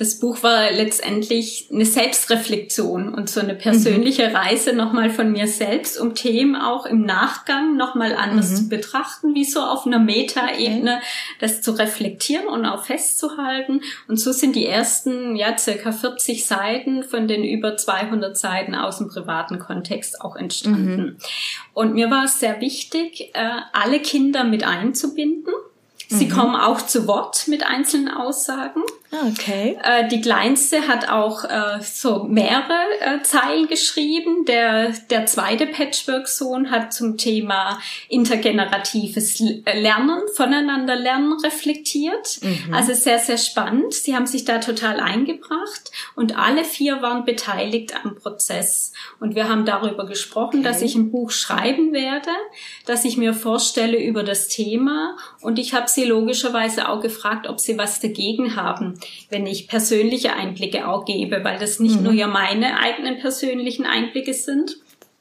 das 0.00 0.18
Buch 0.18 0.42
war 0.42 0.70
letztendlich 0.70 1.68
eine 1.70 1.84
Selbstreflexion 1.84 3.12
und 3.12 3.28
so 3.28 3.38
eine 3.38 3.54
persönliche 3.54 4.30
mhm. 4.30 4.34
Reise 4.34 4.72
nochmal 4.72 5.10
von 5.10 5.30
mir 5.30 5.46
selbst, 5.46 6.00
um 6.00 6.14
Themen 6.14 6.56
auch 6.56 6.86
im 6.86 7.02
Nachgang 7.02 7.76
nochmal 7.76 8.14
anders 8.14 8.50
mhm. 8.50 8.56
zu 8.56 8.68
betrachten, 8.70 9.34
wie 9.34 9.44
so 9.44 9.60
auf 9.60 9.86
einer 9.86 9.98
Metaebene, 9.98 10.96
okay. 10.96 11.36
das 11.38 11.60
zu 11.60 11.72
reflektieren 11.72 12.46
und 12.46 12.64
auch 12.64 12.84
festzuhalten. 12.84 13.82
Und 14.08 14.18
so 14.18 14.32
sind 14.32 14.56
die 14.56 14.64
ersten, 14.64 15.36
ja, 15.36 15.58
circa 15.58 15.92
40 15.92 16.46
Seiten 16.46 17.02
von 17.02 17.28
den 17.28 17.44
über 17.44 17.76
200 17.76 18.38
Seiten 18.38 18.74
aus 18.74 18.96
dem 18.96 19.08
privaten 19.08 19.58
Kontext 19.58 20.22
auch 20.22 20.34
entstanden. 20.34 20.96
Mhm. 20.96 21.16
Und 21.74 21.92
mir 21.92 22.10
war 22.10 22.24
es 22.24 22.40
sehr 22.40 22.62
wichtig, 22.62 23.32
äh, 23.34 23.50
alle 23.74 24.00
Kinder 24.00 24.44
mit 24.44 24.64
einzubinden. 24.64 25.52
Sie 26.08 26.24
mhm. 26.24 26.30
kommen 26.30 26.56
auch 26.56 26.80
zu 26.80 27.06
Wort 27.06 27.48
mit 27.48 27.66
einzelnen 27.66 28.08
Aussagen. 28.08 28.82
Okay. 29.12 29.76
Äh, 29.82 30.06
die 30.06 30.20
kleinste 30.20 30.86
hat 30.86 31.08
auch 31.08 31.42
äh, 31.42 31.80
so 31.82 32.24
mehrere 32.24 32.84
äh, 33.00 33.22
Zeilen 33.22 33.66
geschrieben. 33.66 34.44
Der, 34.44 34.90
der 35.10 35.26
zweite 35.26 35.66
Patchwork-Sohn 35.66 36.70
hat 36.70 36.92
zum 36.92 37.16
Thema 37.16 37.80
intergeneratives 38.08 39.40
Lernen, 39.40 40.20
voneinander 40.34 40.94
lernen 40.94 41.32
reflektiert. 41.42 42.38
Mhm. 42.40 42.72
Also 42.72 42.94
sehr, 42.94 43.18
sehr 43.18 43.38
spannend. 43.38 43.94
Sie 43.94 44.14
haben 44.14 44.26
sich 44.26 44.44
da 44.44 44.58
total 44.58 45.00
eingebracht 45.00 45.90
und 46.14 46.38
alle 46.38 46.62
vier 46.62 47.02
waren 47.02 47.24
beteiligt 47.24 47.94
am 48.04 48.14
Prozess. 48.14 48.92
Und 49.18 49.34
wir 49.34 49.48
haben 49.48 49.64
darüber 49.64 50.06
gesprochen, 50.06 50.60
okay. 50.60 50.68
dass 50.68 50.82
ich 50.82 50.94
ein 50.94 51.10
Buch 51.10 51.32
schreiben 51.32 51.92
werde, 51.92 52.30
dass 52.86 53.04
ich 53.04 53.16
mir 53.16 53.34
vorstelle 53.34 54.00
über 54.00 54.22
das 54.22 54.46
Thema. 54.46 55.16
Und 55.40 55.58
ich 55.58 55.74
habe 55.74 55.88
sie 55.88 56.04
logischerweise 56.04 56.88
auch 56.88 57.00
gefragt, 57.00 57.48
ob 57.48 57.58
sie 57.58 57.76
was 57.76 57.98
dagegen 57.98 58.54
haben 58.54 58.99
wenn 59.28 59.46
ich 59.46 59.68
persönliche 59.68 60.34
Einblicke 60.34 60.88
auch 60.88 61.04
gebe, 61.04 61.42
weil 61.44 61.58
das 61.58 61.80
nicht 61.80 61.96
mhm. 61.96 62.02
nur 62.02 62.12
ja 62.12 62.26
meine 62.26 62.78
eigenen 62.78 63.18
persönlichen 63.18 63.86
Einblicke 63.86 64.34
sind, 64.34 64.76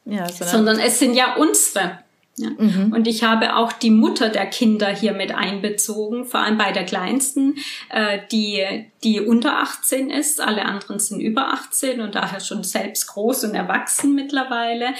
ja, 0.05 0.27
sondern 0.27 0.79
es 0.79 0.99
sind 0.99 1.13
ja 1.13 1.35
unsere. 1.35 1.99
Ja. 2.39 2.51
Mhm. 2.57 2.93
Und 2.93 3.05
ich 3.05 3.23
habe 3.23 3.57
auch 3.57 3.73
die 3.73 3.91
Mutter 3.91 4.29
der 4.29 4.45
Kinder 4.45 4.87
hier 4.87 5.11
mit 5.11 5.35
einbezogen, 5.35 6.23
vor 6.23 6.39
allem 6.39 6.57
bei 6.57 6.71
der 6.71 6.85
kleinsten, 6.85 7.57
äh, 7.89 8.19
die, 8.31 8.63
die 9.03 9.19
unter 9.19 9.57
18 9.57 10.09
ist. 10.09 10.39
Alle 10.39 10.63
anderen 10.63 10.99
sind 10.99 11.19
über 11.19 11.53
18 11.53 11.99
und 11.99 12.15
daher 12.15 12.39
schon 12.39 12.63
selbst 12.63 13.07
groß 13.07 13.43
und 13.43 13.55
erwachsen 13.55 14.15
mittlerweile. 14.15 14.93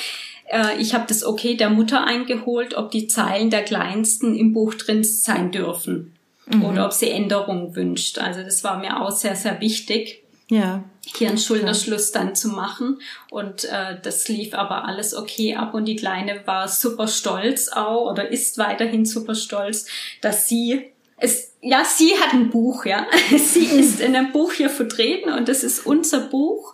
Äh, 0.47 0.81
ich 0.81 0.93
habe 0.93 1.05
das 1.07 1.23
Okay 1.23 1.55
der 1.55 1.69
Mutter 1.69 2.03
eingeholt, 2.03 2.75
ob 2.75 2.91
die 2.91 3.07
Zeilen 3.07 3.49
der 3.49 3.63
kleinsten 3.63 4.35
im 4.35 4.51
Buch 4.51 4.73
drin 4.73 5.05
sein 5.05 5.51
dürfen 5.51 6.18
mhm. 6.49 6.65
oder 6.65 6.85
ob 6.85 6.93
sie 6.93 7.09
Änderungen 7.09 7.75
wünscht. 7.75 8.19
Also 8.19 8.43
das 8.43 8.63
war 8.63 8.79
mir 8.79 9.01
auch 9.01 9.11
sehr, 9.11 9.35
sehr 9.35 9.59
wichtig. 9.61 10.23
Ja. 10.49 10.83
Hier 11.15 11.29
einen 11.29 11.37
Schulterschluss 11.37 12.11
dann 12.11 12.35
zu 12.35 12.49
machen. 12.49 12.99
Und 13.29 13.65
äh, 13.65 13.97
das 14.01 14.27
lief 14.27 14.53
aber 14.53 14.85
alles 14.85 15.15
okay 15.15 15.55
ab. 15.55 15.73
Und 15.73 15.85
die 15.85 15.95
Kleine 15.95 16.41
war 16.45 16.67
super 16.67 17.07
stolz 17.07 17.69
auch 17.69 18.09
oder 18.09 18.29
ist 18.29 18.57
weiterhin 18.57 19.05
super 19.05 19.35
stolz, 19.35 19.87
dass 20.21 20.47
sie 20.47 20.91
es, 21.21 21.53
ja, 21.61 21.83
sie 21.83 22.11
hat 22.19 22.33
ein 22.33 22.49
Buch, 22.49 22.85
ja. 22.85 23.05
Sie 23.37 23.65
ist 23.79 23.99
in 23.99 24.15
einem 24.15 24.31
Buch 24.31 24.53
hier 24.53 24.69
vertreten 24.69 25.31
und 25.31 25.49
das 25.49 25.63
ist 25.63 25.85
unser 25.85 26.21
Buch. 26.21 26.73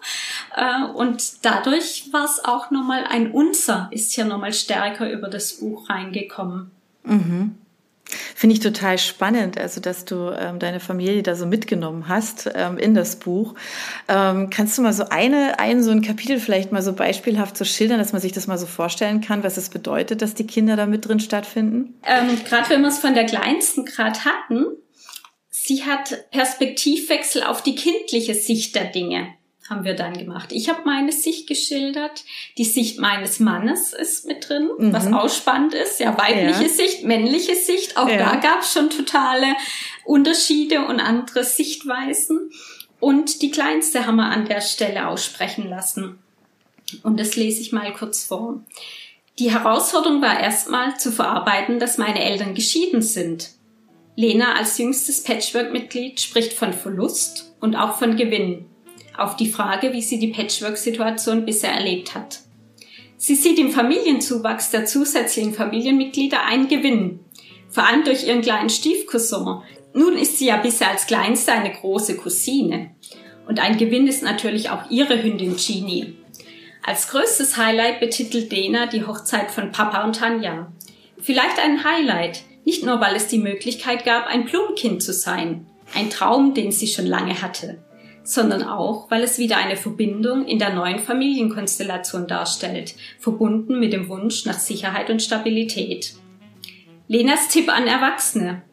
Äh, 0.56 0.84
und 0.94 1.44
dadurch 1.44 2.10
war 2.12 2.26
es 2.26 2.44
auch 2.44 2.72
nochmal 2.72 3.06
ein 3.06 3.32
Unser, 3.32 3.90
ist 3.92 4.14
hier 4.14 4.26
nochmal 4.26 4.54
stärker 4.54 5.12
über 5.12 5.28
das 5.28 5.54
Buch 5.54 5.90
reingekommen. 5.90 6.72
Mhm. 7.04 7.56
Finde 8.36 8.54
ich 8.54 8.60
total 8.60 8.98
spannend, 8.98 9.58
also 9.58 9.82
dass 9.82 10.06
du 10.06 10.30
ähm, 10.30 10.60
deine 10.60 10.80
Familie 10.80 11.24
da 11.24 11.36
so 11.36 11.46
mitgenommen 11.46 12.08
hast 12.08 12.50
ähm, 12.54 12.78
in 12.78 12.94
das 12.94 13.18
Buch. 13.18 13.56
Ähm, 14.08 14.50
kannst 14.50 14.78
du 14.78 14.82
mal 14.82 14.94
so 14.94 15.10
eine, 15.10 15.60
ein 15.60 15.84
so 15.84 15.92
ein 15.92 16.02
Kapitel 16.02 16.40
vielleicht 16.40 16.72
mal 16.72 16.82
so 16.82 16.94
beispielhaft 16.94 17.58
so 17.58 17.66
schildern, 17.66 18.00
dass 18.00 18.14
man 18.14 18.22
sich 18.22 18.32
das 18.32 18.48
mal 18.48 18.58
so 18.58 18.66
vorstellen 18.66 19.22
kann, 19.22 19.44
was 19.44 19.58
es 19.58 19.70
bedeutet, 19.70 20.22
dass 20.22 20.34
die 20.34 20.48
Kinder 20.48 20.76
da 20.76 20.86
mit 20.86 21.08
drin 21.08 21.20
stattfinden? 21.20 21.96
Ähm, 22.04 22.38
gerade 22.48 22.70
wenn 22.70 22.82
wir 22.82 22.90
es 22.90 23.00
von 23.00 23.14
der 23.14 23.26
kleinsten 23.26 23.86
gerade 23.86 24.26
hatten, 24.26 24.66
sie 25.50 25.84
hat 25.84 26.30
Perspektivwechsel 26.32 27.44
auf 27.44 27.64
die 27.64 27.76
kindliche 27.76 28.36
Sicht 28.36 28.76
der 28.76 28.86
Dinge 28.86 29.28
haben 29.70 29.84
wir 29.84 29.96
dann 29.96 30.16
gemacht. 30.16 30.52
Ich 30.52 30.70
habe 30.70 30.82
meine 30.86 31.12
Sicht 31.12 31.48
geschildert. 31.48 32.24
Die 32.58 32.66
Sicht 32.66 33.00
meines 33.00 33.40
Mannes 33.40 33.94
ist 33.94 34.26
mit 34.26 34.48
drin, 34.48 34.70
mhm. 34.78 34.94
was 34.94 35.12
auch 35.12 35.30
spannend 35.30 35.74
ist. 35.74 36.00
Ja, 36.00 36.18
weibliche 36.18 36.64
ja. 36.64 36.70
Sicht, 36.70 37.04
männliche 37.04 37.56
Sicht. 37.56 37.98
Auch 37.98 38.08
ja. 38.08 38.18
da 38.18 38.36
gab 38.36 38.62
es 38.62 38.72
schon 38.72 38.90
totale 38.90 39.56
Unterschiede 40.04 40.86
und 40.86 41.00
andere 41.00 41.44
Sichtweisen. 41.44 42.52
Und 43.00 43.42
die 43.42 43.52
kleinste 43.52 44.06
haben 44.06 44.18
wir 44.18 44.26
an 44.26 44.46
der 44.46 44.62
Stelle 44.62 45.08
aussprechen 45.08 45.68
lassen. 45.68 46.20
Und 47.02 47.20
das 47.20 47.36
lese 47.36 47.62
ich 47.62 47.72
mal 47.72 47.92
kurz 47.94 48.24
vor. 48.24 48.62
Die 49.40 49.52
Herausforderung 49.52 50.22
war 50.22 50.40
erstmal 50.40 50.98
zu 50.98 51.12
verarbeiten, 51.12 51.80
dass 51.80 51.98
meine 51.98 52.24
Eltern 52.24 52.54
geschieden 52.54 53.02
sind. 53.02 53.50
Lena 54.16 54.54
als 54.54 54.78
jüngstes 54.78 55.24
Patchwork-Mitglied 55.24 56.22
spricht 56.22 56.54
von 56.54 56.72
Verlust 56.72 57.54
und 57.60 57.76
auch 57.76 57.98
von 57.98 58.16
Gewinn 58.16 58.68
auf 59.18 59.36
die 59.36 59.50
Frage, 59.50 59.94
wie 59.94 60.02
sie 60.02 60.20
die 60.20 60.32
Patchwork-Situation 60.32 61.46
bisher 61.46 61.72
erlebt 61.72 62.16
hat. 62.16 62.40
Sie 63.18 63.36
sieht 63.36 63.60
im 63.60 63.72
Familienzuwachs 63.72 64.72
der 64.72 64.86
zusätzlichen 64.86 65.54
Familienmitglieder 65.54 66.44
einen 66.46 66.68
Gewinn, 66.68 67.20
vor 67.70 67.88
allem 67.88 68.04
durch 68.04 68.28
ihren 68.28 68.42
kleinen 68.42 68.70
Stiefcousin. 68.70 69.62
Nun 69.94 70.18
ist 70.18 70.38
sie 70.38 70.48
ja 70.48 70.58
bisher 70.58 70.90
als 70.90 71.08
Kleinste 71.08 71.54
eine 71.54 71.72
große 71.72 72.18
Cousine. 72.18 72.92
Und 73.48 73.60
ein 73.60 73.78
Gewinn 73.78 74.08
ist 74.08 74.24
natürlich 74.24 74.70
auch 74.70 74.90
ihre 74.90 75.22
Hündin 75.22 75.56
Genie. 75.56 76.16
Als 76.84 77.08
größtes 77.10 77.58
Highlight 77.58 78.00
betitelt 78.00 78.52
Dena 78.52 78.86
die 78.88 79.06
Hochzeit 79.06 79.50
von 79.50 79.72
Papa 79.72 80.04
und 80.04 80.18
Tanja. 80.18 80.72
Vielleicht 81.18 81.60
ein 81.60 81.84
Highlight, 81.84 82.44
nicht 82.66 82.84
nur 82.84 83.00
weil 83.00 83.16
es 83.16 83.28
die 83.28 83.40
Möglichkeit 83.40 84.04
gab, 84.04 84.28
ein 84.28 84.46
Blumenkind 84.46 85.02
zu 85.02 85.14
sein, 85.14 85.68
ein 85.96 86.10
Traum, 86.10 86.54
den 86.54 86.72
sie 86.72 86.88
schon 86.88 87.06
lange 87.06 87.42
hatte 87.42 87.80
sondern 88.26 88.64
auch, 88.64 89.10
weil 89.12 89.24
es 89.24 89.38
wieder 89.38 89.58
eine 89.58 89.78
Verbindung 89.78 90.46
in 90.46 90.58
der 90.58 90.74
neuen 90.74 91.00
Familienkonstellation 91.00 92.28
darstellt, 92.28 92.96
verbunden 93.20 93.80
mit 93.80 93.94
dem 93.94 94.10
Wunsch 94.10 94.46
nach 94.46 94.58
Sicherheit 94.58 95.10
und 95.12 95.22
Stabilität. 95.22 96.16
Lenas 97.08 97.48
Tipp 97.50 97.70
an 97.70 97.86
Erwachsene. 97.86 98.64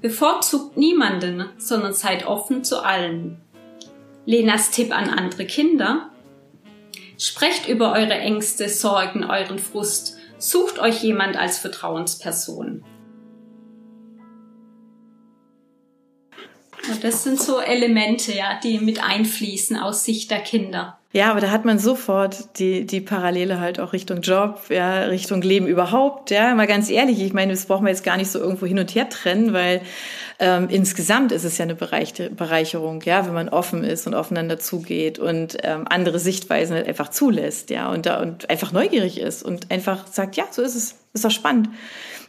Bevorzugt 0.00 0.78
niemanden, 0.78 1.44
sondern 1.58 1.92
seid 1.92 2.26
offen 2.26 2.64
zu 2.64 2.82
allen. 2.84 3.38
Lenas 4.24 4.70
Tipp 4.70 4.96
an 4.96 5.10
andere 5.10 5.44
Kinder. 5.44 6.10
Sprecht 7.18 7.68
über 7.68 7.92
eure 7.92 8.14
Ängste, 8.14 8.70
Sorgen, 8.70 9.24
euren 9.24 9.58
Frust. 9.58 10.16
Sucht 10.38 10.78
euch 10.78 11.02
jemand 11.02 11.36
als 11.36 11.58
Vertrauensperson. 11.58 12.82
Und 16.90 17.02
das 17.04 17.24
sind 17.24 17.40
so 17.40 17.60
Elemente, 17.60 18.32
ja, 18.32 18.58
die 18.62 18.78
mit 18.78 19.02
einfließen 19.02 19.76
aus 19.76 20.04
Sicht 20.04 20.30
der 20.30 20.40
Kinder. 20.40 20.98
Ja, 21.12 21.30
aber 21.30 21.40
da 21.40 21.50
hat 21.50 21.64
man 21.64 21.78
sofort 21.78 22.58
die, 22.58 22.84
die 22.84 23.00
Parallele 23.00 23.58
halt 23.58 23.80
auch 23.80 23.94
Richtung 23.94 24.20
Job, 24.20 24.64
ja, 24.68 25.04
Richtung 25.04 25.40
Leben 25.40 25.66
überhaupt. 25.66 26.30
Ja, 26.30 26.54
mal 26.54 26.66
ganz 26.66 26.90
ehrlich, 26.90 27.22
ich 27.22 27.32
meine, 27.32 27.52
das 27.52 27.64
brauchen 27.66 27.86
wir 27.86 27.90
jetzt 27.90 28.04
gar 28.04 28.18
nicht 28.18 28.30
so 28.30 28.38
irgendwo 28.38 28.66
hin 28.66 28.78
und 28.78 28.94
her 28.94 29.08
trennen, 29.08 29.54
weil 29.54 29.80
ähm, 30.38 30.68
insgesamt 30.70 31.32
ist 31.32 31.44
es 31.44 31.58
ja 31.58 31.64
eine 31.64 31.74
Bereicherung, 31.74 33.00
ja, 33.02 33.26
wenn 33.26 33.34
man 33.34 33.48
offen 33.48 33.84
ist 33.84 34.06
und 34.06 34.14
aufeinander 34.14 34.58
zugeht 34.58 35.18
und 35.18 35.56
ähm, 35.62 35.84
andere 35.88 36.18
Sichtweisen 36.18 36.76
halt 36.76 36.88
einfach 36.88 37.08
zulässt, 37.08 37.70
ja, 37.70 37.90
und 37.90 38.06
da 38.06 38.20
und 38.20 38.50
einfach 38.50 38.72
neugierig 38.72 39.20
ist 39.20 39.42
und 39.42 39.70
einfach 39.70 40.06
sagt, 40.06 40.36
ja, 40.36 40.44
so 40.50 40.62
ist 40.62 40.74
es, 40.74 40.96
ist 41.12 41.24
doch 41.24 41.30
spannend 41.30 41.68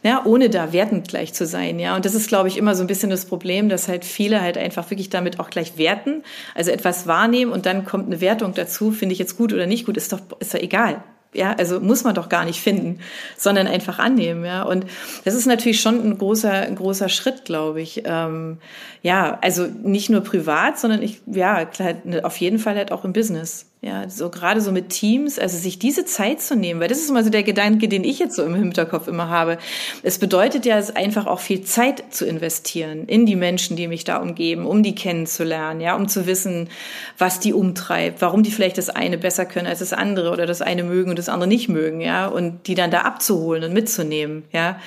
ja, 0.02 0.24
ohne 0.24 0.48
da 0.48 0.72
wertend 0.72 1.08
gleich 1.08 1.34
zu 1.34 1.46
sein, 1.46 1.78
ja. 1.78 1.96
Und 1.96 2.04
das 2.04 2.14
ist, 2.14 2.28
glaube 2.28 2.48
ich, 2.48 2.56
immer 2.56 2.74
so 2.74 2.82
ein 2.82 2.86
bisschen 2.86 3.10
das 3.10 3.24
Problem, 3.24 3.68
dass 3.68 3.88
halt 3.88 4.04
viele 4.04 4.40
halt 4.40 4.56
einfach 4.56 4.90
wirklich 4.90 5.10
damit 5.10 5.40
auch 5.40 5.50
gleich 5.50 5.76
werten, 5.76 6.22
also 6.54 6.70
etwas 6.70 7.06
wahrnehmen 7.06 7.52
und 7.52 7.66
dann 7.66 7.84
kommt 7.84 8.06
eine 8.06 8.20
Wertung 8.20 8.54
dazu, 8.54 8.92
finde 8.92 9.12
ich 9.12 9.18
jetzt 9.18 9.36
gut 9.36 9.52
oder 9.52 9.66
nicht 9.66 9.86
gut, 9.86 9.96
ist 9.96 10.12
doch, 10.12 10.20
ist 10.38 10.54
doch 10.54 10.60
egal. 10.60 11.02
Ja, 11.34 11.52
also 11.52 11.78
muss 11.78 12.04
man 12.04 12.14
doch 12.14 12.30
gar 12.30 12.46
nicht 12.46 12.60
finden, 12.60 13.00
sondern 13.36 13.66
einfach 13.66 13.98
annehmen, 13.98 14.44
ja. 14.44 14.62
Und 14.62 14.86
das 15.24 15.34
ist 15.34 15.46
natürlich 15.46 15.80
schon 15.80 16.00
ein 16.02 16.16
großer, 16.16 16.50
ein 16.50 16.74
großer 16.74 17.10
Schritt, 17.10 17.44
glaube 17.44 17.82
ich. 17.82 18.02
Ähm, 18.06 18.58
ja, 19.02 19.38
also 19.42 19.66
nicht 19.66 20.08
nur 20.08 20.22
privat, 20.22 20.78
sondern 20.78 21.02
ich, 21.02 21.20
ja, 21.26 21.66
klar, 21.66 21.94
auf 22.22 22.36
jeden 22.38 22.58
Fall 22.58 22.76
halt 22.76 22.92
auch 22.92 23.04
im 23.04 23.12
Business. 23.12 23.67
Ja, 23.80 24.10
so 24.10 24.28
gerade 24.28 24.60
so 24.60 24.72
mit 24.72 24.88
Teams, 24.88 25.38
also 25.38 25.56
sich 25.56 25.78
diese 25.78 26.04
Zeit 26.04 26.40
zu 26.40 26.56
nehmen, 26.56 26.80
weil 26.80 26.88
das 26.88 26.98
ist 26.98 27.10
immer 27.10 27.22
so 27.22 27.30
der 27.30 27.44
Gedanke, 27.44 27.86
den 27.86 28.02
ich 28.02 28.18
jetzt 28.18 28.34
so 28.34 28.42
im 28.42 28.56
Hinterkopf 28.56 29.06
immer 29.06 29.28
habe. 29.28 29.56
Es 30.02 30.18
bedeutet 30.18 30.66
ja 30.66 30.82
einfach 30.96 31.28
auch 31.28 31.38
viel 31.38 31.62
Zeit 31.62 32.12
zu 32.12 32.26
investieren 32.26 33.04
in 33.06 33.24
die 33.24 33.36
Menschen, 33.36 33.76
die 33.76 33.86
mich 33.86 34.02
da 34.02 34.16
umgeben, 34.16 34.66
um 34.66 34.82
die 34.82 34.96
kennenzulernen, 34.96 35.80
ja, 35.80 35.94
um 35.94 36.08
zu 36.08 36.26
wissen, 36.26 36.70
was 37.18 37.38
die 37.38 37.52
umtreibt, 37.52 38.20
warum 38.20 38.42
die 38.42 38.50
vielleicht 38.50 38.78
das 38.78 38.90
eine 38.90 39.16
besser 39.16 39.46
können 39.46 39.68
als 39.68 39.78
das 39.78 39.92
andere 39.92 40.32
oder 40.32 40.46
das 40.46 40.60
eine 40.60 40.82
mögen 40.82 41.10
und 41.10 41.18
das 41.20 41.28
andere 41.28 41.48
nicht 41.48 41.68
mögen, 41.68 42.00
ja, 42.00 42.26
und 42.26 42.66
die 42.66 42.74
dann 42.74 42.90
da 42.90 43.02
abzuholen 43.02 43.62
und 43.62 43.72
mitzunehmen, 43.72 44.42
ja. 44.52 44.80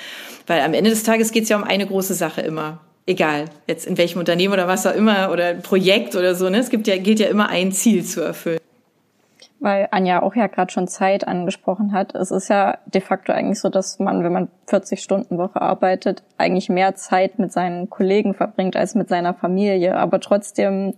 Weil 0.48 0.60
am 0.62 0.74
Ende 0.74 0.90
des 0.90 1.04
Tages 1.04 1.32
geht 1.32 1.44
es 1.44 1.50
ja 1.50 1.56
um 1.56 1.64
eine 1.64 1.88
große 1.88 2.14
Sache 2.14 2.42
immer 2.42 2.82
egal, 3.06 3.46
jetzt 3.68 3.88
in 3.88 3.98
welchem 3.98 4.20
Unternehmen 4.20 4.54
oder 4.54 4.68
was 4.68 4.86
auch 4.86 4.94
immer 4.94 5.32
oder 5.32 5.54
Projekt 5.54 6.16
oder 6.16 6.36
so, 6.36 6.50
ne? 6.50 6.60
Es 6.60 6.70
gibt 6.70 6.88
ja, 6.88 6.98
gilt 6.98 7.20
ja 7.20 7.28
immer 7.28 7.50
ein 7.50 7.72
Ziel 7.72 8.04
zu 8.04 8.20
erfüllen 8.22 8.60
weil 9.62 9.88
Anja 9.92 10.24
auch 10.24 10.36
ja 10.36 10.48
gerade 10.48 10.72
schon 10.72 10.88
Zeit 10.88 11.28
angesprochen 11.28 11.94
hat. 11.94 12.16
Es 12.16 12.32
ist 12.32 12.50
ja 12.50 12.80
de 12.88 13.00
facto 13.00 13.32
eigentlich 13.32 13.60
so, 13.60 13.70
dass 13.70 14.00
man, 14.00 14.24
wenn 14.24 14.34
man 14.34 14.48
40 14.66 15.02
Stunden 15.02 15.38
Woche 15.38 15.62
arbeitet, 15.62 16.24
eigentlich 16.40 16.68
mehr 16.68 16.96
Zeit 16.96 17.38
mit 17.38 17.54
seinen 17.54 17.88
Kollegen 17.90 18.34
verbringt 18.34 18.76
als 18.76 18.96
mit 18.96 19.08
seiner 19.08 19.36
Familie. 19.36 19.98
Aber 19.98 20.20
trotzdem 20.20 20.96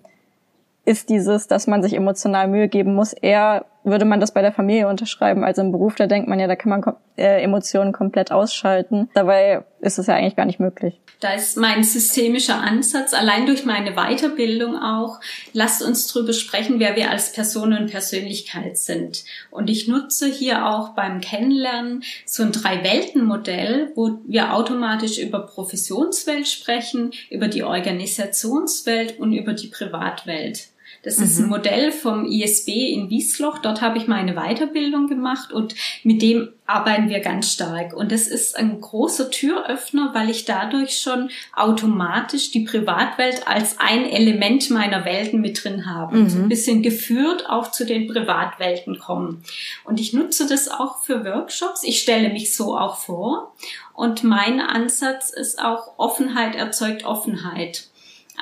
ist 0.86 1.09
dieses, 1.09 1.47
dass 1.47 1.68
man 1.68 1.84
sich 1.84 1.93
emotional 1.93 2.47
Mühe 2.47 2.70
geben 2.70 2.95
muss, 2.95 3.11
eher 3.11 3.66
würde 3.84 4.05
man 4.05 4.19
das 4.19 4.34
bei 4.34 4.41
der 4.41 4.51
Familie 4.51 4.88
unterschreiben 4.88 5.43
als 5.43 5.57
im 5.57 5.71
Beruf. 5.71 5.95
Da 5.95 6.07
denkt 6.07 6.27
man 6.27 6.39
ja, 6.39 6.47
da 6.47 6.55
kann 6.55 6.69
man 6.69 6.95
äh, 7.17 7.41
Emotionen 7.43 7.91
komplett 7.91 8.31
ausschalten. 8.31 9.09
Dabei 9.13 9.63
ist 9.81 9.99
es 9.99 10.07
ja 10.07 10.15
eigentlich 10.15 10.36
gar 10.36 10.45
nicht 10.45 10.59
möglich. 10.59 10.99
Da 11.19 11.36
ist 11.36 11.55
mein 11.55 11.86
systemischer 11.86 12.59
Ansatz, 12.59 13.13
allein 13.13 13.45
durch 13.45 13.63
meine 13.63 13.93
Weiterbildung 13.93 14.77
auch, 14.77 15.21
lasst 15.53 15.81
uns 15.81 16.07
drüber 16.07 16.34
sprechen, 16.34 16.81
wer 16.81 16.97
wir 16.97 17.11
als 17.11 17.31
Person 17.31 17.71
und 17.71 17.91
Persönlichkeit 17.91 18.77
sind. 18.77 19.23
Und 19.49 19.69
ich 19.69 19.88
nutze 19.88 20.27
hier 20.27 20.67
auch 20.67 20.89
beim 20.89 21.21
Kennenlernen 21.21 22.03
so 22.25 22.43
ein 22.43 22.51
Drei-Welten-Modell, 22.51 23.93
wo 23.95 24.19
wir 24.27 24.53
automatisch 24.53 25.17
über 25.17 25.45
Professionswelt 25.45 26.47
sprechen, 26.47 27.11
über 27.29 27.47
die 27.47 27.63
Organisationswelt 27.63 29.17
und 29.17 29.31
über 29.31 29.53
die 29.53 29.67
Privatwelt. 29.67 30.72
Das 31.04 31.18
mhm. 31.18 31.24
ist 31.24 31.38
ein 31.38 31.43
mhm. 31.43 31.49
Modell 31.49 31.91
vom 31.91 32.26
ISB 32.26 32.70
in 32.91 33.10
Wiesloch. 33.10 33.60
Dort 33.60 33.82
habe 33.82 33.97
ich 33.97 34.08
meine 34.08 34.34
Weiterbildung 34.34 35.08
gemacht 35.08 35.51
und 35.51 35.76
mit 36.04 36.22
dem 36.22 36.49
arbeiten 36.66 37.10
wir 37.10 37.20
ganz 37.20 37.51
stark. 37.51 37.93
Und 37.93 38.12
das 38.12 38.28
ist 38.28 38.56
ein 38.56 38.80
großer 38.80 39.30
Türöffner, 39.30 40.12
weil 40.14 40.30
ich 40.30 40.45
dadurch 40.45 40.99
schon 40.99 41.30
automatisch 41.54 42.51
die 42.51 42.62
Privatwelt 42.62 43.47
als 43.47 43.80
ein 43.80 44.10
Element 44.10 44.70
meiner 44.70 45.04
Welten 45.04 45.41
mit 45.41 45.64
drin 45.64 45.86
habe. 45.86 46.18
Mhm. 46.18 46.30
So 46.30 46.39
ein 46.39 46.49
bisschen 46.49 46.82
geführt 46.82 47.49
auch 47.49 47.70
zu 47.70 47.86
den 47.86 48.08
Privatwelten 48.08 48.97
kommen. 48.97 49.43
Und 49.84 49.99
ich 49.99 50.14
nutze 50.14 50.47
das 50.47 50.70
auch 50.70 51.04
für 51.04 51.26
Workshops. 51.26 51.84
Ich 51.84 51.99
stelle 51.99 52.30
mich 52.30 52.56
so 52.56 52.78
auch 52.78 52.97
vor. 52.97 53.54
Und 53.93 54.24
mein 54.24 54.62
Ansatz 54.62 55.32
ist 55.32 55.60
auch 55.60 55.93
Offenheit 55.97 56.56
erzeugt 56.56 57.04
Offenheit. 57.04 57.89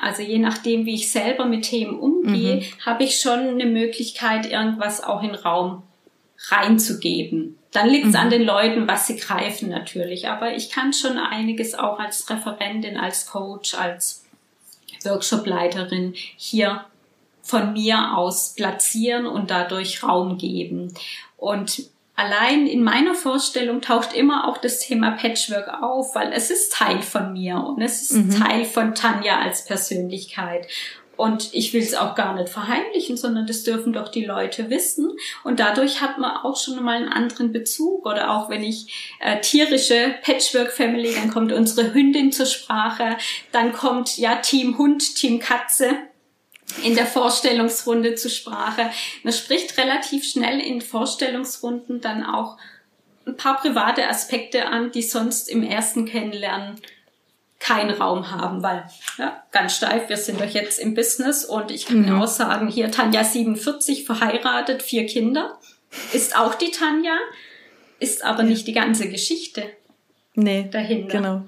Also 0.00 0.22
je 0.22 0.38
nachdem, 0.38 0.86
wie 0.86 0.94
ich 0.94 1.12
selber 1.12 1.44
mit 1.44 1.64
Themen 1.64 1.98
umgehe, 1.98 2.56
mhm. 2.56 2.64
habe 2.84 3.04
ich 3.04 3.20
schon 3.20 3.40
eine 3.40 3.66
Möglichkeit, 3.66 4.50
irgendwas 4.50 5.02
auch 5.02 5.22
in 5.22 5.34
Raum 5.34 5.82
reinzugeben. 6.48 7.58
Dann 7.72 7.88
liegt 7.88 8.06
es 8.06 8.12
mhm. 8.12 8.18
an 8.18 8.30
den 8.30 8.42
Leuten, 8.42 8.88
was 8.88 9.06
sie 9.06 9.16
greifen 9.16 9.68
natürlich. 9.68 10.28
Aber 10.28 10.54
ich 10.54 10.70
kann 10.70 10.92
schon 10.92 11.18
einiges 11.18 11.74
auch 11.74 11.98
als 11.98 12.28
Referentin, 12.28 12.96
als 12.96 13.26
Coach, 13.26 13.74
als 13.74 14.24
Workshopleiterin 15.04 16.14
hier 16.36 16.84
von 17.42 17.72
mir 17.72 18.16
aus 18.16 18.54
platzieren 18.54 19.26
und 19.26 19.50
dadurch 19.50 20.02
Raum 20.02 20.38
geben. 20.38 20.94
Und 21.36 21.84
allein 22.14 22.66
in 22.66 22.82
meiner 22.82 23.14
Vorstellung 23.14 23.80
taucht 23.80 24.12
immer 24.12 24.48
auch 24.48 24.58
das 24.58 24.78
Thema 24.80 25.12
Patchwork 25.12 25.68
auf, 25.82 26.14
weil 26.14 26.32
es 26.32 26.50
ist 26.50 26.72
Teil 26.72 27.02
von 27.02 27.32
mir 27.32 27.56
und 27.56 27.80
es 27.82 28.02
ist 28.02 28.12
mhm. 28.12 28.30
Teil 28.30 28.64
von 28.64 28.94
Tanja 28.94 29.40
als 29.40 29.64
Persönlichkeit. 29.64 30.66
Und 31.16 31.50
ich 31.52 31.72
will 31.72 31.82
es 31.82 31.94
auch 31.94 32.14
gar 32.14 32.34
nicht 32.34 32.48
verheimlichen, 32.48 33.16
sondern 33.16 33.46
das 33.46 33.64
dürfen 33.64 33.92
doch 33.92 34.08
die 34.08 34.24
Leute 34.24 34.70
wissen. 34.70 35.10
Und 35.44 35.60
dadurch 35.60 36.00
hat 36.00 36.18
man 36.18 36.38
auch 36.38 36.56
schon 36.56 36.82
mal 36.82 36.96
einen 36.96 37.10
anderen 37.10 37.52
Bezug. 37.52 38.06
Oder 38.06 38.30
auch 38.30 38.48
wenn 38.48 38.64
ich 38.64 39.14
äh, 39.20 39.38
tierische 39.40 40.16
Patchwork-Family, 40.22 41.14
dann 41.14 41.30
kommt 41.30 41.52
unsere 41.52 41.92
Hündin 41.92 42.32
zur 42.32 42.46
Sprache, 42.46 43.16
dann 43.52 43.72
kommt 43.72 44.16
ja 44.16 44.36
Team 44.36 44.78
Hund, 44.78 45.14
Team 45.14 45.38
Katze 45.38 45.96
in 46.82 46.94
der 46.94 47.06
Vorstellungsrunde 47.06 48.14
zur 48.14 48.30
Sprache. 48.30 48.90
Man 49.22 49.32
spricht 49.32 49.78
relativ 49.78 50.24
schnell 50.24 50.60
in 50.60 50.80
Vorstellungsrunden 50.80 52.00
dann 52.00 52.24
auch 52.24 52.56
ein 53.26 53.36
paar 53.36 53.60
private 53.60 54.08
Aspekte 54.08 54.66
an, 54.66 54.90
die 54.90 55.02
sonst 55.02 55.48
im 55.48 55.62
ersten 55.62 56.06
Kennenlernen 56.06 56.80
keinen 57.62 57.90
Raum 57.90 58.32
haben, 58.32 58.62
weil 58.62 58.84
ja, 59.18 59.44
ganz 59.52 59.76
steif, 59.76 60.08
wir 60.08 60.16
sind 60.16 60.40
doch 60.40 60.50
jetzt 60.50 60.80
im 60.80 60.94
Business 60.94 61.44
und 61.44 61.70
ich 61.70 61.86
kann 61.86 62.06
mhm. 62.06 62.20
auch 62.20 62.26
sagen, 62.26 62.66
hier 62.66 62.90
Tanja 62.90 63.22
47, 63.22 64.04
verheiratet, 64.04 64.82
vier 64.82 65.06
Kinder, 65.06 65.58
ist 66.12 66.36
auch 66.36 66.56
die 66.56 66.72
Tanja, 66.72 67.16
ist 68.00 68.24
aber 68.24 68.42
nicht 68.42 68.66
die 68.66 68.72
ganze 68.72 69.08
Geschichte 69.08 69.70
nee, 70.34 70.68
dahinter. 70.72 71.18
Genau. 71.18 71.42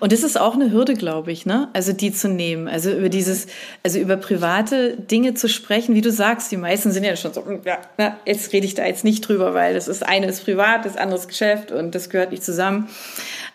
Und 0.00 0.12
das 0.12 0.22
ist 0.22 0.38
auch 0.38 0.54
eine 0.54 0.72
Hürde, 0.72 0.94
glaube 0.94 1.32
ich, 1.32 1.46
ne? 1.46 1.68
Also 1.72 1.92
die 1.92 2.12
zu 2.12 2.28
nehmen. 2.28 2.68
Also 2.68 2.90
über 2.90 3.08
dieses, 3.08 3.46
also 3.82 3.98
über 3.98 4.16
private 4.16 4.96
Dinge 4.96 5.34
zu 5.34 5.48
sprechen, 5.48 5.94
wie 5.94 6.00
du 6.00 6.10
sagst, 6.10 6.50
die 6.50 6.56
meisten 6.56 6.90
sind 6.92 7.04
ja 7.04 7.16
schon 7.16 7.32
so, 7.32 7.44
ja, 7.64 7.78
ja 7.98 8.16
jetzt 8.24 8.52
rede 8.52 8.66
ich 8.66 8.74
da 8.74 8.86
jetzt 8.86 9.04
nicht 9.04 9.20
drüber, 9.26 9.54
weil 9.54 9.74
das 9.74 9.88
ist 9.88 10.04
eine 10.04 10.26
ist 10.26 10.44
privat, 10.44 10.84
das 10.84 10.96
andere 10.96 11.18
ist 11.18 11.28
Geschäft 11.28 11.72
und 11.72 11.94
das 11.94 12.10
gehört 12.10 12.30
nicht 12.30 12.44
zusammen. 12.44 12.88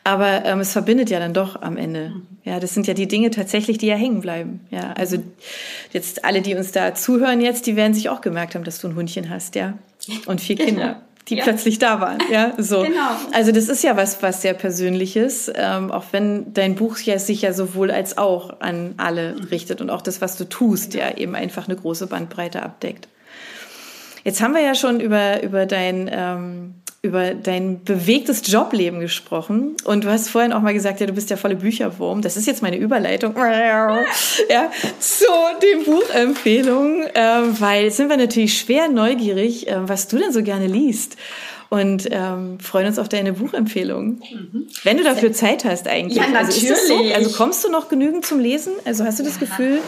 Aber 0.03 0.43
ähm, 0.45 0.59
es 0.59 0.71
verbindet 0.71 1.09
ja 1.09 1.19
dann 1.19 1.33
doch 1.33 1.61
am 1.61 1.77
Ende. 1.77 2.13
Ja, 2.43 2.59
das 2.59 2.73
sind 2.73 2.87
ja 2.87 2.93
die 2.93 3.07
Dinge 3.07 3.31
tatsächlich, 3.31 3.77
die 3.77 3.87
ja 3.87 3.95
hängen 3.95 4.21
bleiben. 4.21 4.61
Ja, 4.69 4.93
also 4.93 5.17
jetzt 5.91 6.25
alle, 6.25 6.41
die 6.41 6.55
uns 6.55 6.71
da 6.71 6.93
zuhören 6.93 7.41
jetzt, 7.41 7.67
die 7.67 7.75
werden 7.75 7.93
sich 7.93 8.09
auch 8.09 8.21
gemerkt 8.21 8.55
haben, 8.55 8.63
dass 8.63 8.79
du 8.79 8.87
ein 8.87 8.95
Hundchen 8.95 9.29
hast, 9.29 9.55
ja. 9.55 9.77
Und 10.25 10.41
vier 10.41 10.55
Kinder 10.57 11.01
die 11.29 11.35
ja. 11.35 11.43
plötzlich 11.43 11.79
da 11.79 12.01
waren. 12.01 12.19
Ja, 12.31 12.53
so. 12.57 12.81
Genau. 12.83 13.11
Also 13.31 13.51
das 13.51 13.69
ist 13.69 13.83
ja 13.83 13.95
was, 13.95 14.21
was 14.21 14.41
sehr 14.41 14.53
Persönliches, 14.53 15.51
ähm, 15.55 15.91
auch 15.91 16.05
wenn 16.11 16.53
dein 16.53 16.75
Buch 16.75 16.97
ja 16.99 17.19
sich 17.19 17.41
ja 17.41 17.53
sowohl 17.53 17.91
als 17.91 18.17
auch 18.17 18.59
an 18.59 18.95
alle 18.97 19.35
richtet 19.51 19.81
und 19.81 19.89
auch 19.89 20.01
das, 20.01 20.21
was 20.21 20.37
du 20.37 20.45
tust, 20.45 20.93
ja 20.93 21.17
eben 21.17 21.35
einfach 21.35 21.67
eine 21.67 21.75
große 21.75 22.07
Bandbreite 22.07 22.63
abdeckt. 22.63 23.07
Jetzt 24.23 24.41
haben 24.41 24.53
wir 24.53 24.61
ja 24.61 24.75
schon 24.75 24.99
über 24.99 25.43
über 25.43 25.65
dein 25.65 26.09
ähm, 26.11 26.75
über 27.05 27.33
dein 27.33 27.83
bewegtes 27.83 28.49
Jobleben 28.49 29.01
gesprochen 29.01 29.75
und 29.83 30.05
du 30.05 30.09
hast 30.09 30.29
vorhin 30.29 30.53
auch 30.53 30.61
mal 30.61 30.73
gesagt, 30.73 31.01
ja, 31.01 31.05
du 31.05 31.11
bist 31.11 31.29
ja 31.29 31.35
volle 31.35 31.57
Bücherwurm. 31.57 32.21
Das 32.21 32.37
ist 32.37 32.47
jetzt 32.47 32.61
meine 32.61 32.77
Überleitung 32.77 33.35
ja, 34.49 34.71
zu 34.99 35.25
den 35.61 35.83
Buchempfehlungen, 35.83 37.03
äh, 37.13 37.59
weil 37.59 37.83
jetzt 37.83 37.97
sind 37.97 38.09
wir 38.09 38.15
natürlich 38.15 38.57
schwer 38.57 38.87
neugierig, 38.87 39.67
äh, 39.67 39.85
was 39.85 40.07
du 40.07 40.17
denn 40.17 40.31
so 40.31 40.43
gerne 40.43 40.65
liest 40.67 41.17
und 41.67 42.07
ähm, 42.09 42.57
freuen 42.61 42.87
uns 42.87 42.97
auf 42.97 43.09
deine 43.09 43.33
Buchempfehlung. 43.33 44.21
Mhm. 44.21 44.67
Wenn 44.83 44.95
du 44.95 45.03
dafür 45.03 45.33
Zeit 45.33 45.65
hast 45.65 45.89
eigentlich. 45.89 46.17
Ja, 46.17 46.29
natürlich. 46.29 46.71
Also, 46.71 47.03
so? 47.03 47.13
also 47.13 47.31
kommst 47.31 47.65
du 47.65 47.69
noch 47.69 47.89
genügend 47.89 48.25
zum 48.25 48.39
Lesen? 48.39 48.71
Also 48.85 49.03
hast 49.03 49.19
du 49.19 49.23
das 49.23 49.35
ja. 49.35 49.39
Gefühl? 49.41 49.79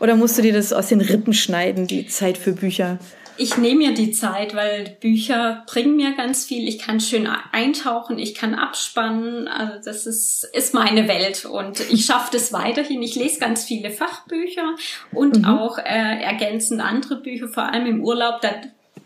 Oder 0.00 0.16
musst 0.16 0.38
du 0.38 0.42
dir 0.42 0.54
das 0.54 0.72
aus 0.72 0.86
den 0.86 1.02
Rippen 1.02 1.34
schneiden, 1.34 1.86
die 1.86 2.06
Zeit 2.06 2.38
für 2.38 2.52
Bücher? 2.52 2.98
Ich 3.38 3.56
nehme 3.56 3.86
mir 3.86 3.94
die 3.94 4.12
Zeit, 4.12 4.54
weil 4.54 4.96
Bücher 5.00 5.64
bringen 5.66 5.96
mir 5.96 6.14
ganz 6.14 6.44
viel. 6.44 6.66
Ich 6.68 6.78
kann 6.78 7.00
schön 7.00 7.28
eintauchen, 7.52 8.18
ich 8.18 8.34
kann 8.34 8.54
abspannen. 8.54 9.48
Also 9.48 9.74
das 9.84 10.06
ist, 10.06 10.48
ist 10.52 10.74
meine 10.74 11.08
Welt 11.08 11.44
und 11.44 11.80
ich 11.90 12.06
schaffe 12.06 12.30
das 12.32 12.52
weiterhin. 12.52 13.02
Ich 13.02 13.14
lese 13.14 13.40
ganz 13.40 13.64
viele 13.64 13.90
Fachbücher 13.90 14.76
und 15.12 15.38
mhm. 15.38 15.44
auch 15.44 15.78
äh, 15.78 16.22
ergänzend 16.22 16.80
andere 16.80 17.16
Bücher, 17.16 17.48
vor 17.48 17.64
allem 17.64 17.86
im 17.86 18.04
Urlaub. 18.04 18.40
Da 18.40 18.50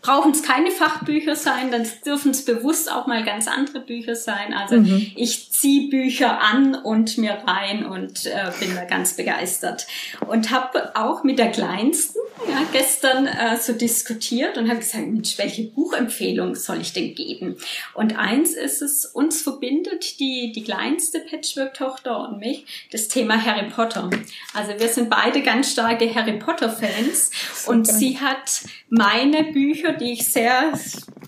brauchen 0.01 0.31
es 0.31 0.43
keine 0.43 0.71
Fachbücher 0.71 1.35
sein, 1.35 1.71
dann 1.71 1.87
dürfen 2.05 2.31
es 2.31 2.43
bewusst 2.43 2.91
auch 2.91 3.07
mal 3.07 3.23
ganz 3.23 3.47
andere 3.47 3.81
Bücher 3.81 4.15
sein. 4.15 4.53
Also 4.53 4.77
mhm. 4.77 5.11
ich 5.15 5.51
ziehe 5.51 5.89
Bücher 5.89 6.41
an 6.41 6.75
und 6.75 7.17
mir 7.17 7.37
rein 7.45 7.85
und 7.85 8.25
äh, 8.25 8.51
bin 8.59 8.75
da 8.75 8.85
ganz 8.85 9.15
begeistert. 9.15 9.85
Und 10.27 10.51
habe 10.51 10.95
auch 10.95 11.23
mit 11.23 11.37
der 11.37 11.51
Kleinsten 11.51 12.20
ja, 12.49 12.65
gestern 12.71 13.27
äh, 13.27 13.57
so 13.57 13.73
diskutiert 13.73 14.57
und 14.57 14.67
habe 14.69 14.79
gesagt, 14.79 15.07
Mensch, 15.07 15.37
welche 15.37 15.63
Buchempfehlung 15.63 16.55
soll 16.55 16.81
ich 16.81 16.93
denn 16.93 17.13
geben? 17.13 17.57
Und 17.93 18.17
eins 18.17 18.53
ist 18.53 18.81
es, 18.81 19.05
uns 19.05 19.41
verbindet 19.41 20.19
die, 20.19 20.51
die 20.53 20.63
kleinste 20.63 21.19
Patchwork-Tochter 21.19 22.27
und 22.27 22.39
mich, 22.39 22.65
das 22.91 23.07
Thema 23.07 23.43
Harry 23.43 23.69
Potter. 23.69 24.09
Also 24.53 24.71
wir 24.79 24.87
sind 24.87 25.09
beide 25.09 25.41
ganz 25.41 25.71
starke 25.71 26.13
Harry 26.13 26.39
Potter-Fans 26.39 27.31
und 27.67 27.87
sie 27.87 28.19
hat 28.19 28.61
meine 28.89 29.45
Bücher, 29.45 29.93
die 29.93 30.13
ich 30.13 30.25
sehr, 30.25 30.73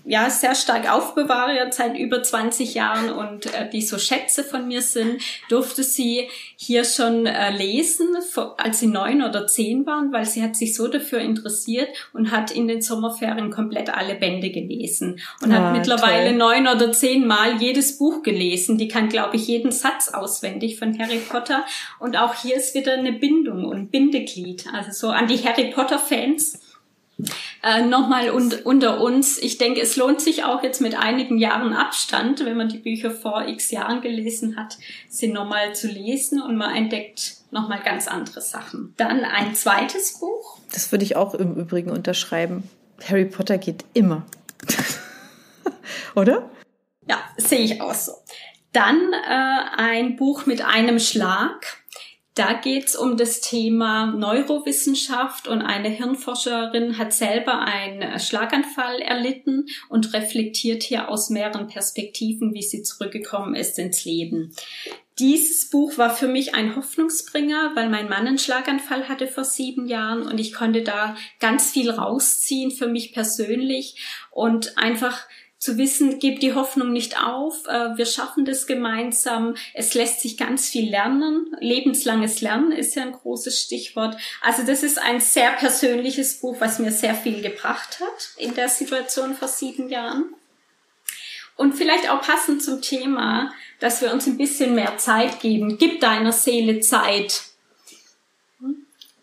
ja, 0.04 0.30
sehr 0.30 0.54
stark 0.54 0.90
aufbewahre, 0.92 1.68
seit 1.70 1.96
über 1.96 2.22
20 2.22 2.74
Jahren 2.74 3.10
und 3.10 3.46
äh, 3.54 3.68
die 3.70 3.82
so 3.82 3.98
Schätze 3.98 4.44
von 4.44 4.66
mir 4.68 4.82
sind, 4.82 5.22
durfte 5.48 5.82
sie 5.82 6.28
hier 6.56 6.84
schon 6.84 7.26
äh, 7.26 7.50
lesen, 7.50 8.08
als 8.56 8.80
sie 8.80 8.86
neun 8.86 9.22
oder 9.22 9.46
zehn 9.46 9.86
waren, 9.86 10.12
weil 10.12 10.24
sie 10.24 10.42
hat 10.42 10.56
sich 10.56 10.74
so 10.74 10.88
dafür 10.88 11.03
interessiert 11.12 11.88
und 12.12 12.30
hat 12.30 12.50
in 12.50 12.68
den 12.68 12.82
Sommerferien 12.82 13.50
komplett 13.50 13.90
alle 13.90 14.14
Bände 14.14 14.50
gelesen 14.50 15.20
und 15.42 15.52
ah, 15.52 15.56
hat 15.56 15.76
mittlerweile 15.76 16.30
toll. 16.30 16.38
neun 16.38 16.66
oder 16.68 16.92
zehn 16.92 17.26
Mal 17.26 17.60
jedes 17.60 17.98
Buch 17.98 18.22
gelesen. 18.22 18.78
Die 18.78 18.88
kann, 18.88 19.08
glaube 19.08 19.36
ich, 19.36 19.46
jeden 19.46 19.72
Satz 19.72 20.08
auswendig 20.08 20.78
von 20.78 20.98
Harry 20.98 21.18
Potter. 21.18 21.64
Und 21.98 22.16
auch 22.16 22.34
hier 22.34 22.56
ist 22.56 22.74
wieder 22.74 22.94
eine 22.94 23.12
Bindung 23.12 23.64
und 23.64 23.90
Bindeglied. 23.90 24.66
Also 24.72 24.90
so 24.92 25.08
an 25.10 25.26
die 25.26 25.38
Harry 25.38 25.70
Potter 25.70 25.98
Fans 25.98 26.58
äh, 27.62 27.82
Nochmal 27.82 28.30
un 28.30 28.52
unter 28.64 29.00
uns, 29.00 29.38
ich 29.38 29.58
denke, 29.58 29.80
es 29.80 29.96
lohnt 29.96 30.20
sich 30.20 30.44
auch 30.44 30.62
jetzt 30.62 30.80
mit 30.80 30.94
einigen 30.94 31.38
Jahren 31.38 31.72
Abstand, 31.72 32.44
wenn 32.44 32.56
man 32.56 32.68
die 32.68 32.78
Bücher 32.78 33.10
vor 33.10 33.46
x 33.46 33.70
Jahren 33.70 34.00
gelesen 34.00 34.56
hat, 34.56 34.78
sie 35.08 35.28
nochmal 35.28 35.74
zu 35.74 35.88
lesen 35.88 36.40
und 36.40 36.56
man 36.56 36.74
entdeckt 36.74 37.36
nochmal 37.50 37.80
ganz 37.84 38.08
andere 38.08 38.40
Sachen. 38.40 38.94
Dann 38.96 39.24
ein 39.24 39.54
zweites 39.54 40.18
Buch. 40.18 40.58
Das 40.72 40.90
würde 40.92 41.04
ich 41.04 41.16
auch 41.16 41.34
im 41.34 41.54
Übrigen 41.54 41.90
unterschreiben. 41.90 42.68
Harry 43.08 43.24
Potter 43.24 43.58
geht 43.58 43.84
immer. 43.94 44.24
Oder? 46.14 46.50
Ja, 47.08 47.18
sehe 47.36 47.60
ich 47.60 47.80
auch 47.80 47.94
so. 47.94 48.12
Dann 48.72 49.12
äh, 49.12 49.56
ein 49.76 50.16
Buch 50.16 50.46
mit 50.46 50.64
einem 50.64 50.98
Schlag 50.98 51.83
da 52.34 52.52
geht's 52.54 52.96
um 52.96 53.16
das 53.16 53.40
Thema 53.40 54.06
Neurowissenschaft 54.06 55.46
und 55.46 55.62
eine 55.62 55.88
Hirnforscherin 55.88 56.98
hat 56.98 57.12
selber 57.12 57.60
einen 57.60 58.18
Schlaganfall 58.18 59.00
erlitten 59.00 59.66
und 59.88 60.12
reflektiert 60.14 60.82
hier 60.82 61.08
aus 61.08 61.30
mehreren 61.30 61.68
Perspektiven, 61.68 62.52
wie 62.52 62.62
sie 62.62 62.82
zurückgekommen 62.82 63.54
ist 63.54 63.78
ins 63.78 64.04
Leben. 64.04 64.52
Dieses 65.20 65.70
Buch 65.70 65.96
war 65.96 66.10
für 66.10 66.26
mich 66.26 66.56
ein 66.56 66.74
Hoffnungsbringer, 66.74 67.70
weil 67.76 67.88
mein 67.88 68.08
Mann 68.08 68.26
einen 68.26 68.38
Schlaganfall 68.38 69.08
hatte 69.08 69.28
vor 69.28 69.44
sieben 69.44 69.86
Jahren 69.86 70.22
und 70.22 70.40
ich 70.40 70.52
konnte 70.52 70.82
da 70.82 71.16
ganz 71.38 71.70
viel 71.70 71.88
rausziehen 71.88 72.72
für 72.72 72.88
mich 72.88 73.12
persönlich 73.12 73.96
und 74.32 74.76
einfach 74.76 75.28
zu 75.64 75.78
wissen, 75.78 76.18
gebt 76.18 76.42
die 76.42 76.52
Hoffnung 76.52 76.92
nicht 76.92 77.18
auf, 77.18 77.66
äh, 77.66 77.96
wir 77.96 78.04
schaffen 78.04 78.44
das 78.44 78.66
gemeinsam, 78.66 79.54
es 79.72 79.94
lässt 79.94 80.20
sich 80.20 80.36
ganz 80.36 80.68
viel 80.68 80.90
lernen, 80.90 81.56
lebenslanges 81.58 82.42
Lernen 82.42 82.70
ist 82.70 82.94
ja 82.96 83.02
ein 83.02 83.12
großes 83.12 83.62
Stichwort. 83.62 84.18
Also 84.42 84.62
das 84.62 84.82
ist 84.82 84.98
ein 84.98 85.20
sehr 85.20 85.52
persönliches 85.52 86.40
Buch, 86.40 86.56
was 86.58 86.80
mir 86.80 86.92
sehr 86.92 87.14
viel 87.14 87.40
gebracht 87.40 87.98
hat 88.00 88.34
in 88.36 88.54
der 88.54 88.68
Situation 88.68 89.34
vor 89.34 89.48
sieben 89.48 89.88
Jahren. 89.88 90.34
Und 91.56 91.72
vielleicht 91.72 92.10
auch 92.10 92.20
passend 92.20 92.62
zum 92.62 92.82
Thema, 92.82 93.50
dass 93.80 94.02
wir 94.02 94.12
uns 94.12 94.26
ein 94.26 94.36
bisschen 94.36 94.74
mehr 94.74 94.98
Zeit 94.98 95.40
geben. 95.40 95.78
Gib 95.78 95.98
deiner 96.00 96.32
Seele 96.32 96.80
Zeit. 96.80 97.40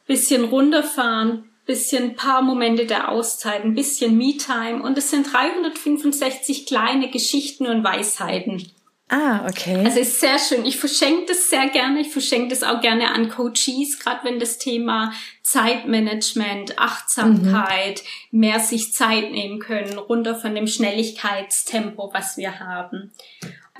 Bisschen 0.07 0.45
runterfahren, 0.45 1.50
bisschen 1.65 2.15
paar 2.15 2.41
Momente 2.41 2.85
der 2.85 3.09
Auszeit, 3.09 3.63
ein 3.63 3.75
bisschen 3.75 4.17
Me-Time 4.17 4.83
und 4.83 4.97
es 4.97 5.09
sind 5.11 5.31
365 5.31 6.65
kleine 6.65 7.09
Geschichten 7.09 7.67
und 7.67 7.83
Weisheiten. 7.83 8.71
Ah, 9.13 9.45
okay. 9.45 9.83
Also 9.83 9.99
ist 9.99 10.21
sehr 10.21 10.39
schön. 10.39 10.63
Ich 10.63 10.77
verschenke 10.77 11.25
das 11.27 11.49
sehr 11.49 11.67
gerne. 11.67 11.99
Ich 11.99 12.13
verschenke 12.13 12.47
das 12.47 12.63
auch 12.63 12.79
gerne 12.79 13.09
an 13.09 13.27
Coaches, 13.27 13.99
gerade 13.99 14.23
wenn 14.23 14.39
das 14.39 14.57
Thema 14.57 15.11
Zeitmanagement, 15.43 16.79
Achtsamkeit, 16.79 18.03
mhm. 18.31 18.39
mehr 18.39 18.61
sich 18.61 18.93
Zeit 18.93 19.31
nehmen 19.31 19.59
können, 19.59 19.97
runter 19.97 20.35
von 20.35 20.55
dem 20.55 20.65
Schnelligkeitstempo, 20.65 22.09
was 22.13 22.37
wir 22.37 22.61
haben. 22.61 23.11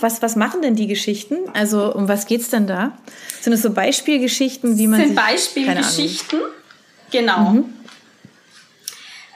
Was, 0.02 0.22
was 0.22 0.36
machen 0.36 0.62
denn 0.62 0.76
die 0.76 0.88
Geschichten? 0.88 1.38
Also 1.54 1.96
um 1.96 2.10
was 2.10 2.26
geht's 2.26 2.50
denn 2.50 2.68
da? 2.68 2.98
Sind 3.40 3.54
es 3.54 3.62
so 3.62 3.72
Beispielgeschichten, 3.72 4.78
wie 4.78 4.88
man 4.88 5.00
sind 5.00 5.10
sich, 5.10 5.18
Beispielgeschichten? 5.18 6.42
Genau. 7.12 7.50
Mhm. 7.52 7.74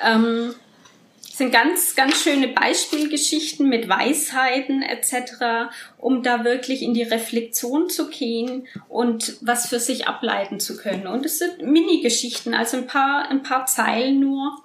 Ähm, 0.03 0.55
sind 1.35 1.51
ganz, 1.51 1.95
ganz 1.95 2.23
schöne 2.23 2.47
Beispielgeschichten 2.47 3.67
mit 3.67 3.89
Weisheiten 3.89 4.81
etc., 4.81 5.69
um 5.97 6.23
da 6.23 6.45
wirklich 6.45 6.81
in 6.81 6.93
die 6.93 7.03
Reflexion 7.03 7.89
zu 7.89 8.09
gehen 8.09 8.67
und 8.87 9.35
was 9.41 9.67
für 9.67 9.79
sich 9.79 10.07
ableiten 10.07 10.61
zu 10.61 10.77
können. 10.77 11.07
Und 11.07 11.25
es 11.25 11.39
sind 11.39 11.61
Mini-Geschichten, 11.61 12.53
also 12.53 12.77
ein 12.77 12.87
paar, 12.87 13.29
ein 13.29 13.43
paar 13.43 13.65
Zeilen 13.65 14.21
nur, 14.21 14.61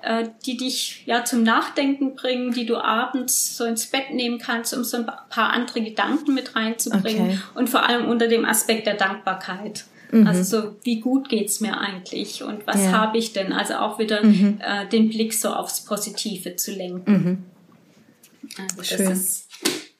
äh, 0.00 0.28
die 0.46 0.56
dich 0.56 1.02
ja 1.04 1.24
zum 1.24 1.42
Nachdenken 1.42 2.14
bringen, 2.14 2.52
die 2.52 2.64
du 2.64 2.78
abends 2.78 3.58
so 3.58 3.64
ins 3.64 3.86
Bett 3.86 4.10
nehmen 4.10 4.38
kannst, 4.38 4.72
um 4.72 4.82
so 4.82 4.96
ein 4.96 5.06
paar 5.06 5.52
andere 5.52 5.82
Gedanken 5.82 6.32
mit 6.32 6.56
reinzubringen 6.56 7.32
okay. 7.32 7.38
und 7.54 7.68
vor 7.68 7.86
allem 7.86 8.08
unter 8.08 8.28
dem 8.28 8.46
Aspekt 8.46 8.86
der 8.86 8.94
Dankbarkeit. 8.94 9.84
Mhm. 10.10 10.26
Also 10.26 10.42
so, 10.42 10.76
wie 10.82 11.00
gut 11.00 11.28
geht's 11.28 11.60
mir 11.60 11.78
eigentlich 11.78 12.42
und 12.42 12.66
was 12.66 12.82
ja. 12.84 12.92
habe 12.92 13.18
ich 13.18 13.32
denn? 13.32 13.52
Also 13.52 13.74
auch 13.74 13.98
wieder 13.98 14.24
mhm. 14.24 14.58
äh, 14.60 14.86
den 14.88 15.08
Blick 15.08 15.34
so 15.34 15.50
aufs 15.50 15.84
Positive 15.84 16.56
zu 16.56 16.72
lenken. 16.72 17.12
Mhm. 17.12 17.38
Also 18.58 18.76
das 18.76 18.88
Schön. 18.88 19.10
ist 19.12 19.48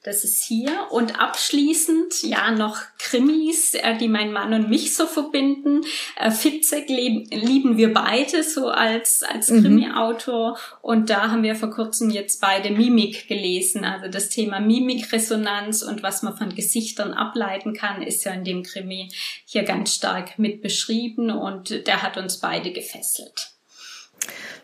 das 0.05 0.23
ist 0.23 0.43
hier. 0.43 0.87
Und 0.91 1.19
abschließend, 1.19 2.21
ja, 2.21 2.51
noch 2.51 2.77
Krimis, 2.99 3.73
äh, 3.73 3.97
die 3.97 4.07
mein 4.07 4.31
Mann 4.31 4.53
und 4.53 4.69
mich 4.69 4.95
so 4.95 5.07
verbinden. 5.07 5.81
Äh, 6.15 6.29
Fitzek 6.29 6.87
lieb, 6.89 7.33
lieben 7.33 7.77
wir 7.77 7.91
beide 7.91 8.43
so 8.43 8.67
als, 8.67 9.23
als 9.23 9.49
mhm. 9.49 9.63
Krimi-Autor. 9.63 10.59
Und 10.83 11.09
da 11.09 11.31
haben 11.31 11.41
wir 11.41 11.55
vor 11.55 11.71
kurzem 11.71 12.11
jetzt 12.11 12.39
beide 12.39 12.69
Mimik 12.69 13.27
gelesen. 13.27 13.83
Also 13.83 14.07
das 14.07 14.29
Thema 14.29 14.59
Mimikresonanz 14.59 15.81
und 15.81 16.03
was 16.03 16.21
man 16.21 16.37
von 16.37 16.53
Gesichtern 16.53 17.13
ableiten 17.13 17.73
kann, 17.73 18.03
ist 18.03 18.23
ja 18.25 18.33
in 18.33 18.43
dem 18.43 18.61
Krimi 18.61 19.09
hier 19.45 19.63
ganz 19.63 19.95
stark 19.95 20.37
mit 20.37 20.61
beschrieben. 20.61 21.31
Und 21.31 21.87
der 21.87 22.03
hat 22.03 22.17
uns 22.17 22.37
beide 22.39 22.71
gefesselt. 22.71 23.55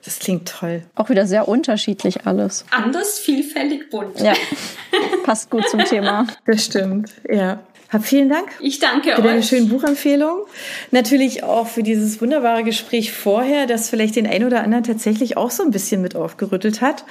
Das 0.03 0.19
klingt 0.19 0.47
toll. 0.47 0.83
Auch 0.95 1.09
wieder 1.09 1.27
sehr 1.27 1.47
unterschiedlich 1.47 2.25
alles. 2.25 2.65
Anders, 2.71 3.19
vielfältig, 3.19 3.89
bunt. 3.89 4.19
Ja, 4.19 4.33
passt 5.23 5.49
gut 5.49 5.67
zum 5.69 5.83
Thema. 5.85 6.27
Das 6.45 6.65
stimmt, 6.65 7.11
ja. 7.29 7.59
Hab 7.91 8.05
vielen 8.05 8.29
Dank. 8.29 8.47
Ich 8.61 8.79
danke 8.79 9.13
für 9.13 9.21
deine 9.21 9.43
schönen 9.43 9.67
Buchempfehlungen. 9.67 10.45
Natürlich 10.91 11.43
auch 11.43 11.67
für 11.67 11.83
dieses 11.83 12.21
wunderbare 12.21 12.63
Gespräch 12.63 13.11
vorher, 13.11 13.67
das 13.67 13.89
vielleicht 13.89 14.15
den 14.15 14.27
einen 14.27 14.45
oder 14.45 14.63
anderen 14.63 14.85
tatsächlich 14.85 15.35
auch 15.35 15.51
so 15.51 15.61
ein 15.61 15.71
bisschen 15.71 16.01
mit 16.01 16.15
aufgerüttelt 16.15 16.79
hat. 16.79 17.03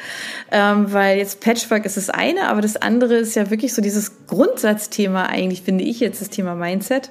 Ähm, 0.51 0.91
weil 0.91 1.18
jetzt 1.18 1.41
Patchwork 1.41 1.84
ist 1.84 1.99
das 1.99 2.09
eine, 2.09 2.49
aber 2.49 2.62
das 2.62 2.76
andere 2.76 3.16
ist 3.16 3.36
ja 3.36 3.51
wirklich 3.51 3.74
so 3.74 3.82
dieses 3.82 4.26
Grundsatzthema 4.26 5.26
eigentlich, 5.26 5.61
finde 5.61 5.84
ich 5.84 6.01
jetzt, 6.01 6.22
das 6.22 6.30
Thema 6.30 6.55
Mindset 6.55 7.11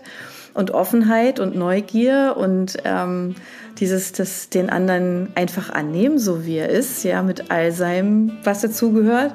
und 0.55 0.71
Offenheit 0.71 1.39
und 1.39 1.55
Neugier 1.55 2.35
und 2.37 2.77
ähm, 2.85 3.35
dieses, 3.79 4.11
das 4.11 4.49
den 4.49 4.69
anderen 4.69 5.29
einfach 5.35 5.69
annehmen, 5.69 6.19
so 6.19 6.45
wie 6.45 6.57
er 6.57 6.69
ist, 6.69 7.03
ja, 7.03 7.23
mit 7.23 7.49
all 7.49 7.71
seinem, 7.71 8.31
was 8.43 8.61
dazugehört. 8.61 9.33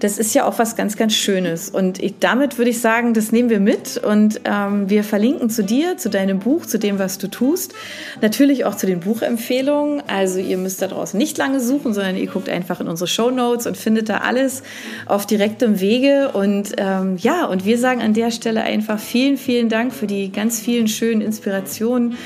Das 0.00 0.18
ist 0.18 0.34
ja 0.34 0.44
auch 0.44 0.58
was 0.58 0.76
ganz, 0.76 0.96
ganz 0.96 1.14
Schönes. 1.14 1.70
Und 1.70 2.02
ich, 2.02 2.18
damit 2.20 2.58
würde 2.58 2.70
ich 2.70 2.80
sagen, 2.80 3.14
das 3.14 3.32
nehmen 3.32 3.48
wir 3.48 3.60
mit 3.60 3.96
und 3.96 4.40
ähm, 4.44 4.90
wir 4.90 5.04
verlinken 5.04 5.48
zu 5.48 5.64
dir, 5.64 5.96
zu 5.96 6.10
deinem 6.10 6.40
Buch, 6.40 6.66
zu 6.66 6.78
dem, 6.78 6.98
was 6.98 7.18
du 7.18 7.28
tust. 7.28 7.74
Natürlich 8.20 8.64
auch 8.64 8.74
zu 8.74 8.86
den 8.86 9.00
Buchempfehlungen. 9.00 10.02
Also 10.06 10.38
ihr 10.38 10.58
müsst 10.58 10.82
da 10.82 10.88
draußen 10.88 11.16
nicht 11.18 11.38
lange 11.38 11.60
suchen, 11.60 11.94
sondern 11.94 12.16
ihr 12.16 12.26
guckt 12.26 12.48
einfach 12.48 12.80
in 12.80 12.88
unsere 12.88 13.08
Show 13.08 13.30
Notes 13.30 13.66
und 13.66 13.76
findet 13.76 14.08
da 14.08 14.18
alles 14.18 14.62
auf 15.06 15.26
direktem 15.26 15.80
Wege. 15.80 16.30
Und 16.32 16.74
ähm, 16.76 17.16
ja, 17.16 17.46
und 17.46 17.64
wir 17.64 17.78
sagen 17.78 18.02
an 18.02 18.12
der 18.12 18.30
Stelle 18.30 18.62
einfach 18.62 18.98
vielen, 18.98 19.38
vielen 19.38 19.68
Dank 19.68 19.94
für 19.94 20.06
die 20.06 20.30
ganz 20.30 20.60
vielen 20.60 20.88
schönen 20.88 21.22
Inspirationen 21.22 22.16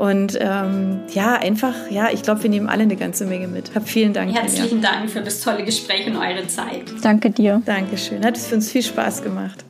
und 0.00 0.38
ähm, 0.40 1.00
ja, 1.12 1.34
einfach, 1.34 1.74
ja, 1.90 2.08
ich 2.10 2.22
glaube, 2.22 2.42
wir 2.42 2.48
nehmen 2.48 2.70
alle 2.70 2.84
eine 2.84 2.96
ganze 2.96 3.26
Menge 3.26 3.48
mit. 3.48 3.74
Hab 3.74 3.86
vielen 3.86 4.14
Dank. 4.14 4.32
Herzlichen 4.32 4.78
Anja. 4.78 4.92
Dank 4.92 5.10
für 5.10 5.20
das 5.20 5.42
tolle 5.42 5.62
Gespräch 5.62 6.06
und 6.06 6.16
eure 6.16 6.46
Zeit. 6.46 6.84
Danke 7.02 7.28
dir. 7.28 7.60
Dankeschön. 7.66 8.24
Hat 8.24 8.34
es 8.34 8.46
für 8.46 8.54
uns 8.54 8.70
viel 8.72 8.82
Spaß 8.82 9.22
gemacht. 9.22 9.62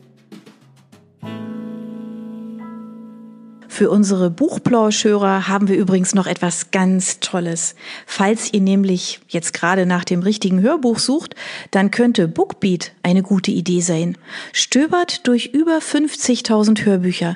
Für 3.67 3.89
unsere 3.89 4.29
Buchplauschhörer 4.29 5.49
haben 5.49 5.67
wir 5.67 5.75
übrigens 5.75 6.15
noch 6.15 6.27
etwas 6.27 6.71
ganz 6.71 7.19
Tolles. 7.19 7.75
Falls 8.05 8.53
ihr 8.53 8.61
nämlich 8.61 9.19
jetzt 9.27 9.51
gerade 9.51 9.85
nach 9.85 10.05
dem 10.05 10.21
richtigen 10.21 10.61
Hörbuch 10.61 10.99
sucht, 10.99 11.35
dann 11.71 11.91
könnte 11.91 12.29
Bookbeat 12.29 12.93
eine 13.03 13.21
gute 13.21 13.51
Idee 13.51 13.81
sein. 13.81 14.17
Stöbert 14.53 15.27
durch 15.27 15.47
über 15.47 15.79
50.000 15.79 16.85
Hörbücher 16.85 17.35